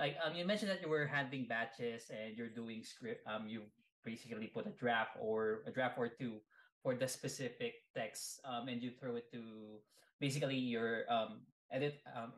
like 0.00 0.16
um 0.24 0.34
you 0.34 0.44
mentioned 0.48 0.70
that 0.70 0.80
you 0.80 0.88
were 0.88 1.06
handling 1.06 1.44
batches 1.44 2.10
and 2.10 2.36
you're 2.36 2.50
doing 2.50 2.82
script 2.82 3.26
um 3.26 3.48
you 3.48 3.68
basically 4.04 4.46
put 4.48 4.66
a 4.66 4.74
draft 4.80 5.12
or 5.20 5.60
a 5.66 5.70
draft 5.70 5.98
or 5.98 6.08
two 6.08 6.40
for 6.82 6.94
the 6.94 7.08
specific 7.08 7.84
text 7.92 8.40
um 8.48 8.68
and 8.68 8.82
you 8.82 8.90
throw 8.96 9.16
it 9.16 9.28
to 9.32 9.76
basically 10.20 10.56
your 10.56 11.04
um 11.12 11.44
edit 11.70 12.00
um 12.16 12.32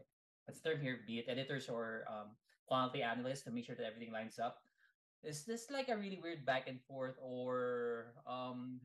let's 0.48 0.60
term 0.60 0.80
here 0.80 1.00
be 1.06 1.22
it 1.22 1.26
editors 1.28 1.68
or 1.68 2.02
um 2.10 2.34
quality 2.72 3.04
analysts 3.04 3.44
to 3.44 3.52
make 3.52 3.68
sure 3.68 3.76
that 3.76 3.84
everything 3.84 4.16
lines 4.16 4.40
up 4.40 4.64
is 5.20 5.44
this 5.44 5.68
like 5.68 5.92
a 5.92 5.96
really 5.96 6.16
weird 6.16 6.48
back 6.48 6.64
and 6.64 6.80
forth 6.88 7.20
or 7.20 8.16
um 8.24 8.80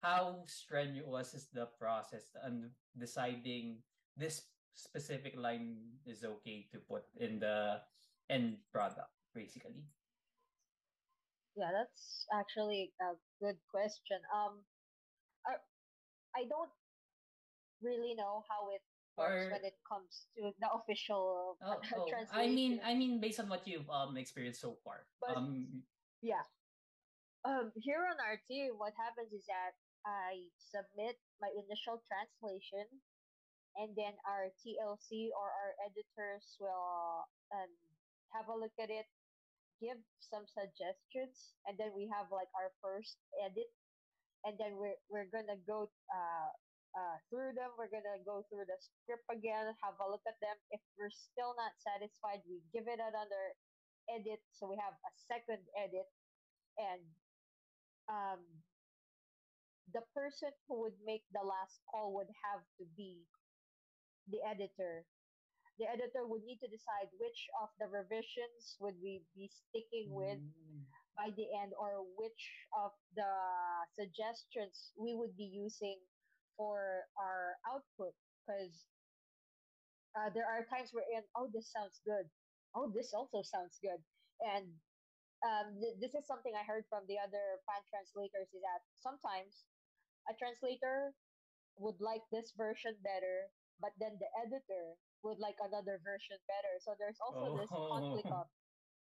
how 0.00 0.40
strenuous 0.48 1.36
is 1.36 1.52
the 1.52 1.68
process 1.76 2.32
and 2.48 2.72
deciding 2.96 3.76
this 4.16 4.48
specific 4.72 5.36
line 5.36 5.76
is 6.08 6.24
okay 6.24 6.64
to 6.72 6.80
put 6.88 7.04
in 7.20 7.36
the 7.44 7.76
end 8.32 8.56
product 8.72 9.12
basically 9.36 9.84
Yeah, 11.58 11.74
that's 11.76 12.24
actually 12.32 12.94
a 13.02 13.18
good 13.42 13.58
question. 13.68 14.22
Um, 14.32 14.64
I, 15.44 15.58
I 16.32 16.48
don't 16.48 16.72
really 17.82 18.14
know 18.14 18.46
how 18.48 18.70
it 18.72 18.80
works 19.20 19.46
or 19.46 19.52
when 19.52 19.64
it 19.68 19.76
comes 19.84 20.26
to 20.32 20.50
the 20.56 20.68
official 20.72 21.56
oh, 21.60 21.76
oh 21.76 22.08
i 22.32 22.48
mean 22.48 22.80
i 22.80 22.96
mean 22.96 23.20
based 23.20 23.38
on 23.38 23.48
what 23.48 23.68
you've 23.68 23.88
um 23.92 24.16
experienced 24.16 24.60
so 24.60 24.76
far. 24.82 25.04
But 25.20 25.36
um 25.36 25.84
yeah, 26.20 26.44
um, 27.44 27.72
here 27.72 28.04
on 28.04 28.20
our 28.20 28.36
team, 28.44 28.76
what 28.76 28.92
happens 29.00 29.32
is 29.32 29.48
that 29.48 29.72
I 30.04 30.44
submit 30.60 31.16
my 31.40 31.48
initial 31.56 32.04
translation, 32.04 32.84
and 33.80 33.96
then 33.96 34.12
our 34.28 34.52
TLC 34.60 35.32
or 35.32 35.48
our 35.48 35.72
editors 35.88 36.44
will 36.60 37.24
um, 37.52 37.72
have 38.36 38.48
a 38.52 38.56
look 38.56 38.76
at 38.76 38.92
it, 38.92 39.08
give 39.80 39.96
some 40.20 40.44
suggestions, 40.44 41.56
and 41.64 41.80
then 41.80 41.96
we 41.96 42.04
have 42.12 42.28
like 42.28 42.52
our 42.52 42.76
first 42.84 43.16
edit, 43.40 43.72
and 44.44 44.60
then 44.60 44.76
we're 44.76 45.00
we're 45.08 45.28
gonna 45.32 45.56
go 45.64 45.88
uh, 46.12 46.52
uh, 46.96 47.16
through 47.30 47.54
them. 47.54 47.70
We're 47.78 47.92
gonna 47.92 48.22
go 48.24 48.44
through 48.48 48.66
the 48.66 48.78
script 48.80 49.26
again, 49.30 49.70
have 49.82 49.98
a 50.00 50.06
look 50.08 50.24
at 50.26 50.38
them. 50.40 50.56
If 50.70 50.82
we're 50.98 51.12
still 51.12 51.54
not 51.56 51.74
satisfied, 51.80 52.42
we 52.48 52.62
give 52.74 52.86
it 52.90 53.00
another 53.00 53.44
edit, 54.10 54.42
so 54.52 54.66
we 54.66 54.76
have 54.80 54.94
a 54.94 55.12
second 55.30 55.62
edit, 55.78 56.08
and 56.78 57.02
um, 58.10 58.42
the 59.94 60.02
person 60.14 60.50
who 60.66 60.82
would 60.82 60.98
make 61.06 61.22
the 61.34 61.42
last 61.42 61.82
call 61.90 62.14
would 62.14 62.30
have 62.42 62.62
to 62.78 62.84
be 62.96 63.26
the 64.30 64.38
editor 64.46 65.06
the 65.80 65.88
editor 65.88 66.28
would 66.28 66.44
need 66.44 66.60
to 66.60 66.68
decide 66.68 67.08
which 67.16 67.48
of 67.56 67.72
the 67.80 67.88
revisions 67.88 68.76
would 68.84 68.94
we 69.00 69.24
be 69.32 69.48
sticking 69.48 70.12
with 70.12 70.36
mm, 70.36 70.84
by 71.16 71.32
the 71.40 71.48
end 71.56 71.72
or 71.80 72.04
which 72.20 72.68
of 72.76 72.92
the 73.16 73.32
suggestions 73.96 74.92
we 75.00 75.16
would 75.16 75.32
be 75.40 75.48
using 75.48 75.96
for 76.56 77.06
our 77.18 77.56
output 77.68 78.14
because 78.42 78.86
uh, 80.16 80.30
there 80.34 80.46
are 80.46 80.66
times 80.66 80.90
where 80.92 81.06
in 81.14 81.22
oh 81.36 81.48
this 81.52 81.70
sounds 81.70 82.00
good 82.04 82.26
oh 82.74 82.90
this 82.94 83.12
also 83.14 83.42
sounds 83.42 83.78
good 83.82 84.00
and 84.42 84.66
um, 85.46 85.76
th- 85.80 85.96
this 86.00 86.14
is 86.14 86.26
something 86.26 86.52
i 86.56 86.64
heard 86.66 86.84
from 86.90 87.04
the 87.08 87.18
other 87.18 87.60
fan 87.66 87.82
translators 87.90 88.50
is 88.52 88.62
that 88.62 88.82
sometimes 89.00 89.64
a 90.28 90.34
translator 90.36 91.14
would 91.78 92.00
like 92.00 92.22
this 92.32 92.52
version 92.56 92.94
better, 93.02 93.48
but 93.80 93.92
then 93.98 94.18
the 94.20 94.28
editor 94.44 94.96
would 95.22 95.38
like 95.38 95.56
another 95.60 96.00
version 96.04 96.36
better. 96.48 96.74
So 96.80 96.94
there's 96.98 97.20
also 97.22 97.56
this 97.56 97.70
conflict 97.70 98.28
oh 98.30 98.44
of 98.44 98.46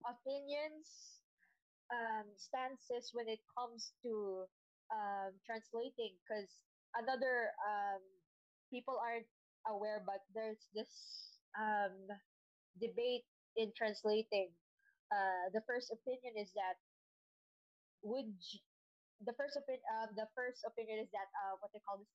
opinions, 0.15 1.21
um, 1.91 2.27
stances 2.37 3.11
when 3.13 3.27
it 3.27 3.41
comes 3.57 3.93
to 4.03 4.45
um, 4.93 5.31
translating. 5.45 6.17
Because 6.21 6.51
another 6.97 7.51
um, 7.63 8.01
people 8.71 8.97
aren't 8.99 9.27
aware, 9.67 10.01
but 10.05 10.23
there's 10.33 10.63
this 10.73 10.91
um, 11.59 11.95
debate 12.79 13.27
in 13.57 13.71
translating. 13.75 14.49
Uh, 15.11 15.51
the 15.51 15.61
first 15.67 15.91
opinion 15.91 16.39
is 16.39 16.51
that 16.55 16.79
would 18.03 18.31
the 19.21 19.35
first 19.37 19.53
opinion 19.59 19.85
uh, 19.93 20.09
the 20.17 20.25
first 20.33 20.65
opinion 20.65 21.03
is 21.03 21.11
that 21.13 21.29
uh, 21.45 21.59
what 21.61 21.69
they 21.75 21.83
call 21.85 21.99
this 21.99 22.09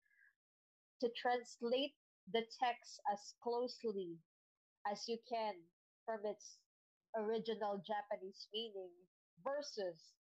to 0.99 1.09
translate 1.15 1.95
the 2.33 2.43
text 2.59 2.99
as 3.13 3.37
closely 3.45 4.19
as 4.91 5.05
you 5.07 5.21
can 5.29 5.55
from 6.09 6.25
its 6.25 6.59
original 7.15 7.79
Japanese 7.85 8.49
meaning 8.51 8.91
versus 9.45 10.17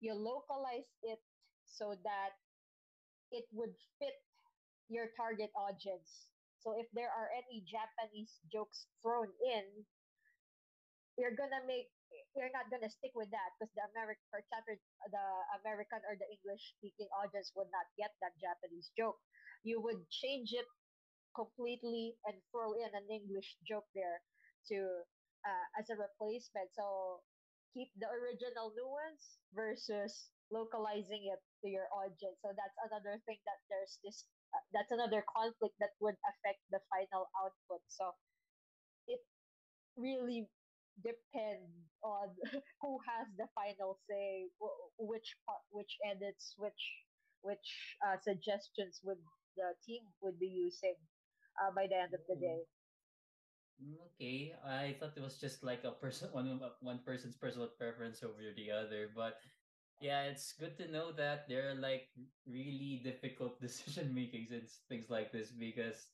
you 0.00 0.14
localize 0.14 0.88
it 1.02 1.20
so 1.66 1.92
that 2.06 2.32
it 3.30 3.46
would 3.52 3.74
fit 3.98 4.16
your 4.90 5.10
target 5.16 5.50
audience. 5.54 6.30
So 6.60 6.76
if 6.76 6.86
there 6.92 7.08
are 7.08 7.30
any 7.32 7.64
Japanese 7.64 8.36
jokes 8.52 8.84
thrown 9.00 9.32
in, 9.40 9.64
you're 11.16 11.34
gonna 11.34 11.64
make 11.64 11.88
you're 12.34 12.52
not 12.52 12.68
gonna 12.70 12.90
stick 12.90 13.14
with 13.14 13.30
that 13.30 13.54
because 13.56 13.70
the 13.74 13.84
American 13.94 14.26
example 14.34 14.76
the 15.08 15.26
American 15.62 16.00
or 16.06 16.18
the 16.18 16.28
English 16.28 16.74
speaking 16.76 17.08
audience 17.16 17.50
would 17.54 17.70
not 17.72 17.86
get 17.96 18.12
that 18.20 18.36
Japanese 18.38 18.90
joke. 18.94 19.18
You 19.62 19.80
would 19.80 20.04
change 20.10 20.52
it 20.52 20.66
completely 21.34 22.16
and 22.26 22.36
throw 22.50 22.74
in 22.74 22.90
an 22.92 23.06
English 23.08 23.56
joke 23.64 23.86
there 23.94 24.20
to 24.68 25.06
uh, 25.46 25.66
as 25.78 25.88
a 25.88 25.96
replacement. 25.96 26.68
So 26.74 27.20
keep 27.72 27.88
the 27.96 28.10
original 28.10 28.74
nuance 28.74 29.38
versus 29.54 30.28
localizing 30.52 31.26
it 31.32 31.40
to 31.62 31.68
your 31.70 31.86
audience. 31.94 32.38
So 32.42 32.52
that's 32.54 32.78
another 32.90 33.18
thing 33.26 33.38
that 33.46 33.60
there's 33.70 33.98
this 34.04 34.26
uh, 34.54 34.62
that's 34.74 34.92
another 34.92 35.24
conflict 35.30 35.76
that 35.80 35.94
would 36.00 36.16
affect 36.26 36.60
the 36.70 36.80
final 36.90 37.30
output. 37.38 37.82
So 37.88 38.12
it 39.06 39.20
really 39.96 40.48
depends 41.02 41.72
on 42.02 42.28
who 42.82 42.98
has 43.06 43.26
the 43.38 43.46
final 43.54 43.98
say, 44.08 44.48
which 44.98 45.36
part, 45.46 45.62
which 45.70 45.96
edits, 46.04 46.54
which 46.58 46.82
which 47.42 47.96
uh, 48.06 48.16
suggestions 48.22 49.00
would 49.04 49.18
the 49.56 49.74
team 49.86 50.02
would 50.22 50.38
be 50.38 50.48
using 50.48 50.96
uh, 51.60 51.70
by 51.74 51.86
the 51.88 51.96
end 51.96 52.14
of 52.14 52.20
the 52.28 52.36
day. 52.36 52.62
Mm, 53.82 53.96
Okay, 54.14 54.52
I 54.64 54.94
thought 55.00 55.16
it 55.16 55.22
was 55.22 55.38
just 55.40 55.62
like 55.64 55.84
a 55.84 55.92
person 55.92 56.28
one 56.36 56.60
one 56.80 57.00
person's 57.04 57.36
personal 57.36 57.68
preference 57.68 58.22
over 58.22 58.52
the 58.54 58.70
other, 58.70 59.10
but 59.14 59.40
yeah, 60.00 60.22
it's 60.22 60.54
good 60.58 60.76
to 60.78 60.90
know 60.90 61.12
that 61.12 61.46
there 61.48 61.70
are 61.70 61.74
like 61.74 62.08
really 62.48 63.00
difficult 63.04 63.60
decision 63.62 64.14
makings 64.14 64.50
and 64.50 64.62
things 64.88 65.10
like 65.10 65.32
this 65.32 65.50
because 65.52 66.08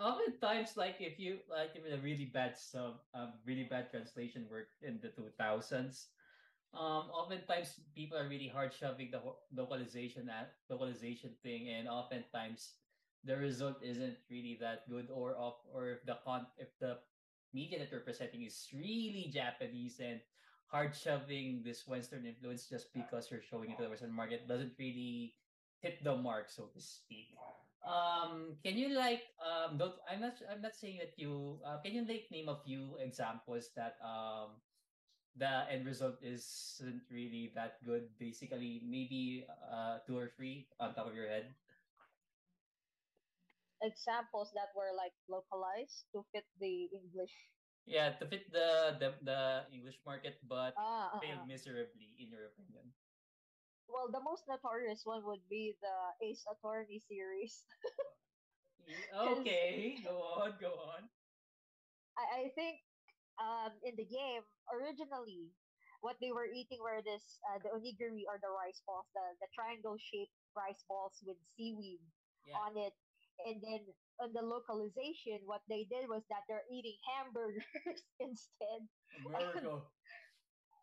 oftentimes 0.00 0.76
like 0.76 0.96
if 1.00 1.18
you 1.18 1.38
like 1.50 1.70
if 1.74 1.84
a 1.84 2.00
really 2.02 2.30
bad 2.32 2.56
sub 2.56 2.96
um 3.14 3.34
really 3.44 3.64
bad 3.64 3.90
translation 3.90 4.46
work 4.50 4.68
in 4.80 4.98
the 5.02 5.08
2000s 5.08 6.08
um 6.72 7.12
oftentimes 7.12 7.80
people 7.94 8.16
are 8.16 8.28
really 8.28 8.48
hard 8.48 8.72
shoving 8.72 9.10
the 9.10 9.20
localization 9.54 10.30
at 10.30 10.52
localization 10.70 11.30
thing 11.42 11.68
and 11.68 11.88
oftentimes 11.88 12.76
the 13.24 13.36
result 13.36 13.76
isn't 13.82 14.16
really 14.30 14.56
that 14.60 14.88
good 14.88 15.08
or 15.12 15.36
off 15.36 15.60
or 15.74 15.90
if 15.90 16.04
the 16.06 16.16
con 16.24 16.46
if 16.58 16.68
the 16.80 16.96
media 17.52 17.78
that 17.78 17.90
you're 17.90 18.00
presenting 18.04 18.42
is 18.42 18.68
really 18.74 19.30
Japanese 19.32 20.00
and 20.00 20.20
hard 20.66 20.94
shoving 20.94 21.62
this 21.64 21.86
Western 21.86 22.26
influence 22.26 22.68
just 22.68 22.92
because 22.92 23.30
you're 23.30 23.42
showing 23.42 23.70
it 23.70 23.76
to 23.78 23.84
the 23.84 23.90
Western 23.90 24.12
market 24.12 24.48
doesn't 24.48 24.74
really 24.78 25.34
hit 25.80 26.02
the 26.04 26.16
mark, 26.16 26.50
so 26.50 26.66
to 26.74 26.80
speak. 26.80 27.34
Um, 27.86 28.58
can 28.66 28.74
you 28.74 28.90
like 28.98 29.22
um 29.38 29.78
don't 29.78 29.94
I'm 30.10 30.20
not 30.20 30.34
I'm 30.50 30.60
not 30.60 30.74
saying 30.74 30.98
that 30.98 31.14
you 31.14 31.62
uh, 31.62 31.78
can 31.78 31.94
you 31.94 32.02
like 32.02 32.26
name 32.34 32.48
a 32.50 32.58
few 32.66 32.98
examples 32.98 33.70
that 33.78 33.94
um 34.02 34.58
the 35.36 35.70
end 35.70 35.86
result 35.86 36.18
isn't 36.22 37.02
really 37.10 37.52
that 37.54 37.78
good. 37.86 38.10
Basically, 38.18 38.82
maybe 38.82 39.46
uh 39.70 39.98
two 40.06 40.18
or 40.18 40.32
three 40.34 40.66
on 40.80 40.94
top 40.94 41.06
of 41.06 41.14
your 41.14 41.28
head. 41.28 41.54
Examples 43.82 44.50
that 44.54 44.74
were 44.74 44.90
like 44.96 45.12
localized 45.28 46.06
to 46.12 46.24
fit 46.32 46.44
the 46.58 46.88
English. 46.90 47.34
Yeah, 47.86 48.18
to 48.18 48.26
fit 48.28 48.52
the 48.52 48.96
the, 49.00 49.08
the 49.24 49.66
English 49.72 50.04
market, 50.04 50.40
but 50.44 50.76
Ah, 50.76 51.10
uh, 51.16 51.20
failed 51.20 51.42
uh. 51.42 51.46
miserably, 51.46 52.14
in 52.18 52.28
your 52.30 52.46
opinion. 52.46 52.94
Well, 53.88 54.10
the 54.12 54.20
most 54.20 54.46
notorious 54.48 55.04
one 55.04 55.24
would 55.24 55.48
be 55.48 55.76
the 55.80 56.14
Ace 56.22 56.44
Attorney 56.46 57.00
series, 57.00 57.66
Okay, 59.12 60.00
go 60.02 60.22
on, 60.22 60.58
go 60.58 60.74
on. 60.78 61.10
I, 62.16 62.46
I 62.46 62.52
think 62.54 62.80
um, 63.38 63.78
in 63.82 63.96
the 63.96 64.04
game 64.06 64.42
originally 64.72 65.54
what 66.00 66.16
they 66.20 66.32
were 66.32 66.46
eating 66.46 66.80
were 66.80 67.02
this 67.02 67.38
uh, 67.48 67.58
the 67.58 67.70
onigiri 67.70 68.24
or 68.28 68.38
the 68.40 68.48
rice 68.50 68.82
balls, 68.86 69.06
the 69.14 69.36
the 69.40 69.48
triangle 69.54 69.96
shaped 69.98 70.34
rice 70.54 70.82
balls 70.88 71.22
with 71.24 71.38
seaweed 71.56 72.00
Yeah, 72.44 72.60
on 72.66 72.76
it, 72.76 72.94
and 73.44 73.60
then 73.62 73.82
on 74.20 74.32
the 74.32 74.42
localization, 74.42 75.44
what 75.44 75.62
they 75.68 75.84
did 75.84 76.08
was 76.08 76.24
that 76.28 76.44
they're 76.48 76.66
eating 76.72 76.96
hamburgers 77.04 77.64
instead. 78.20 78.88
America. 79.26 79.84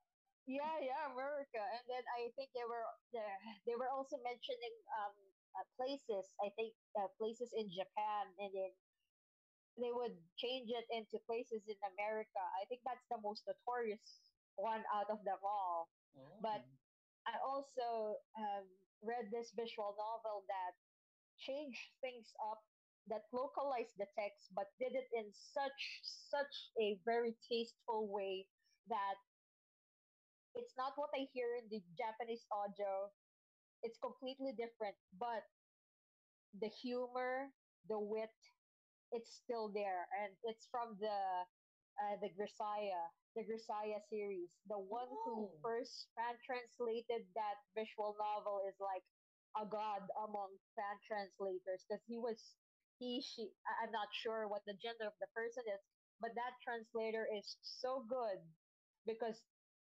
yeah, 0.48 0.78
yeah, 0.82 1.12
America. 1.12 1.62
And 1.62 1.84
then 1.88 2.04
I 2.18 2.30
think 2.36 2.52
they 2.54 2.66
were 2.68 2.86
they 3.14 3.26
they 3.66 3.76
were 3.76 3.90
also 3.90 4.18
mentioning 4.22 4.76
um 5.02 5.16
uh, 5.58 5.66
places. 5.78 6.34
I 6.44 6.50
think 6.56 6.74
uh, 6.98 7.08
places 7.18 7.54
in 7.56 7.70
Japan, 7.70 8.34
and 8.38 8.52
then 8.54 8.72
they 9.78 9.92
would 9.92 10.16
change 10.38 10.70
it 10.70 10.86
into 10.90 11.18
places 11.26 11.66
in 11.68 11.78
America. 11.96 12.42
I 12.62 12.66
think 12.70 12.82
that's 12.86 13.06
the 13.10 13.20
most 13.22 13.44
notorious 13.48 14.30
one 14.56 14.84
out 14.94 15.10
of 15.10 15.24
them 15.26 15.42
all. 15.42 15.90
Oh, 16.18 16.38
But 16.42 16.62
I 17.26 17.40
also 17.42 18.18
um, 18.38 18.66
read 19.02 19.32
this 19.32 19.52
visual 19.56 19.96
novel 19.98 20.46
that 20.48 20.74
changed 21.40 21.92
things 22.02 22.34
up, 22.52 22.62
that 23.08 23.28
localized 23.34 23.96
the 23.98 24.08
text, 24.18 24.52
but 24.56 24.72
did 24.80 24.96
it 24.96 25.10
in 25.12 25.28
such 25.34 25.82
such 26.04 26.72
a 26.80 27.00
very 27.06 27.36
tasteful 27.50 28.08
way 28.08 28.48
that 28.88 29.18
it's 30.56 30.74
not 30.78 30.94
what 30.96 31.10
I 31.14 31.28
hear 31.34 31.56
in 31.58 31.68
the 31.70 31.82
Japanese 31.98 32.46
audio. 32.52 33.12
It's 33.84 33.98
completely 34.00 34.54
different, 34.56 34.96
but 35.20 35.44
the 36.60 36.70
humor, 36.70 37.52
the 37.90 38.00
wit, 38.00 38.34
it's 39.12 39.32
still 39.44 39.70
there, 39.74 40.08
and 40.22 40.34
it's 40.44 40.68
from 40.72 40.98
the 41.00 41.20
uh, 42.02 42.16
the 42.22 42.30
Grisaia, 42.34 43.04
the 43.36 43.44
Grisaia 43.46 44.00
series. 44.10 44.50
The 44.68 44.80
one 44.80 45.10
who 45.26 45.50
oh, 45.50 45.60
first 45.62 46.10
fan 46.16 46.38
translated 46.46 47.28
that 47.36 47.58
visual 47.78 48.16
novel 48.18 48.62
is 48.70 48.78
like 48.82 49.06
a 49.58 49.66
god 49.66 50.04
among 50.26 50.50
fan 50.76 50.98
translators 51.06 51.86
because 51.88 52.04
he 52.08 52.18
was 52.18 52.38
he 53.00 53.22
she 53.22 53.50
I'm 53.82 53.92
not 53.92 54.10
sure 54.14 54.48
what 54.48 54.64
the 54.66 54.78
gender 54.78 55.06
of 55.08 55.18
the 55.22 55.30
person 55.36 55.64
is, 55.70 55.82
but 56.22 56.34
that 56.36 56.58
translator 56.64 57.28
is 57.30 57.58
so 57.62 58.06
good 58.10 58.40
because 59.06 59.42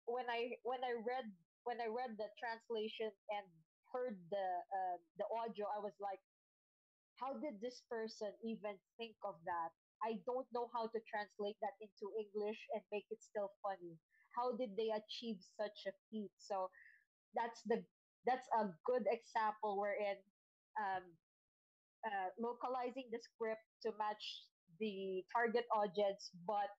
when 0.06 0.28
I 0.30 0.56
when 0.64 0.82
I 0.84 0.94
read 1.00 1.26
when 1.64 1.80
I 1.80 1.88
read 1.88 2.16
the 2.16 2.28
translation 2.40 3.10
and 3.30 3.46
heard 3.92 4.16
the 4.30 4.48
uh, 4.72 4.96
the 5.18 5.26
audio, 5.32 5.66
I 5.72 5.80
was 5.82 5.94
like 6.00 6.20
how 7.20 7.34
did 7.38 7.60
this 7.60 7.82
person 7.90 8.32
even 8.42 8.74
think 8.96 9.14
of 9.24 9.36
that? 9.44 9.70
I 10.02 10.18
don't 10.26 10.48
know 10.52 10.70
how 10.72 10.88
to 10.88 11.00
translate 11.06 11.56
that 11.60 11.76
into 11.80 12.08
English 12.18 12.58
and 12.74 12.82
make 12.90 13.06
it 13.10 13.22
still 13.22 13.52
funny. 13.62 13.98
How 14.34 14.56
did 14.56 14.74
they 14.76 14.88
achieve 14.90 15.38
such 15.60 15.86
a 15.86 15.92
feat? 16.10 16.32
So 16.38 16.70
that's 17.34 17.62
the 17.66 17.84
that's 18.26 18.46
a 18.58 18.68
good 18.84 19.06
example 19.10 19.78
wherein 19.80 20.16
um, 20.78 21.04
uh, 22.06 22.30
localizing 22.38 23.08
the 23.12 23.18
script 23.20 23.64
to 23.82 23.92
match 23.98 24.22
the 24.80 25.24
target 25.32 25.66
audience, 25.74 26.30
but 26.46 26.70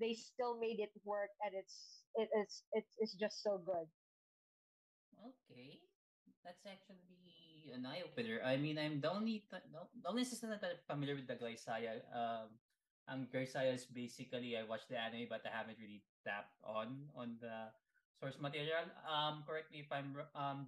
they 0.00 0.14
still 0.14 0.58
made 0.58 0.80
it 0.80 0.92
work, 1.04 1.30
and 1.44 1.52
it's 1.54 2.04
it 2.16 2.28
is 2.38 2.62
it's 2.72 2.94
it's 2.98 3.14
just 3.14 3.42
so 3.42 3.58
good. 3.64 3.86
okay. 5.20 5.80
That's 6.44 6.64
actually 6.64 7.68
an 7.74 7.84
eye 7.84 8.02
opener. 8.02 8.40
I 8.44 8.56
mean, 8.56 8.78
I'm 8.78 9.00
the 9.00 9.12
only 9.12 9.44
th- 9.50 9.66
the 9.70 10.08
only 10.08 10.24
that 10.24 10.64
I'm 10.64 10.80
familiar 10.88 11.14
with 11.14 11.28
the 11.28 11.36
Grisaia. 11.36 12.00
Um, 12.10 12.48
um, 13.08 13.20
Grisaia 13.28 13.74
is 13.74 13.84
basically 13.84 14.56
I 14.56 14.64
watched 14.64 14.88
the 14.88 14.96
anime, 14.98 15.28
but 15.28 15.44
I 15.44 15.52
haven't 15.52 15.78
really 15.78 16.02
tapped 16.24 16.56
on 16.64 17.10
on 17.14 17.36
the 17.40 17.68
source 18.18 18.40
material. 18.40 18.88
Um, 19.04 19.44
correct 19.44 19.70
me 19.72 19.84
if 19.84 19.90
I'm 19.92 20.16
um 20.34 20.66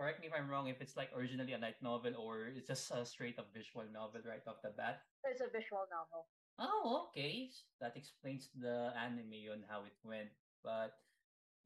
correct 0.00 0.24
me 0.24 0.28
if 0.28 0.32
I'm 0.32 0.48
wrong. 0.48 0.72
If 0.72 0.80
it's 0.80 0.96
like 0.96 1.12
originally 1.12 1.52
a 1.52 1.60
light 1.60 1.76
novel 1.84 2.16
or 2.16 2.48
it's 2.48 2.66
just 2.66 2.88
a 2.88 3.04
straight 3.04 3.36
up 3.38 3.52
visual 3.52 3.84
novel 3.92 4.24
right 4.24 4.40
off 4.48 4.64
the 4.64 4.72
bat. 4.72 5.04
It's 5.28 5.44
a 5.44 5.52
visual 5.52 5.84
novel. 5.92 6.24
Oh, 6.56 7.12
okay. 7.12 7.52
That 7.84 7.92
explains 8.00 8.48
the 8.56 8.96
anime 8.96 9.52
on 9.52 9.60
how 9.68 9.84
it 9.84 9.92
went. 10.02 10.32
But 10.64 10.96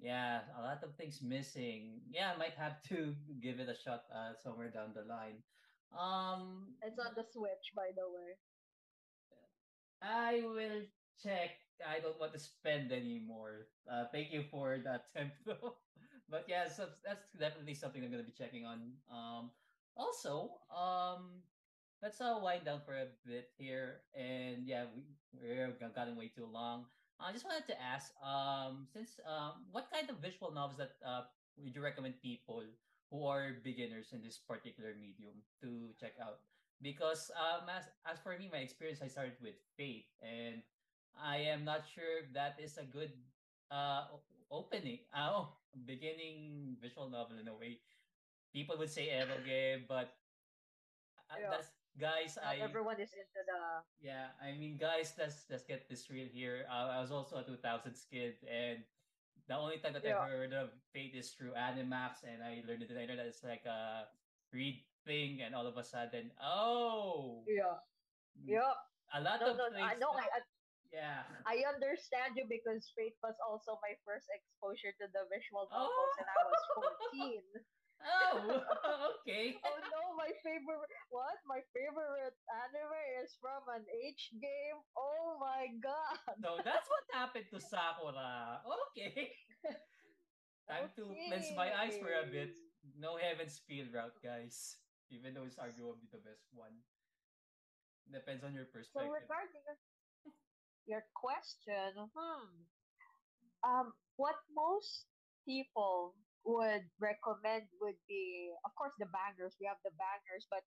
yeah, 0.03 0.51
a 0.59 0.63
lot 0.67 0.83
of 0.83 0.99
things 0.99 1.23
missing. 1.23 2.03
Yeah, 2.11 2.35
I 2.35 2.37
might 2.37 2.59
have 2.59 2.83
to 2.91 3.15
give 3.43 3.63
it 3.63 3.71
a 3.71 3.79
shot 3.79 4.03
uh, 4.11 4.35
somewhere 4.43 4.71
down 4.75 4.91
the 4.99 5.07
line. 5.07 5.39
Um, 5.95 6.75
It's 6.83 6.99
on 6.99 7.15
the 7.15 7.23
Switch, 7.31 7.71
by 7.79 7.95
the 7.95 8.11
way. 8.11 8.35
I 10.03 10.43
will 10.43 10.83
check. 11.23 11.63
I 11.87 12.03
don't 12.03 12.19
want 12.19 12.35
to 12.35 12.43
spend 12.43 12.91
anymore. 12.91 13.71
Uh, 13.87 14.11
thank 14.11 14.35
you 14.35 14.43
for 14.51 14.83
that 14.83 15.07
though. 15.47 15.79
But 16.31 16.45
yeah, 16.49 16.69
so 16.69 16.87
that's 17.05 17.27
definitely 17.39 17.75
something 17.75 18.03
I'm 18.05 18.11
gonna 18.11 18.23
be 18.27 18.33
checking 18.37 18.65
on. 18.65 18.93
Um, 19.11 19.51
also, 19.97 20.59
um, 20.75 21.43
let's 22.03 22.21
uh, 22.21 22.39
wind 22.43 22.65
down 22.65 22.81
for 22.85 22.95
a 22.97 23.07
bit 23.27 23.49
here, 23.57 24.03
and 24.15 24.67
yeah, 24.67 24.85
we 24.95 25.03
we're 25.33 25.71
g- 25.73 25.87
gotten 25.95 26.17
way 26.17 26.29
too 26.29 26.47
long. 26.47 26.87
I 27.21 27.33
just 27.33 27.45
wanted 27.45 27.67
to 27.71 27.77
ask, 27.81 28.11
um, 28.23 28.87
since 28.93 29.21
um, 29.25 29.65
what 29.71 29.87
kind 29.93 30.11
of 30.11 30.19
visual 30.19 30.51
novels 30.53 30.79
that 30.79 30.99
uh 31.05 31.23
would 31.57 31.75
you 31.75 31.83
recommend 31.83 32.19
people 32.21 32.63
who 33.11 33.25
are 33.27 33.55
beginners 33.63 34.11
in 34.13 34.21
this 34.23 34.39
particular 34.39 34.95
medium 34.99 35.43
to 35.63 35.93
check 35.99 36.15
out? 36.21 36.39
because 36.83 37.31
um 37.39 37.71
as 37.71 37.87
as 38.05 38.19
for 38.19 38.35
me 38.37 38.51
my 38.51 38.59
experience 38.59 38.99
i 39.01 39.07
started 39.07 39.39
with 39.41 39.55
Fate, 39.79 40.11
and 40.21 40.59
i 41.15 41.39
am 41.39 41.65
not 41.65 41.87
sure 41.87 42.19
if 42.19 42.27
that 42.35 42.59
is 42.59 42.77
a 42.77 42.83
good 42.85 43.15
uh 43.71 44.05
opening 44.55 45.01
uh, 45.15 45.31
oh 45.35 45.49
beginning 45.87 46.77
visual 46.81 47.11
novel 47.11 47.39
in 47.39 47.49
a 47.49 47.55
way 47.57 47.81
people 48.53 48.77
would 48.79 48.91
say 48.91 49.09
eroge 49.11 49.87
but 49.89 50.15
uh, 51.31 51.35
Yeah. 51.41 51.51
that's 51.51 51.71
guys 51.99 52.39
Not 52.43 52.45
i 52.51 52.57
everyone 52.61 53.01
is 53.01 53.13
into 53.15 53.43
the 53.47 53.83
yeah 54.01 54.35
i 54.43 54.53
mean 54.53 54.77
guys 54.79 55.15
let's 55.19 55.47
let's 55.51 55.65
get 55.65 55.89
this 55.89 56.11
real 56.11 56.27
here 56.29 56.67
uh, 56.71 56.91
i 56.97 57.01
was 57.01 57.11
also 57.13 57.37
a 57.37 57.45
2000s 57.45 58.07
kid 58.11 58.35
and 58.49 58.85
the 59.49 59.57
only 59.57 59.79
time 59.79 59.93
that 59.93 60.05
i 60.07 60.11
yeah 60.11 60.19
heard 60.19 60.53
of 60.53 60.71
Fate 60.93 61.15
is 61.15 61.31
through 61.33 61.53
animax 61.55 62.25
and 62.25 62.43
i 62.43 62.63
learned 62.67 62.83
it 62.83 62.91
later 62.93 63.17
that 63.17 63.27
it's 63.27 63.45
like 63.45 63.65
a 63.67 64.07
read 64.53 64.81
thing 65.07 65.43
and 65.43 65.55
all 65.55 65.67
of 65.67 65.77
a 65.77 65.85
sudden 65.85 66.31
oh 66.43 67.45
yeah 67.47 67.79
Mm, 68.39 68.59
yeah. 68.59 68.75
a 69.15 69.21
lot 69.21 69.41
No, 69.41 69.47
of 69.47 69.57
no, 69.57 69.69
I 69.81 69.95
things 69.95 69.99
know. 69.99 70.13
that 70.13 70.23
I 70.33 70.41
yeah. 70.95 71.27
I 71.47 71.67
understand 71.67 72.39
you 72.39 72.47
because 72.47 72.87
Fate 72.95 73.19
was 73.23 73.35
also 73.43 73.77
my 73.83 73.99
first 74.07 74.31
exposure 74.31 74.95
to 75.03 75.07
the 75.11 75.27
visual 75.27 75.67
novels, 75.75 75.91
Oh, 75.91 76.19
and 76.23 76.29
I 76.31 76.43
was 76.47 76.63
oh. 76.63 76.75
fourteen. 76.79 77.45
oh, 78.07 78.39
okay. 79.21 79.57
Oh 79.67 79.77
no, 79.91 80.03
my 80.15 80.31
favorite 80.47 80.93
what? 81.11 81.39
My 81.49 81.61
favorite 81.75 82.37
anime 82.49 83.03
is 83.25 83.35
from 83.43 83.67
an 83.75 83.85
H 83.91 84.31
game. 84.39 84.79
Oh 84.97 85.37
my 85.43 85.67
god. 85.83 86.19
So 86.39 86.61
that's 86.63 86.87
what 86.89 87.05
happened 87.13 87.49
to 87.53 87.59
Sakura. 87.71 88.63
Okay. 88.95 89.35
Time 90.69 90.89
to 90.97 91.17
cleanse 91.29 91.53
my 91.57 91.69
eyes 91.77 91.97
for 91.99 92.13
a 92.13 92.25
bit. 92.27 92.57
No 92.97 93.17
Heaven's 93.17 93.61
Feel 93.67 93.87
route, 93.93 94.17
guys. 94.23 94.77
Even 95.11 95.35
though 95.35 95.45
it's 95.45 95.57
arguably 95.61 96.09
the 96.11 96.19
best 96.25 96.49
one. 96.53 96.73
Depends 98.11 98.45
on 98.45 98.55
your 98.55 98.65
So 98.65 98.79
perspective. 98.79 99.13
regarding 99.13 99.65
your 100.87 101.05
question, 101.17 101.97
hmm, 102.13 102.49
um, 103.65 103.93
what 104.17 104.37
most 104.53 105.07
people 105.49 106.15
would 106.45 106.85
recommend 107.01 107.65
would 107.81 107.99
be, 108.09 108.53
of 108.65 108.73
course, 108.77 108.93
the 109.01 109.09
bangers. 109.09 109.57
We 109.61 109.67
have 109.67 109.81
the 109.81 109.93
bangers, 109.97 110.45
but 110.53 110.65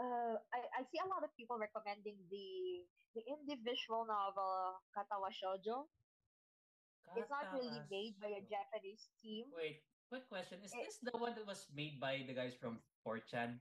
uh, 0.00 0.36
I, 0.56 0.80
I 0.80 0.80
see 0.88 1.00
a 1.00 1.08
lot 1.08 1.20
of 1.22 1.30
people 1.36 1.60
recommending 1.60 2.16
the 2.32 2.88
the 3.12 3.22
indie 3.28 3.60
visual 3.60 4.08
novel 4.08 4.80
Katawa 4.96 5.28
Shoujo. 5.28 5.84
It's 7.12 7.28
not 7.28 7.52
really 7.52 7.84
made 7.92 8.16
by 8.16 8.32
a 8.32 8.40
Japanese 8.48 9.12
team. 9.20 9.52
Wait, 9.52 9.84
quick 10.08 10.24
question. 10.32 10.64
Is 10.64 10.72
It, 10.72 10.88
this 10.88 10.96
the 11.04 11.18
one 11.20 11.36
that 11.36 11.44
was 11.44 11.68
made 11.76 12.00
by 12.00 12.24
the 12.24 12.32
guys 12.32 12.56
from 12.56 12.80
4chan? 13.04 13.60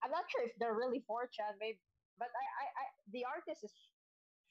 I'm 0.00 0.10
not 0.10 0.24
sure 0.32 0.40
if 0.48 0.56
they're 0.56 0.72
really 0.72 1.04
4chan, 1.04 1.60
maybe, 1.60 1.76
but 2.16 2.32
I, 2.32 2.64
I 2.64 2.84
the 3.12 3.24
artist 3.28 3.62
is 3.64 3.72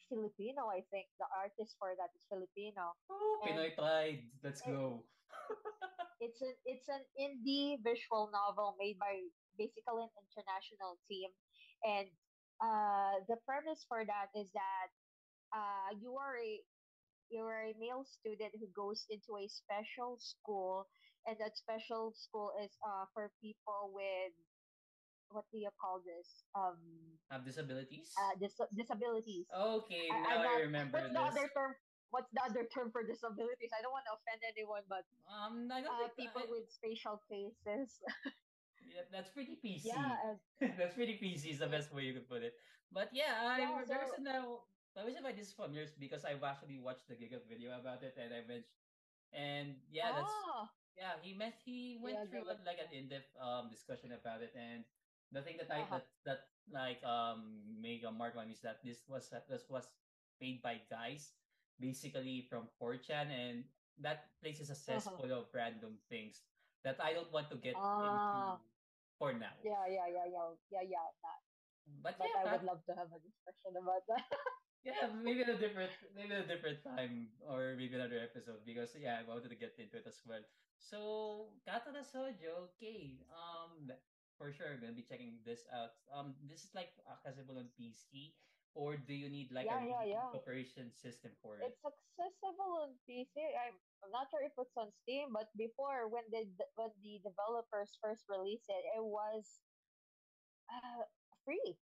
Filipino. 0.09 0.68
I 0.70 0.84
think 0.91 1.07
the 1.20 1.28
artist 1.32 1.76
for 1.80 1.95
that 1.97 2.12
is 2.16 2.24
Filipino, 2.30 2.93
Oh, 3.09 3.39
and 3.43 3.57
Pinoy 3.57 3.76
Pride. 3.76 4.24
Let's 4.43 4.62
it, 4.62 4.72
go. 4.72 5.03
it's 6.26 6.41
an 6.41 6.55
it's 6.66 6.88
an 6.88 7.03
indie 7.18 7.80
visual 7.82 8.30
novel 8.32 8.76
made 8.80 8.99
by 8.99 9.24
basically 9.57 10.03
an 10.05 10.14
international 10.28 10.99
team, 11.07 11.32
and 11.84 12.07
uh, 12.62 13.24
the 13.28 13.38
premise 13.47 13.86
for 13.88 14.05
that 14.05 14.30
is 14.38 14.51
that 14.53 14.89
uh, 15.55 15.89
you 15.99 16.16
are 16.20 16.38
a 16.38 16.62
you 17.32 17.43
are 17.47 17.64
a 17.72 17.74
male 17.80 18.03
student 18.03 18.51
who 18.59 18.68
goes 18.76 19.07
into 19.09 19.39
a 19.39 19.47
special 19.47 20.20
school, 20.20 20.88
and 21.26 21.39
that 21.39 21.55
special 21.55 22.12
school 22.16 22.51
is 22.59 22.72
uh, 22.84 23.07
for 23.16 23.32
people 23.41 23.91
with 23.95 24.36
what 25.32 25.45
do 25.51 25.57
you 25.59 25.71
call 25.79 26.01
this 26.01 26.45
um 26.55 27.19
Have 27.29 27.45
disabilities? 27.45 28.13
uh, 28.17 28.36
dis- 28.39 28.59
disabilities. 28.73 29.47
Okay, 29.53 30.09
I, 30.11 30.17
now 30.21 30.41
I'm 30.41 30.57
I 30.57 30.61
remember 30.61 30.99
What's 30.99 31.13
the 31.13 31.21
other 31.21 31.49
term? 31.55 31.75
What's 32.09 32.32
the 32.32 32.41
other 32.43 32.65
term 32.67 32.91
for 32.91 33.03
disabilities? 33.03 33.71
I 33.77 33.82
don't 33.82 33.91
want 33.91 34.05
to 34.05 34.13
offend 34.13 34.41
anyone, 34.43 34.84
but 34.88 35.05
Um, 35.27 35.71
I 35.71 35.82
don't 35.82 35.91
uh, 35.93 36.09
people 36.15 36.41
I, 36.41 36.45
with 36.49 36.69
spatial 36.69 37.17
cases. 37.29 38.01
yeah, 38.86 39.03
that's 39.11 39.29
pretty 39.32 39.55
PC. 39.55 39.89
yeah, 39.89 40.36
and 40.61 40.77
that's 40.77 40.95
pretty 40.95 41.17
PC 41.17 41.49
is 41.51 41.59
the 41.59 41.67
best 41.67 41.93
way 41.93 42.05
you 42.05 42.13
could 42.13 42.27
put 42.27 42.43
it. 42.43 42.55
But 42.91 43.13
yeah, 43.13 43.39
I 43.47 43.59
yeah. 43.59 43.84
the 43.86 43.86
So 43.86 43.93
reason 43.99 44.23
now 44.23 44.67
the 44.93 45.05
reason 45.05 45.23
why 45.23 45.32
this 45.34 45.47
is 45.47 45.53
familiar 45.53 45.84
is 45.84 45.95
because 45.95 46.25
I've 46.25 46.43
actually 46.43 46.79
watched 46.79 47.07
the 47.07 47.15
Giga 47.15 47.45
video 47.47 47.77
about 47.79 48.03
it 48.03 48.17
and 48.17 48.34
I 48.34 48.41
mentioned 48.41 48.75
and 49.32 49.84
yeah, 49.89 50.11
that's 50.11 50.32
ah, 50.34 50.69
yeah, 50.95 51.19
he 51.21 51.34
met 51.34 51.55
he 51.63 51.97
went 51.97 52.19
yeah, 52.19 52.25
through 52.29 52.49
a, 52.49 52.59
like 52.65 52.79
an 52.79 52.91
in-depth 52.91 53.36
um 53.38 53.69
discussion 53.69 54.11
about 54.11 54.41
it 54.41 54.53
and 54.55 54.86
the 55.32 55.41
thing 55.41 55.57
that 55.57 55.71
I 55.71 55.82
Uh 55.82 55.86
huh. 55.89 55.99
that 55.99 56.05
that 56.25 56.39
like 56.71 57.03
um 57.03 57.63
made 57.82 58.03
a 58.03 58.11
mark 58.11 58.36
on 58.38 58.49
is 58.49 58.61
that 58.61 58.84
this 58.84 59.07
was 59.07 59.29
this 59.49 59.69
was 59.69 59.88
made 60.39 60.61
by 60.61 60.82
guys 60.89 61.34
basically 61.79 62.41
from 62.49 62.67
4chan 62.79 63.32
and 63.32 63.65
that 63.97 64.29
place 64.41 64.59
is 64.59 64.69
a 64.69 64.75
Uh 64.88 64.99
huh. 64.99 65.19
cesspool 65.19 65.32
of 65.34 65.47
random 65.53 65.97
things 66.09 66.43
that 66.84 66.99
I 67.01 67.13
don't 67.13 67.32
want 67.32 67.49
to 67.49 67.57
get 67.57 67.77
into 68.01 68.55
Ah, 68.55 68.59
for 69.17 69.34
now. 69.34 69.55
yeah, 69.63 69.86
yeah, 69.88 70.07
yeah, 70.07 70.25
yeah, 70.25 70.49
yeah, 70.71 70.82
yeah. 70.82 71.07
That. 71.23 71.39
But 72.01 72.15
But 72.17 72.29
yeah, 72.34 72.41
I 72.41 72.45
would 72.45 72.63
love 72.63 72.82
to 72.86 72.93
have 72.95 73.07
a 73.11 73.19
discussion 73.19 73.77
about 73.77 74.03
that. 74.07 74.25
yeah, 74.84 75.07
maybe 75.13 75.41
a 75.41 75.55
different 75.57 75.91
maybe 76.15 76.34
a 76.34 76.43
different 76.45 76.82
time 76.84 77.29
or 77.47 77.75
maybe 77.77 77.95
another 77.95 78.19
episode 78.19 78.65
because 78.65 78.95
yeah, 78.95 79.19
I 79.19 79.23
wanted 79.27 79.49
to 79.49 79.55
get 79.55 79.73
into 79.77 79.97
it 79.97 80.07
as 80.07 80.21
well. 80.25 80.41
So 80.77 81.53
Katawa 81.67 82.01
Shoujo, 82.01 82.69
okay. 82.73 83.21
Um 83.29 83.91
for 84.38 84.51
sure 84.51 84.71
I'm 84.71 84.79
gonna 84.82 84.93
be 84.93 85.03
checking 85.03 85.43
this 85.43 85.67
out. 85.71 85.91
Um 86.09 86.47
this 86.47 86.63
is 86.63 86.73
like 86.75 86.99
accessible 87.07 87.57
on 87.57 87.71
PC 87.77 88.38
or 88.73 88.97
do 88.97 89.13
you 89.13 89.29
need 89.29 89.51
like 89.51 89.71
a 89.71 89.82
yeah, 89.86 90.03
yeah, 90.03 90.34
operation 90.34 90.91
system 90.93 91.36
for 91.41 91.59
it? 91.59 91.71
It's 91.71 91.84
accessible 91.86 92.73
on 92.82 92.99
PC. 93.07 93.55
I'm 93.55 93.79
I'm 94.03 94.11
not 94.11 94.29
sure 94.29 94.41
if 94.43 94.53
it's 94.57 94.75
on 94.77 94.91
Steam, 94.91 95.32
but 95.34 95.47
before 95.55 96.07
when 96.09 96.29
the 96.29 96.43
when 96.75 96.91
the 97.01 97.19
developers 97.23 97.97
first 98.01 98.25
released 98.27 98.69
it, 98.69 98.84
it 98.97 99.03
was 99.03 99.63
uh, 100.69 101.03
free. 101.45 101.79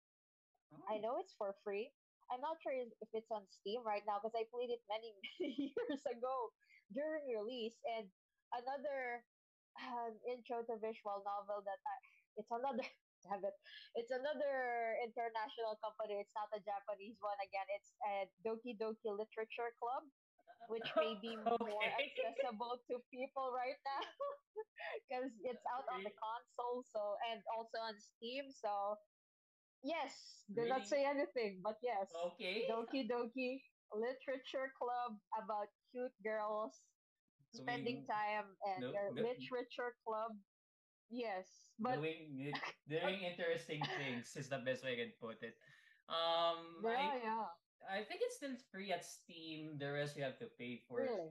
I 0.88 0.99
Oh, 0.99 0.99
know 0.99 1.18
it's 1.18 1.34
for 1.34 1.55
free. 1.64 1.95
I'm 2.30 2.40
not 2.40 2.61
sure 2.62 2.72
if 2.72 2.92
if 3.01 3.11
it's 3.12 3.30
on 3.30 3.49
Steam 3.49 3.82
right 3.84 4.05
now 4.07 4.18
because 4.20 4.34
I 4.34 4.45
played 4.51 4.70
it 4.70 4.82
many 4.88 5.14
many 5.40 5.74
years 5.76 6.05
ago 6.07 6.53
during 6.92 7.26
release. 7.28 7.78
And 7.84 8.12
another 8.53 9.26
um, 9.80 10.20
intro 10.28 10.64
to 10.64 10.78
visual 10.78 11.22
novel 11.24 11.62
that 11.64 11.80
I, 11.86 11.97
it's 12.37 12.51
another 12.51 12.85
damn 13.24 13.41
it, 13.45 13.57
it's 13.97 14.12
another 14.12 14.55
international 15.01 15.76
company. 15.80 16.20
It's 16.20 16.35
not 16.37 16.53
a 16.53 16.61
Japanese 16.61 17.16
one 17.20 17.41
again. 17.41 17.66
It's 17.78 17.93
a 18.05 18.14
Doki 18.45 18.76
Doki 18.76 19.09
Literature 19.09 19.72
Club, 19.80 20.05
which 20.68 20.87
may 20.97 21.16
be 21.20 21.37
more 21.47 21.85
accessible 21.97 22.80
to 22.91 23.01
people 23.09 23.53
right 23.57 23.80
now 23.85 24.05
because 25.05 25.32
it's 25.45 25.64
out 25.72 25.89
on 25.93 26.05
the 26.05 26.12
console. 26.16 26.85
So 26.85 27.16
and 27.32 27.41
also 27.57 27.78
on 27.80 27.97
Steam. 27.99 28.53
So 28.53 28.99
Yes, 29.85 30.45
did 30.49 30.68
not 30.72 30.89
say 30.89 31.05
anything, 31.05 31.61
but 31.62 31.76
yes. 31.85 32.09
Okay. 32.16 32.64
Doki 32.72 33.05
Doki 33.05 33.61
Literature 33.93 34.72
Club 34.80 35.20
about 35.37 35.68
cute 35.93 36.16
girls 36.24 36.80
spending 37.53 38.03
Doing 38.03 38.07
time 38.09 38.57
and 38.64 38.80
no, 38.80 38.93
their 38.93 39.12
no, 39.12 39.22
literature 39.22 39.95
club. 40.03 40.32
Yes, 41.11 41.47
but 41.79 41.97
doing 41.97 42.53
doing 42.89 43.21
interesting 43.23 43.83
things 43.99 44.37
is 44.37 44.49
the 44.49 44.59
best 44.59 44.85
way 44.85 44.95
I 44.95 45.01
can 45.05 45.13
put 45.21 45.43
it. 45.43 45.55
Um, 46.09 46.83
yeah, 46.83 46.97
I 46.97 47.19
yeah, 47.23 47.47
I 47.85 48.01
think 48.05 48.21
it's 48.25 48.37
still 48.37 48.57
free 48.73 48.93
at 48.93 49.05
Steam. 49.05 49.79
The 49.79 49.93
rest 49.93 50.17
you 50.17 50.25
have 50.25 50.39
to 50.41 50.49
pay 50.59 50.81
for. 50.89 51.01
really. 51.01 51.31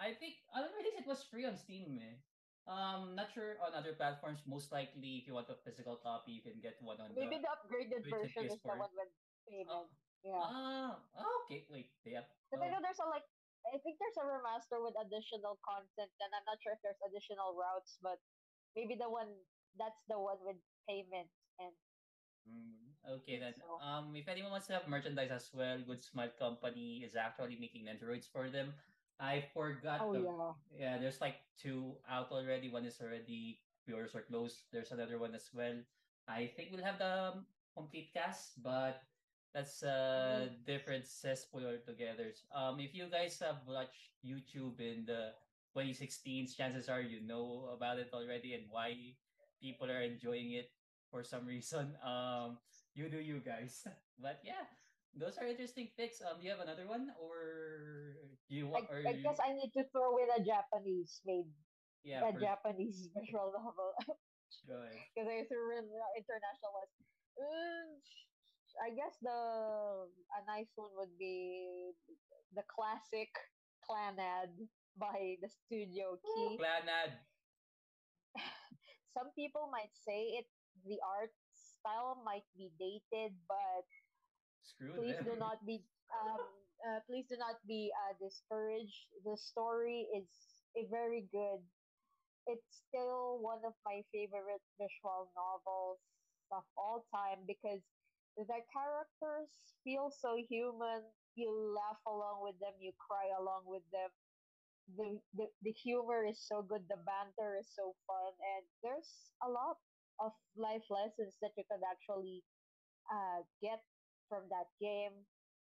I 0.00 0.14
think 0.16 0.40
I 0.54 0.64
don't 0.64 0.72
think 0.72 0.96
it 0.96 1.06
was 1.06 1.22
free 1.24 1.44
on 1.44 1.56
Steam. 1.56 2.00
Eh. 2.00 2.16
Um, 2.70 3.16
not 3.16 3.32
sure 3.32 3.56
on 3.60 3.74
other 3.74 3.92
platforms. 3.92 4.40
Most 4.46 4.72
likely, 4.72 5.20
if 5.20 5.26
you 5.26 5.34
want 5.34 5.50
a 5.50 5.56
physical 5.56 5.96
copy, 5.96 6.32
you 6.32 6.42
can 6.42 6.60
get 6.60 6.80
one 6.80 7.00
on 7.00 7.12
the 7.12 7.20
Maybe 7.20 7.40
the 7.40 7.50
upgraded 7.50 8.08
version 8.08 8.48
is 8.48 8.60
the 8.62 8.76
one 8.76 8.92
with 8.96 9.12
payment. 9.48 9.90
Yeah, 10.24 10.40
ah, 10.40 11.00
oh, 11.16 11.44
okay. 11.44 11.64
Wait, 11.68 11.88
yeah. 12.04 12.24
I 12.52 12.56
Oh, 12.56 12.68
know 12.68 12.80
there's 12.80 13.00
a 13.00 13.08
like. 13.08 13.24
I 13.60 13.76
think 13.84 14.00
there's 14.00 14.16
a 14.16 14.24
remaster 14.24 14.80
with 14.80 14.96
additional 14.96 15.60
content, 15.60 16.12
and 16.20 16.30
I'm 16.32 16.44
not 16.48 16.60
sure 16.64 16.72
if 16.72 16.80
there's 16.80 17.00
additional 17.04 17.56
routes, 17.56 18.00
but 18.00 18.20
maybe 18.76 18.94
the 18.94 19.08
one 19.10 19.28
that's 19.78 20.02
the 20.08 20.18
one 20.18 20.38
with 20.44 20.56
payment, 20.88 21.28
and 21.58 21.72
mm, 22.48 22.92
okay 23.20 23.38
then. 23.38 23.54
so. 23.58 23.80
Um, 23.80 24.14
if 24.16 24.28
anyone 24.28 24.50
wants 24.52 24.66
to 24.68 24.74
have 24.74 24.88
merchandise 24.88 25.30
as 25.30 25.50
well, 25.52 25.78
Good 25.86 26.02
Smile 26.02 26.32
Company 26.38 27.02
is 27.04 27.14
actually 27.16 27.56
making 27.58 27.86
Nendoroids 27.86 28.28
for 28.30 28.48
them. 28.50 28.74
I 29.18 29.44
forgot 29.52 30.00
Oh 30.00 30.12
the 30.12 30.24
yeah. 30.24 30.52
yeah. 30.72 30.98
There's 30.98 31.20
like 31.20 31.36
two 31.58 31.96
out 32.08 32.30
already. 32.32 32.68
One 32.68 32.84
is 32.84 33.00
already 33.00 33.60
yours 33.86 34.14
or 34.14 34.22
closed. 34.22 34.64
There's 34.72 34.92
another 34.92 35.18
one 35.18 35.34
as 35.34 35.48
well. 35.52 35.76
I 36.28 36.50
think 36.56 36.70
we'll 36.72 36.84
have 36.84 36.98
the 36.98 37.36
um, 37.36 37.46
complete 37.76 38.12
cast, 38.12 38.62
but 38.62 39.02
that's 39.54 39.82
a 39.82 40.50
Mm. 40.50 40.64
different 40.66 41.06
cesspool 41.06 41.66
altogether. 41.66 42.32
Um, 42.54 42.80
if 42.80 42.94
you 42.94 43.08
guys 43.10 43.38
have 43.40 43.62
watched 43.66 44.12
YouTube 44.24 44.80
in 44.80 45.04
the 45.06 45.32
2016s, 45.76 46.56
chances 46.56 46.88
are 46.88 47.00
you 47.00 47.22
know 47.22 47.70
about 47.74 47.98
it 47.98 48.10
already 48.12 48.54
and 48.54 48.64
why 48.70 48.94
people 49.62 49.90
are 49.90 50.02
enjoying 50.02 50.52
it 50.52 50.70
for 51.10 51.22
some 51.22 51.46
reason. 51.46 51.94
Um, 52.04 52.58
you 52.94 53.08
do 53.08 53.20
you 53.22 53.38
guys. 53.40 53.86
but 54.22 54.42
yeah, 54.42 54.66
those 55.14 55.38
are 55.38 55.46
interesting 55.46 55.90
picks. 55.96 56.22
Um, 56.22 56.40
do 56.40 56.46
you 56.46 56.52
have 56.52 56.62
another 56.62 56.86
one 56.86 57.14
or 57.18 58.18
do 58.48 58.54
you 58.56 58.66
want 58.66 58.90
or 58.90 59.02
I 59.06 59.14
you 59.14 59.22
guess 59.22 59.38
I 59.38 59.54
need 59.54 59.70
to 59.78 59.86
throw 59.94 60.18
in 60.18 60.30
a 60.34 60.42
Japanese 60.42 61.22
made 61.26 61.50
yeah, 62.02 62.26
a 62.26 62.32
for 62.32 62.40
Japanese 62.40 63.08
visual 63.16 63.54
novel 63.54 63.94
because 64.66 65.28
I 65.28 65.46
threw 65.46 65.78
in 65.78 65.86
the 65.86 66.02
international 66.18 66.72
ones. 66.74 66.94
Mm, 67.38 67.88
I 68.80 68.90
guess 68.94 69.18
the 69.22 69.38
a 70.10 70.40
nice 70.46 70.70
one 70.74 70.90
would 70.98 71.14
be 71.18 71.92
the 72.54 72.62
classic 72.70 73.30
Clannad 73.82 74.54
by 74.98 75.36
the 75.42 75.48
Studio 75.48 76.18
Key. 76.22 76.58
Clannad. 76.58 77.12
Some 79.14 79.30
people 79.34 79.68
might 79.70 79.94
say 79.94 80.38
it 80.38 80.46
the 80.86 80.98
art 81.04 81.32
style 81.52 82.22
might 82.24 82.46
be 82.56 82.70
dated, 82.78 83.34
but 83.48 83.84
Screw 84.62 84.94
please 84.94 85.16
do 85.24 85.36
not 85.36 85.64
be 85.66 85.82
um 86.14 86.40
uh, 86.86 87.00
please 87.06 87.26
do 87.28 87.36
not 87.36 87.56
be 87.66 87.90
uh, 87.92 88.14
discouraged. 88.20 89.08
The 89.24 89.36
story 89.36 90.06
is 90.16 90.28
a 90.76 90.86
very 90.90 91.26
good 91.32 91.60
it's 92.46 92.82
still 92.88 93.38
one 93.40 93.62
of 93.66 93.74
my 93.84 94.02
favorite 94.12 94.64
visual 94.78 95.30
novels 95.36 96.00
of 96.50 96.64
all 96.76 97.04
time 97.12 97.44
because 97.46 97.80
the 98.36 98.60
characters 98.72 99.50
feel 99.84 100.10
so 100.10 100.36
human. 100.48 101.04
You 101.36 101.52
laugh 101.52 102.00
along 102.06 102.42
with 102.42 102.58
them, 102.60 102.74
you 102.80 102.92
cry 102.98 103.30
along 103.38 103.64
with 103.66 103.84
them. 103.92 104.10
The, 104.88 105.20
the 105.34 105.46
the 105.62 105.72
humor 105.72 106.24
is 106.26 106.40
so 106.44 106.60
good, 106.62 106.84
the 106.88 106.98
banter 107.06 107.56
is 107.56 107.68
so 107.72 107.94
fun, 108.06 108.32
and 108.56 108.64
there's 108.82 109.32
a 109.42 109.48
lot 109.48 109.78
of 110.20 110.32
life 110.56 110.84
lessons 110.90 111.38
that 111.40 111.52
you 111.56 111.64
can 111.64 111.80
actually 111.86 112.44
uh, 113.12 113.42
get 113.62 113.82
from 114.28 114.48
that 114.50 114.68
game. 114.80 115.26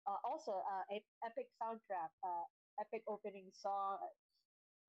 Uh, 0.08 0.20
also, 0.26 0.64
uh, 0.66 0.84
epic 1.26 1.50
soundtrack, 1.62 2.12
uh, 2.24 2.46
epic 2.80 3.04
opening 3.08 3.50
song. 3.54 4.00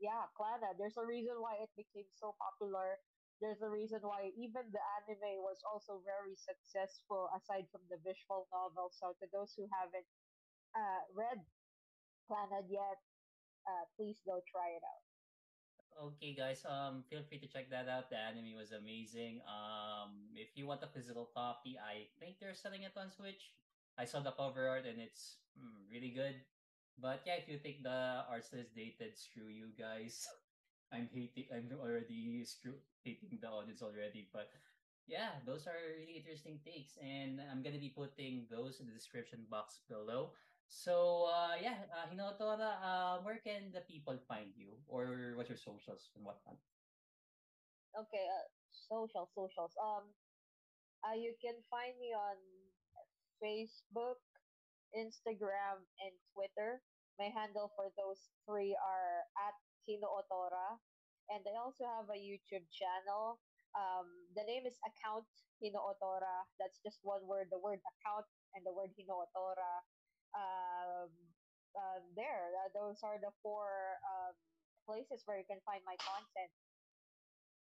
Yeah, 0.01 0.27
Clannad. 0.39 0.79
There's 0.79 0.97
a 0.99 1.05
reason 1.07 1.41
why 1.41 1.57
it 1.63 1.71
became 1.77 2.09
so 2.15 2.35
popular. 2.39 2.99
There's 3.41 3.63
a 3.63 3.69
reason 3.71 4.01
why 4.03 4.31
even 4.37 4.71
the 4.71 4.83
anime 5.01 5.43
was 5.43 5.59
also 5.67 6.01
very 6.05 6.37
successful 6.37 7.29
aside 7.37 7.67
from 7.73 7.83
the 7.91 7.99
visual 8.03 8.47
novel. 8.53 8.91
So 8.95 9.15
to 9.19 9.27
those 9.33 9.55
who 9.57 9.67
haven't 9.73 10.07
uh, 10.77 11.03
read 11.15 11.41
Clannad 12.29 12.69
yet, 12.71 12.99
uh, 13.67 13.85
please 13.97 14.21
go 14.25 14.41
try 14.51 14.73
it 14.77 14.85
out. 14.85 15.05
Okay, 15.95 16.35
guys. 16.35 16.67
Um, 16.67 17.07
feel 17.07 17.23
free 17.23 17.39
to 17.39 17.47
check 17.47 17.71
that 17.71 17.87
out. 17.87 18.11
The 18.11 18.19
anime 18.19 18.59
was 18.59 18.75
amazing. 18.75 19.41
Um, 19.47 20.27
if 20.35 20.51
you 20.59 20.67
want 20.67 20.83
a 20.83 20.91
physical 20.91 21.31
copy, 21.31 21.79
I 21.79 22.11
think 22.19 22.43
they're 22.43 22.57
selling 22.57 22.83
it 22.83 22.99
on 22.99 23.15
Switch. 23.15 23.55
I 23.97 24.05
saw 24.05 24.19
the 24.19 24.35
cover 24.35 24.67
art 24.67 24.87
and 24.91 24.99
it's 24.99 25.39
mm, 25.55 25.87
really 25.87 26.11
good. 26.11 26.35
But 26.99 27.23
yeah, 27.27 27.39
if 27.39 27.47
you 27.47 27.59
think 27.59 27.83
the 27.83 28.27
art 28.27 28.43
is 28.53 28.67
dated, 28.75 29.19
screw 29.19 29.47
you 29.47 29.71
guys. 29.79 30.27
I'm 30.93 31.09
hating. 31.11 31.51
I'm 31.51 31.71
already 31.79 32.45
screw 32.45 32.75
hating 33.03 33.39
the 33.43 33.51
audience 33.51 33.83
already. 33.83 34.31
But 34.33 34.51
yeah, 35.07 35.43
those 35.47 35.67
are 35.67 35.79
really 35.99 36.23
interesting 36.23 36.59
takes, 36.65 36.97
and 37.03 37.41
I'm 37.51 37.63
gonna 37.63 37.83
be 37.83 37.91
putting 37.91 38.47
those 38.51 38.79
in 38.79 38.87
the 38.87 38.95
description 38.95 39.47
box 39.51 39.81
below. 39.89 40.33
So 40.75 41.31
uh, 41.31 41.55
yeah, 41.63 41.87
uh, 41.95 42.11
Hinotora, 42.11 42.83
uh, 42.83 43.15
where 43.23 43.39
can 43.39 43.71
the 43.71 43.87
people 43.87 44.19
find 44.27 44.51
you, 44.59 44.75
or 44.91 45.39
what's 45.39 45.47
your 45.47 45.57
socials 45.57 46.11
and 46.19 46.27
whatnot? 46.27 46.59
Okay, 47.95 48.27
uh, 48.27 48.47
social 48.91 49.31
socials. 49.39 49.71
Um, 49.79 50.11
uh, 51.07 51.15
you 51.15 51.31
can 51.39 51.55
find 51.71 51.95
me 52.03 52.11
on 52.11 52.35
Facebook, 53.39 54.19
Instagram, 54.99 55.87
and 56.03 56.15
Twitter. 56.35 56.83
My 57.23 57.31
handle 57.31 57.71
for 57.79 57.95
those 57.95 58.35
three 58.43 58.75
are 58.75 59.23
at 59.47 59.55
Hino 59.87 60.11
Otora. 60.11 60.83
And 61.31 61.47
I 61.47 61.55
also 61.55 61.87
have 61.87 62.11
a 62.11 62.19
YouTube 62.19 62.67
channel. 62.75 63.39
Um, 63.79 64.11
the 64.35 64.43
name 64.43 64.67
is 64.67 64.75
Account 64.83 65.31
Hino 65.63 65.79
Otora. 65.87 66.51
That's 66.59 66.83
just 66.83 66.99
one 67.07 67.23
word, 67.31 67.47
the 67.55 67.63
word 67.63 67.79
account 67.79 68.27
and 68.59 68.67
the 68.67 68.75
word 68.75 68.91
Hino 68.99 69.23
Otora. 69.23 69.87
Um, 70.35 71.11
uh, 71.75 72.01
there, 72.15 72.55
uh, 72.63 72.71
those 72.75 73.03
are 73.03 73.19
the 73.19 73.31
four 73.43 73.99
um, 74.03 74.35
places 74.87 75.23
where 75.27 75.39
you 75.39 75.47
can 75.47 75.59
find 75.67 75.83
my 75.87 75.97
content. 75.99 76.51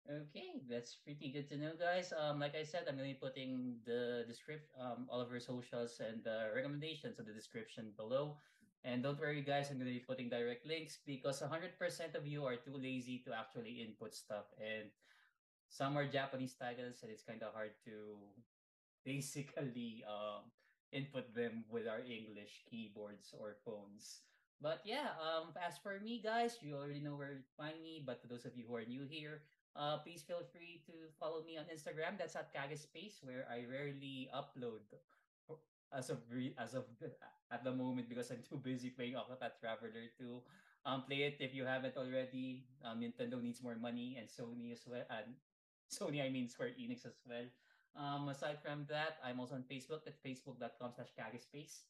Okay, 0.06 0.62
that's 0.70 1.02
pretty 1.02 1.34
good 1.34 1.50
to 1.50 1.58
know, 1.58 1.74
guys. 1.74 2.14
Um, 2.14 2.38
like 2.38 2.54
I 2.54 2.62
said, 2.62 2.86
I'm 2.86 2.94
gonna 2.94 3.10
be 3.10 3.18
putting 3.18 3.82
the 3.90 4.22
description, 4.30 4.70
um, 4.78 5.10
all 5.10 5.18
of 5.20 5.34
our 5.34 5.42
socials 5.42 5.98
and 5.98 6.22
the 6.22 6.54
recommendations 6.54 7.18
in 7.18 7.26
the 7.26 7.34
description 7.34 7.90
below. 7.98 8.38
And 8.86 9.02
don't 9.02 9.18
worry, 9.18 9.42
guys, 9.42 9.72
I'm 9.72 9.80
gonna 9.82 9.90
be 9.90 10.06
putting 10.06 10.30
direct 10.30 10.62
links 10.62 11.02
because 11.08 11.42
100% 11.42 12.14
of 12.14 12.28
you 12.28 12.46
are 12.46 12.56
too 12.56 12.78
lazy 12.78 13.18
to 13.26 13.34
actually 13.34 13.82
input 13.82 14.14
stuff, 14.14 14.46
and 14.62 14.94
some 15.70 15.98
are 15.98 16.06
Japanese 16.06 16.54
titles, 16.54 17.02
and 17.02 17.10
it's 17.10 17.26
kind 17.26 17.42
of 17.42 17.54
hard 17.54 17.74
to 17.86 18.22
basically 19.04 20.04
um 20.06 20.50
input 20.92 21.34
them 21.34 21.66
with 21.70 21.88
our 21.88 22.00
English 22.02 22.64
keyboards 22.70 23.34
or 23.38 23.58
phones. 23.66 24.22
But 24.62 24.82
yeah, 24.86 25.14
um, 25.20 25.52
as 25.60 25.78
for 25.78 26.00
me, 26.00 26.22
guys, 26.24 26.58
you 26.62 26.76
already 26.76 27.00
know 27.04 27.16
where 27.16 27.36
to 27.36 27.54
find 27.58 27.82
me. 27.84 28.02
But 28.06 28.22
to 28.24 28.28
those 28.28 28.46
of 28.46 28.56
you 28.56 28.64
who 28.68 28.76
are 28.76 28.86
new 28.88 29.04
here, 29.04 29.44
uh, 29.76 30.00
please 30.00 30.24
feel 30.24 30.42
free 30.54 30.82
to 30.88 30.94
follow 31.20 31.44
me 31.44 31.58
on 31.58 31.66
Instagram. 31.68 32.18
That's 32.18 32.36
at 32.36 32.56
Kagespace, 32.56 33.20
where 33.22 33.46
I 33.52 33.68
rarely 33.68 34.30
upload 34.32 34.88
as 35.94 36.10
of 36.10 36.20
re- 36.32 36.56
as 36.58 36.74
of 36.74 36.86
at 37.52 37.64
the 37.64 37.72
moment 37.72 38.10
because 38.10 38.32
I'm 38.32 38.44
too 38.50 38.58
busy 38.58 38.90
playing 38.90 39.16
Octopath 39.16 39.60
Traveler 39.60 39.92
to 40.20 40.42
um 40.86 41.04
play 41.04 41.28
it 41.28 41.38
if 41.40 41.54
you 41.54 41.66
haven't 41.66 41.98
already. 41.98 42.66
Um, 42.84 43.02
Nintendo 43.02 43.42
needs 43.42 43.62
more 43.62 43.76
money 43.76 44.18
and 44.20 44.28
Sony 44.28 44.72
as 44.72 44.84
well. 44.88 45.04
And 45.10 45.36
Sony, 45.92 46.24
I 46.24 46.30
mean 46.30 46.48
Square 46.50 46.80
Enix 46.80 47.06
as 47.06 47.20
well. 47.28 47.46
Um, 47.96 48.28
aside 48.30 48.58
from 48.62 48.86
that, 48.90 49.18
I'm 49.24 49.40
also 49.40 49.56
on 49.56 49.64
Facebook 49.64 50.06
at 50.06 50.22
facebook.com 50.24 50.92
slash 50.96 51.12
Kagespace 51.18 51.88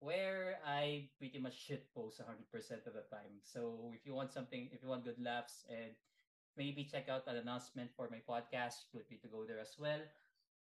where 0.00 0.58
I 0.66 1.08
pretty 1.18 1.38
much 1.38 1.56
shit 1.56 1.86
post 1.94 2.20
100% 2.20 2.86
of 2.86 2.92
the 2.92 3.06
time. 3.08 3.40
So 3.42 3.92
if 3.94 4.04
you 4.04 4.12
want 4.12 4.32
something, 4.32 4.68
if 4.70 4.82
you 4.82 4.88
want 4.88 5.04
good 5.04 5.16
laughs 5.22 5.64
and 5.70 5.96
maybe 6.56 6.84
check 6.84 7.08
out 7.08 7.26
an 7.26 7.36
announcement 7.36 7.90
for 7.96 8.08
my 8.10 8.20
podcast. 8.22 8.90
Feel 8.92 9.02
free 9.06 9.18
to 9.18 9.28
go 9.28 9.44
there 9.46 9.60
as 9.60 9.74
well. 9.78 10.00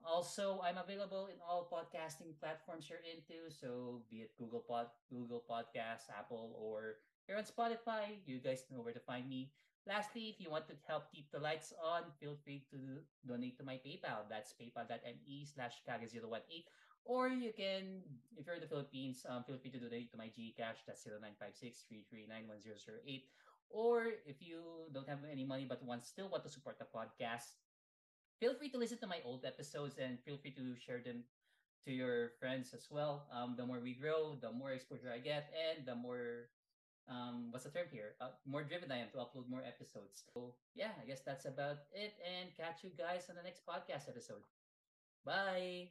Also, 0.03 0.61
I'm 0.63 0.77
available 0.77 1.27
in 1.27 1.37
all 1.47 1.69
podcasting 1.69 2.33
platforms 2.39 2.89
you're 2.89 3.05
into. 3.05 3.53
So 3.53 4.01
be 4.09 4.25
it 4.25 4.31
Google 4.37 4.63
Pod, 4.67 4.87
Google 5.09 5.43
Podcasts, 5.49 6.09
Apple, 6.17 6.57
or 6.57 6.95
here 7.27 7.37
on 7.37 7.45
Spotify, 7.45 8.17
you 8.25 8.39
guys 8.39 8.65
know 8.71 8.81
where 8.81 8.93
to 8.93 8.99
find 8.99 9.29
me. 9.29 9.51
Lastly, 9.87 10.29
if 10.29 10.39
you 10.39 10.49
want 10.51 10.67
to 10.67 10.75
help 10.87 11.11
keep 11.11 11.31
the 11.31 11.39
lights 11.39 11.73
on, 11.81 12.03
feel 12.19 12.37
free 12.43 12.63
to 12.69 13.01
donate 13.27 13.57
to 13.57 13.63
my 13.63 13.81
PayPal. 13.81 14.29
That's 14.29 14.53
paypal.me 14.53 15.47
slash 15.53 15.81
kaga018. 15.87 16.65
Or 17.03 17.27
you 17.29 17.51
can, 17.51 18.05
if 18.37 18.45
you're 18.45 18.55
in 18.55 18.61
the 18.61 18.69
Philippines, 18.69 19.25
um, 19.27 19.43
feel 19.43 19.57
free 19.57 19.71
to 19.71 19.79
donate 19.79 20.11
to 20.11 20.17
my 20.17 20.29
GCash. 20.29 20.85
That's 20.85 21.05
0956 21.07 21.85
or 23.71 24.19
if 24.27 24.41
you 24.41 24.91
don't 24.93 25.07
have 25.07 25.19
any 25.31 25.45
money 25.45 25.65
but 25.67 25.83
want 25.83 26.05
still 26.05 26.29
want 26.29 26.43
to 26.43 26.49
support 26.49 26.77
the 26.77 26.85
podcast, 26.85 27.55
feel 28.39 28.53
free 28.53 28.69
to 28.69 28.77
listen 28.77 28.97
to 28.99 29.07
my 29.07 29.19
old 29.23 29.45
episodes 29.45 29.95
and 29.97 30.19
feel 30.25 30.37
free 30.37 30.51
to 30.51 30.75
share 30.75 31.01
them 31.03 31.23
to 31.85 31.91
your 31.91 32.31
friends 32.39 32.73
as 32.73 32.87
well. 32.91 33.27
Um, 33.33 33.55
the 33.57 33.65
more 33.65 33.79
we 33.79 33.93
grow, 33.95 34.35
the 34.39 34.51
more 34.51 34.71
exposure 34.71 35.11
I 35.13 35.19
get, 35.19 35.49
and 35.55 35.85
the 35.85 35.95
more 35.95 36.51
um, 37.07 37.47
what's 37.51 37.63
the 37.65 37.69
term 37.71 37.87
here? 37.91 38.13
Uh, 38.19 38.29
more 38.45 38.63
driven 38.63 38.91
I 38.91 38.97
am 38.97 39.09
to 39.11 39.17
upload 39.17 39.49
more 39.49 39.63
episodes. 39.65 40.23
So 40.33 40.53
yeah, 40.73 40.91
I 41.01 41.05
guess 41.05 41.21
that's 41.25 41.45
about 41.45 41.77
it. 41.91 42.13
And 42.23 42.49
catch 42.55 42.83
you 42.83 42.91
guys 42.97 43.25
on 43.29 43.35
the 43.35 43.43
next 43.43 43.61
podcast 43.65 44.07
episode. 44.07 44.43
Bye. 45.25 45.89